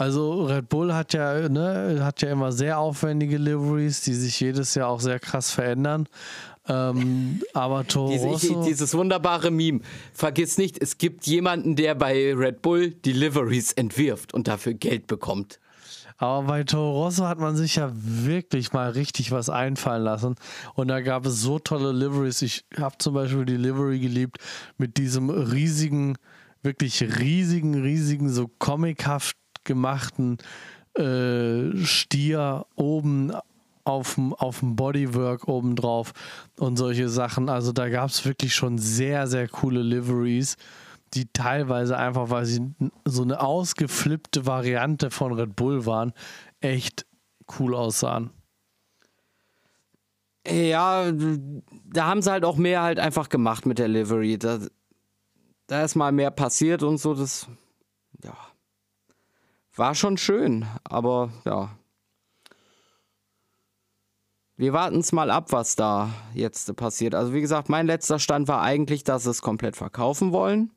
Also 0.00 0.44
Red 0.46 0.70
Bull 0.70 0.94
hat 0.94 1.12
ja, 1.12 1.48
ne, 1.48 1.98
hat 2.02 2.22
ja 2.22 2.30
immer 2.30 2.52
sehr 2.52 2.78
aufwendige 2.78 3.36
Liveries, 3.36 4.00
die 4.00 4.14
sich 4.14 4.40
jedes 4.40 4.74
Jahr 4.74 4.88
auch 4.88 5.00
sehr 5.00 5.18
krass 5.18 5.50
verändern. 5.50 6.06
Ähm, 6.68 7.42
aber 7.52 7.86
Toro 7.86 8.10
Diese, 8.10 8.26
Rosso, 8.26 8.64
dieses 8.64 8.94
wunderbare 8.94 9.50
Meme. 9.50 9.80
Vergiss 10.14 10.56
nicht, 10.56 10.80
es 10.80 10.96
gibt 10.96 11.26
jemanden, 11.26 11.76
der 11.76 11.94
bei 11.94 12.32
Red 12.34 12.62
Bull 12.62 12.90
die 12.90 13.12
Liveries 13.12 13.72
entwirft 13.72 14.32
und 14.32 14.48
dafür 14.48 14.72
Geld 14.72 15.06
bekommt. 15.06 15.59
Aber 16.20 16.46
bei 16.46 16.64
Toro 16.64 17.04
Rosso 17.04 17.26
hat 17.26 17.38
man 17.38 17.56
sich 17.56 17.76
ja 17.76 17.90
wirklich 17.94 18.74
mal 18.74 18.90
richtig 18.90 19.32
was 19.32 19.48
einfallen 19.48 20.04
lassen. 20.04 20.34
Und 20.74 20.88
da 20.88 21.00
gab 21.00 21.24
es 21.24 21.40
so 21.40 21.58
tolle 21.58 21.92
Liveries. 21.92 22.42
Ich 22.42 22.66
habe 22.78 22.98
zum 22.98 23.14
Beispiel 23.14 23.46
die 23.46 23.56
Livery 23.56 23.98
geliebt 23.98 24.36
mit 24.76 24.98
diesem 24.98 25.30
riesigen, 25.30 26.18
wirklich 26.62 27.02
riesigen, 27.02 27.80
riesigen, 27.80 28.28
so 28.28 28.48
comichaft 28.48 29.38
gemachten 29.64 30.36
äh, 30.92 31.74
Stier 31.84 32.66
oben 32.76 33.32
auf 33.84 34.16
dem, 34.16 34.76
Bodywork 34.76 35.48
obendrauf 35.48 36.12
und 36.58 36.76
solche 36.76 37.08
Sachen. 37.08 37.48
Also 37.48 37.72
da 37.72 37.88
gab 37.88 38.10
es 38.10 38.26
wirklich 38.26 38.54
schon 38.54 38.76
sehr, 38.76 39.26
sehr 39.26 39.48
coole 39.48 39.80
Liveries, 39.80 40.58
die 41.14 41.32
teilweise 41.32 41.96
einfach, 41.96 42.30
weil 42.30 42.44
sie 42.44 42.74
so 43.04 43.22
eine 43.22 43.40
ausgeflippte 43.40 44.46
Variante 44.46 45.10
von 45.10 45.32
Red 45.32 45.56
Bull 45.56 45.86
waren, 45.86 46.12
echt 46.60 47.06
cool 47.58 47.74
aussahen. 47.74 48.30
Ja, 50.46 51.10
da 51.12 52.06
haben 52.06 52.22
sie 52.22 52.30
halt 52.30 52.44
auch 52.44 52.56
mehr 52.56 52.82
halt 52.82 52.98
einfach 52.98 53.28
gemacht 53.28 53.66
mit 53.66 53.78
der 53.78 53.88
Livery. 53.88 54.38
Da, 54.38 54.58
da 55.66 55.84
ist 55.84 55.96
mal 55.96 56.12
mehr 56.12 56.30
passiert 56.30 56.82
und 56.82 56.98
so, 56.98 57.14
das, 57.14 57.46
ja 58.24 58.34
war 59.80 59.94
schon 59.94 60.18
schön, 60.18 60.66
aber 60.84 61.32
ja. 61.44 61.70
Wir 64.56 64.74
warten 64.74 64.98
es 64.98 65.10
mal 65.10 65.30
ab, 65.30 65.52
was 65.52 65.74
da 65.74 66.12
jetzt 66.34 66.76
passiert. 66.76 67.14
Also 67.14 67.32
wie 67.32 67.40
gesagt, 67.40 67.70
mein 67.70 67.86
letzter 67.86 68.18
Stand 68.18 68.46
war 68.46 68.60
eigentlich, 68.60 69.04
dass 69.04 69.24
sie 69.24 69.30
es 69.30 69.40
komplett 69.40 69.76
verkaufen 69.76 70.32
wollen. 70.32 70.70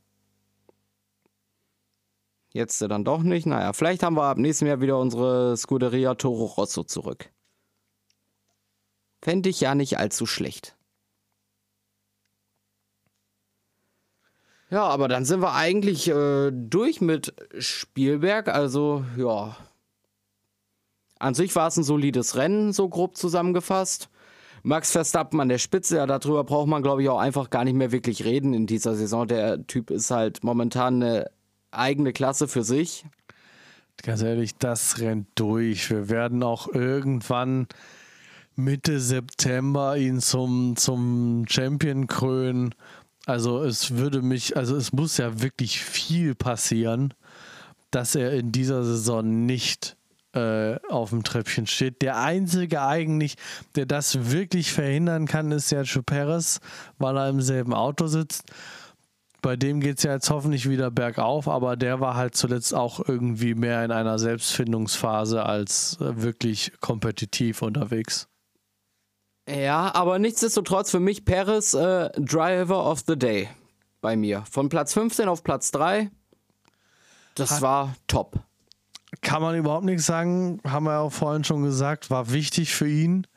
Jetzt 2.54 2.80
dann 2.82 3.04
doch 3.04 3.24
nicht. 3.24 3.48
Naja, 3.48 3.74
vielleicht 3.74 4.04
haben 4.04 4.16
wir 4.16 4.24
ab 4.24 4.38
nächstem 4.38 4.68
Jahr 4.68 4.80
wieder 4.80 5.00
unsere 5.00 5.58
Scuderia 5.58 6.14
Toro 6.14 6.46
Rosso 6.46 6.84
zurück. 6.84 7.30
Fände 9.24 9.50
ich 9.50 9.60
ja 9.60 9.74
nicht 9.74 9.98
allzu 9.98 10.28
schlecht. 10.28 10.76
Ja, 14.70 14.84
aber 14.84 15.08
dann 15.08 15.26
sind 15.26 15.42
wir 15.42 15.54
eigentlich 15.54 16.08
äh, 16.10 16.52
durch 16.52 17.02
mit 17.02 17.34
Spielberg. 17.58 18.48
Also, 18.48 19.04
ja. 19.18 19.56
An 21.20 21.34
sich 21.34 21.56
war 21.56 21.68
es 21.68 21.78
ein 21.78 21.84
solides 21.84 22.36
Rennen, 22.36 22.74
so 22.74 22.88
grob 22.88 23.18
zusammengefasst. 23.18 24.10
Max 24.62 24.92
Verstappen 24.92 25.40
an 25.40 25.50
der 25.50 25.58
Spitze, 25.58 25.98
ja, 25.98 26.06
darüber 26.06 26.44
braucht 26.44 26.68
man, 26.68 26.84
glaube 26.84 27.02
ich, 27.04 27.10
auch 27.10 27.20
einfach 27.20 27.50
gar 27.50 27.64
nicht 27.66 27.76
mehr 27.76 27.92
wirklich 27.92 28.24
reden 28.26 28.54
in 28.54 28.68
dieser 28.68 28.96
Saison. 28.96 29.28
Der 29.28 29.66
Typ 29.68 29.90
ist 29.92 30.12
halt 30.12 30.44
momentan 30.44 31.02
eine 31.04 31.32
eigene 31.78 32.14
Klasse 32.14 32.48
für 32.48 32.64
sich. 32.64 33.06
Ganz 34.02 34.22
ehrlich, 34.22 34.56
das 34.58 35.00
rennt 35.00 35.28
durch. 35.36 35.90
Wir 35.90 36.10
werden 36.10 36.44
auch 36.44 36.68
irgendwann 36.68 37.68
Mitte 38.56 39.00
September 39.00 39.98
ihn 39.98 40.20
zum, 40.20 40.76
zum 40.76 41.46
Champion 41.48 42.08
krönen. 42.08 42.76
Also 43.26 43.64
es 43.64 43.92
würde 43.92 44.22
mich, 44.22 44.58
also 44.58 44.76
es 44.76 44.92
muss 44.92 45.18
ja 45.18 45.42
wirklich 45.42 45.80
viel 45.80 46.36
passieren, 46.36 47.14
dass 47.92 48.16
er 48.16 48.34
in 48.34 48.52
dieser 48.52 48.84
Saison 48.84 49.46
nicht 49.46 49.96
äh, 50.34 50.80
auf 50.90 51.12
dem 51.12 51.24
Treppchen 51.24 51.68
steht. 51.68 52.02
Der 52.02 52.20
einzige 52.20 52.82
eigentlich, 52.82 53.36
der 53.76 53.86
das 53.86 54.32
wirklich 54.32 54.72
verhindern 54.72 55.28
kann, 55.28 55.52
ist 55.52 55.70
Sergio 55.70 56.02
Perez, 56.02 56.60
weil 56.98 57.18
er 57.18 57.30
im 57.30 57.42
selben 57.42 57.74
Auto 57.74 58.08
sitzt. 58.08 58.52
Bei 59.44 59.58
dem 59.58 59.82
geht 59.82 59.98
es 59.98 60.04
ja 60.04 60.14
jetzt 60.14 60.30
hoffentlich 60.30 60.70
wieder 60.70 60.90
bergauf, 60.90 61.50
aber 61.50 61.76
der 61.76 62.00
war 62.00 62.16
halt 62.16 62.34
zuletzt 62.34 62.74
auch 62.74 63.02
irgendwie 63.06 63.56
mehr 63.56 63.84
in 63.84 63.92
einer 63.92 64.18
Selbstfindungsphase 64.18 65.46
als 65.46 65.98
äh, 66.00 66.22
wirklich 66.22 66.72
kompetitiv 66.80 67.62
unterwegs. 67.62 68.30
Ja, 69.50 69.94
aber 69.94 70.18
nichtsdestotrotz 70.18 70.92
für 70.92 71.02
mich 71.02 71.26
Paris 71.26 71.74
äh, 71.74 72.10
Driver 72.18 72.90
of 72.90 73.04
the 73.06 73.20
Day 73.20 73.50
bei 74.00 74.16
mir. 74.16 74.46
Von 74.50 74.70
Platz 74.70 74.94
15 74.94 75.28
auf 75.28 75.44
Platz 75.44 75.72
3. 75.72 76.10
Das 77.36 77.52
Hat, 77.52 77.62
war 77.62 77.96
top. 78.08 78.40
Kann 79.20 79.42
man 79.42 79.58
überhaupt 79.58 79.84
nichts 79.84 80.06
sagen, 80.06 80.62
haben 80.66 80.86
wir 80.86 81.00
auch 81.00 81.12
vorhin 81.12 81.44
schon 81.44 81.64
gesagt, 81.64 82.10
war 82.10 82.32
wichtig 82.32 82.74
für 82.74 82.88
ihn. 82.88 83.28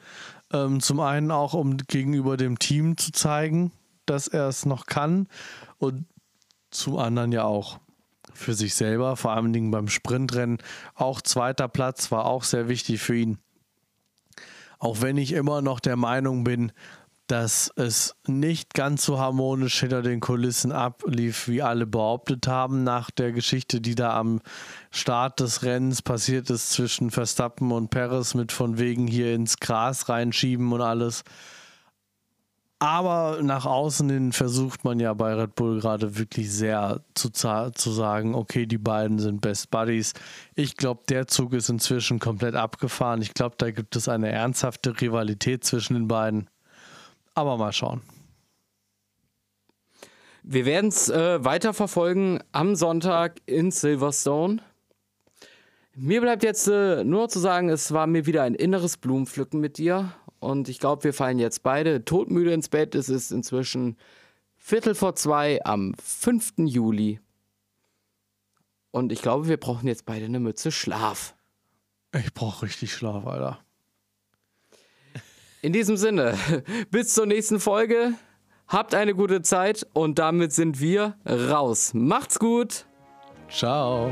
Ähm, 0.53 0.81
zum 0.81 1.01
einen 1.01 1.33
auch, 1.33 1.55
um 1.55 1.77
gegenüber 1.79 2.37
dem 2.37 2.61
Team 2.61 2.97
zu 2.97 3.11
zeigen, 3.11 3.73
dass 4.07 4.29
er 4.29 4.47
es 4.47 4.65
noch 4.67 4.87
kann. 4.87 5.27
Und 5.79 6.07
zum 6.71 6.99
anderen 6.99 7.33
ja 7.33 7.45
auch 7.45 7.79
für 8.33 8.55
sich 8.55 8.75
selber, 8.75 9.17
vor 9.17 9.33
allen 9.33 9.53
Dingen 9.53 9.71
beim 9.71 9.89
Sprintrennen. 9.89 10.59
Auch 10.95 11.21
zweiter 11.21 11.69
Platz 11.69 12.11
war 12.13 12.27
auch 12.27 12.45
sehr 12.45 12.69
wichtig 12.69 13.01
für 13.01 13.17
ihn. 13.17 13.39
Auch 14.79 15.01
wenn 15.01 15.17
ich 15.17 15.33
immer 15.33 15.63
noch 15.63 15.81
der 15.81 15.97
Meinung 15.97 16.45
bin, 16.45 16.73
dass 17.27 17.73
es 17.75 18.15
nicht 18.27 18.75
ganz 18.75 19.05
so 19.05 19.19
harmonisch 19.19 19.81
hinter 19.81 20.03
den 20.03 20.21
Kulissen 20.21 20.71
ablief, 20.71 21.49
wie 21.49 21.61
alle 21.61 21.87
behauptet 21.87 22.47
haben, 22.47 22.85
nach 22.85 23.11
der 23.11 23.33
Geschichte, 23.33 23.81
die 23.81 23.97
da 23.97 24.17
am 24.17 24.41
Start 24.93 25.41
des 25.41 25.65
Rennens 25.65 26.03
passiert 26.03 26.51
ist 26.51 26.71
zwischen 26.71 27.11
Verstappen 27.11 27.73
und 27.73 27.91
Perez 27.91 28.35
mit 28.35 28.53
von 28.53 28.79
wegen 28.79 29.09
hier 29.09 29.35
ins 29.35 29.57
Gras 29.59 30.09
reinschieben 30.09 30.73
und 30.73 30.83
alles. 30.83 31.25
Aber 32.79 33.41
nach 33.43 33.65
außen 33.65 34.11
hin 34.11 34.33
versucht 34.33 34.85
man 34.85 35.01
ja 35.01 35.15
bei 35.15 35.33
Red 35.33 35.55
Bull 35.55 35.81
gerade 35.81 36.19
wirklich 36.19 36.53
sehr 36.53 37.01
zu, 37.15 37.31
zu 37.31 37.91
sagen, 37.91 38.35
okay, 38.35 38.67
die 38.67 38.77
beiden 38.77 39.19
sind 39.19 39.41
Best 39.41 39.71
Buddies. 39.71 40.13
Ich 40.55 40.77
glaube, 40.77 41.03
der 41.09 41.27
Zug 41.27 41.55
ist 41.55 41.71
inzwischen 41.71 42.19
komplett 42.19 42.55
abgefahren. 42.55 43.23
Ich 43.23 43.33
glaube, 43.33 43.55
da 43.57 43.71
gibt 43.71 43.97
es 43.97 44.09
eine 44.09 44.31
ernsthafte 44.31 45.01
Rivalität 45.01 45.65
zwischen 45.65 45.95
den 45.95 46.07
beiden. 46.07 46.51
Aber 47.35 47.57
mal 47.57 47.73
schauen. 47.73 48.03
Wir 50.43 50.67
werden 50.67 50.89
es 50.89 51.09
äh, 51.09 51.43
weiterverfolgen 51.43 52.41
am 52.53 52.77
Sonntag 52.77 53.41
in 53.47 53.71
Silverstone. 53.71 54.59
Mir 55.95 56.21
bleibt 56.21 56.45
jetzt 56.45 56.69
äh, 56.69 57.05
nur 57.05 57.31
zu 57.31 57.39
sagen, 57.39 57.71
es 57.71 57.91
war 57.93 58.07
mir 58.07 58.27
wieder 58.27 58.43
ein 58.43 58.55
inneres 58.55 58.99
Blumenpflücken 58.99 59.61
mit 59.61 59.79
dir 59.79 60.13
und 60.41 60.69
ich 60.69 60.79
glaube, 60.79 61.05
wir 61.05 61.13
fallen 61.13 61.39
jetzt 61.39 61.63
beide 61.63 62.05
todmüde 62.05 62.53
ins 62.53 62.69
Bett. 62.69 62.95
Es 62.95 63.09
ist 63.09 63.31
inzwischen 63.31 63.97
Viertel 64.57 64.95
vor 64.95 65.15
zwei 65.15 65.65
am 65.65 65.95
5. 66.03 66.55
Juli. 66.59 67.21
Und 68.91 69.13
ich 69.13 69.23
glaube, 69.23 69.49
wir 69.49 69.59
brauchen 69.59 69.87
jetzt 69.87 70.07
beide 70.07 70.25
eine 70.25 70.41
Mütze 70.41 70.73
Schlaf. 70.73 71.35
Ich 72.15 72.33
brauche 72.33 72.65
richtig 72.65 72.93
Schlaf, 72.93 73.27
Alter. 73.27 73.59
In 75.63 75.73
diesem 75.73 75.97
Sinne, 75.97 76.37
bis 76.91 77.15
zur 77.15 77.27
nächsten 77.27 77.61
Folge. 77.61 78.15
Habt 78.69 78.95
eine 78.95 79.15
gute 79.15 79.43
Zeit 79.43 79.87
und 79.93 80.19
damit 80.19 80.53
sind 80.53 80.81
wir 80.81 81.17
raus. 81.29 81.93
Macht's 81.95 82.39
gut. 82.39 82.87
Ciao. 83.49 84.11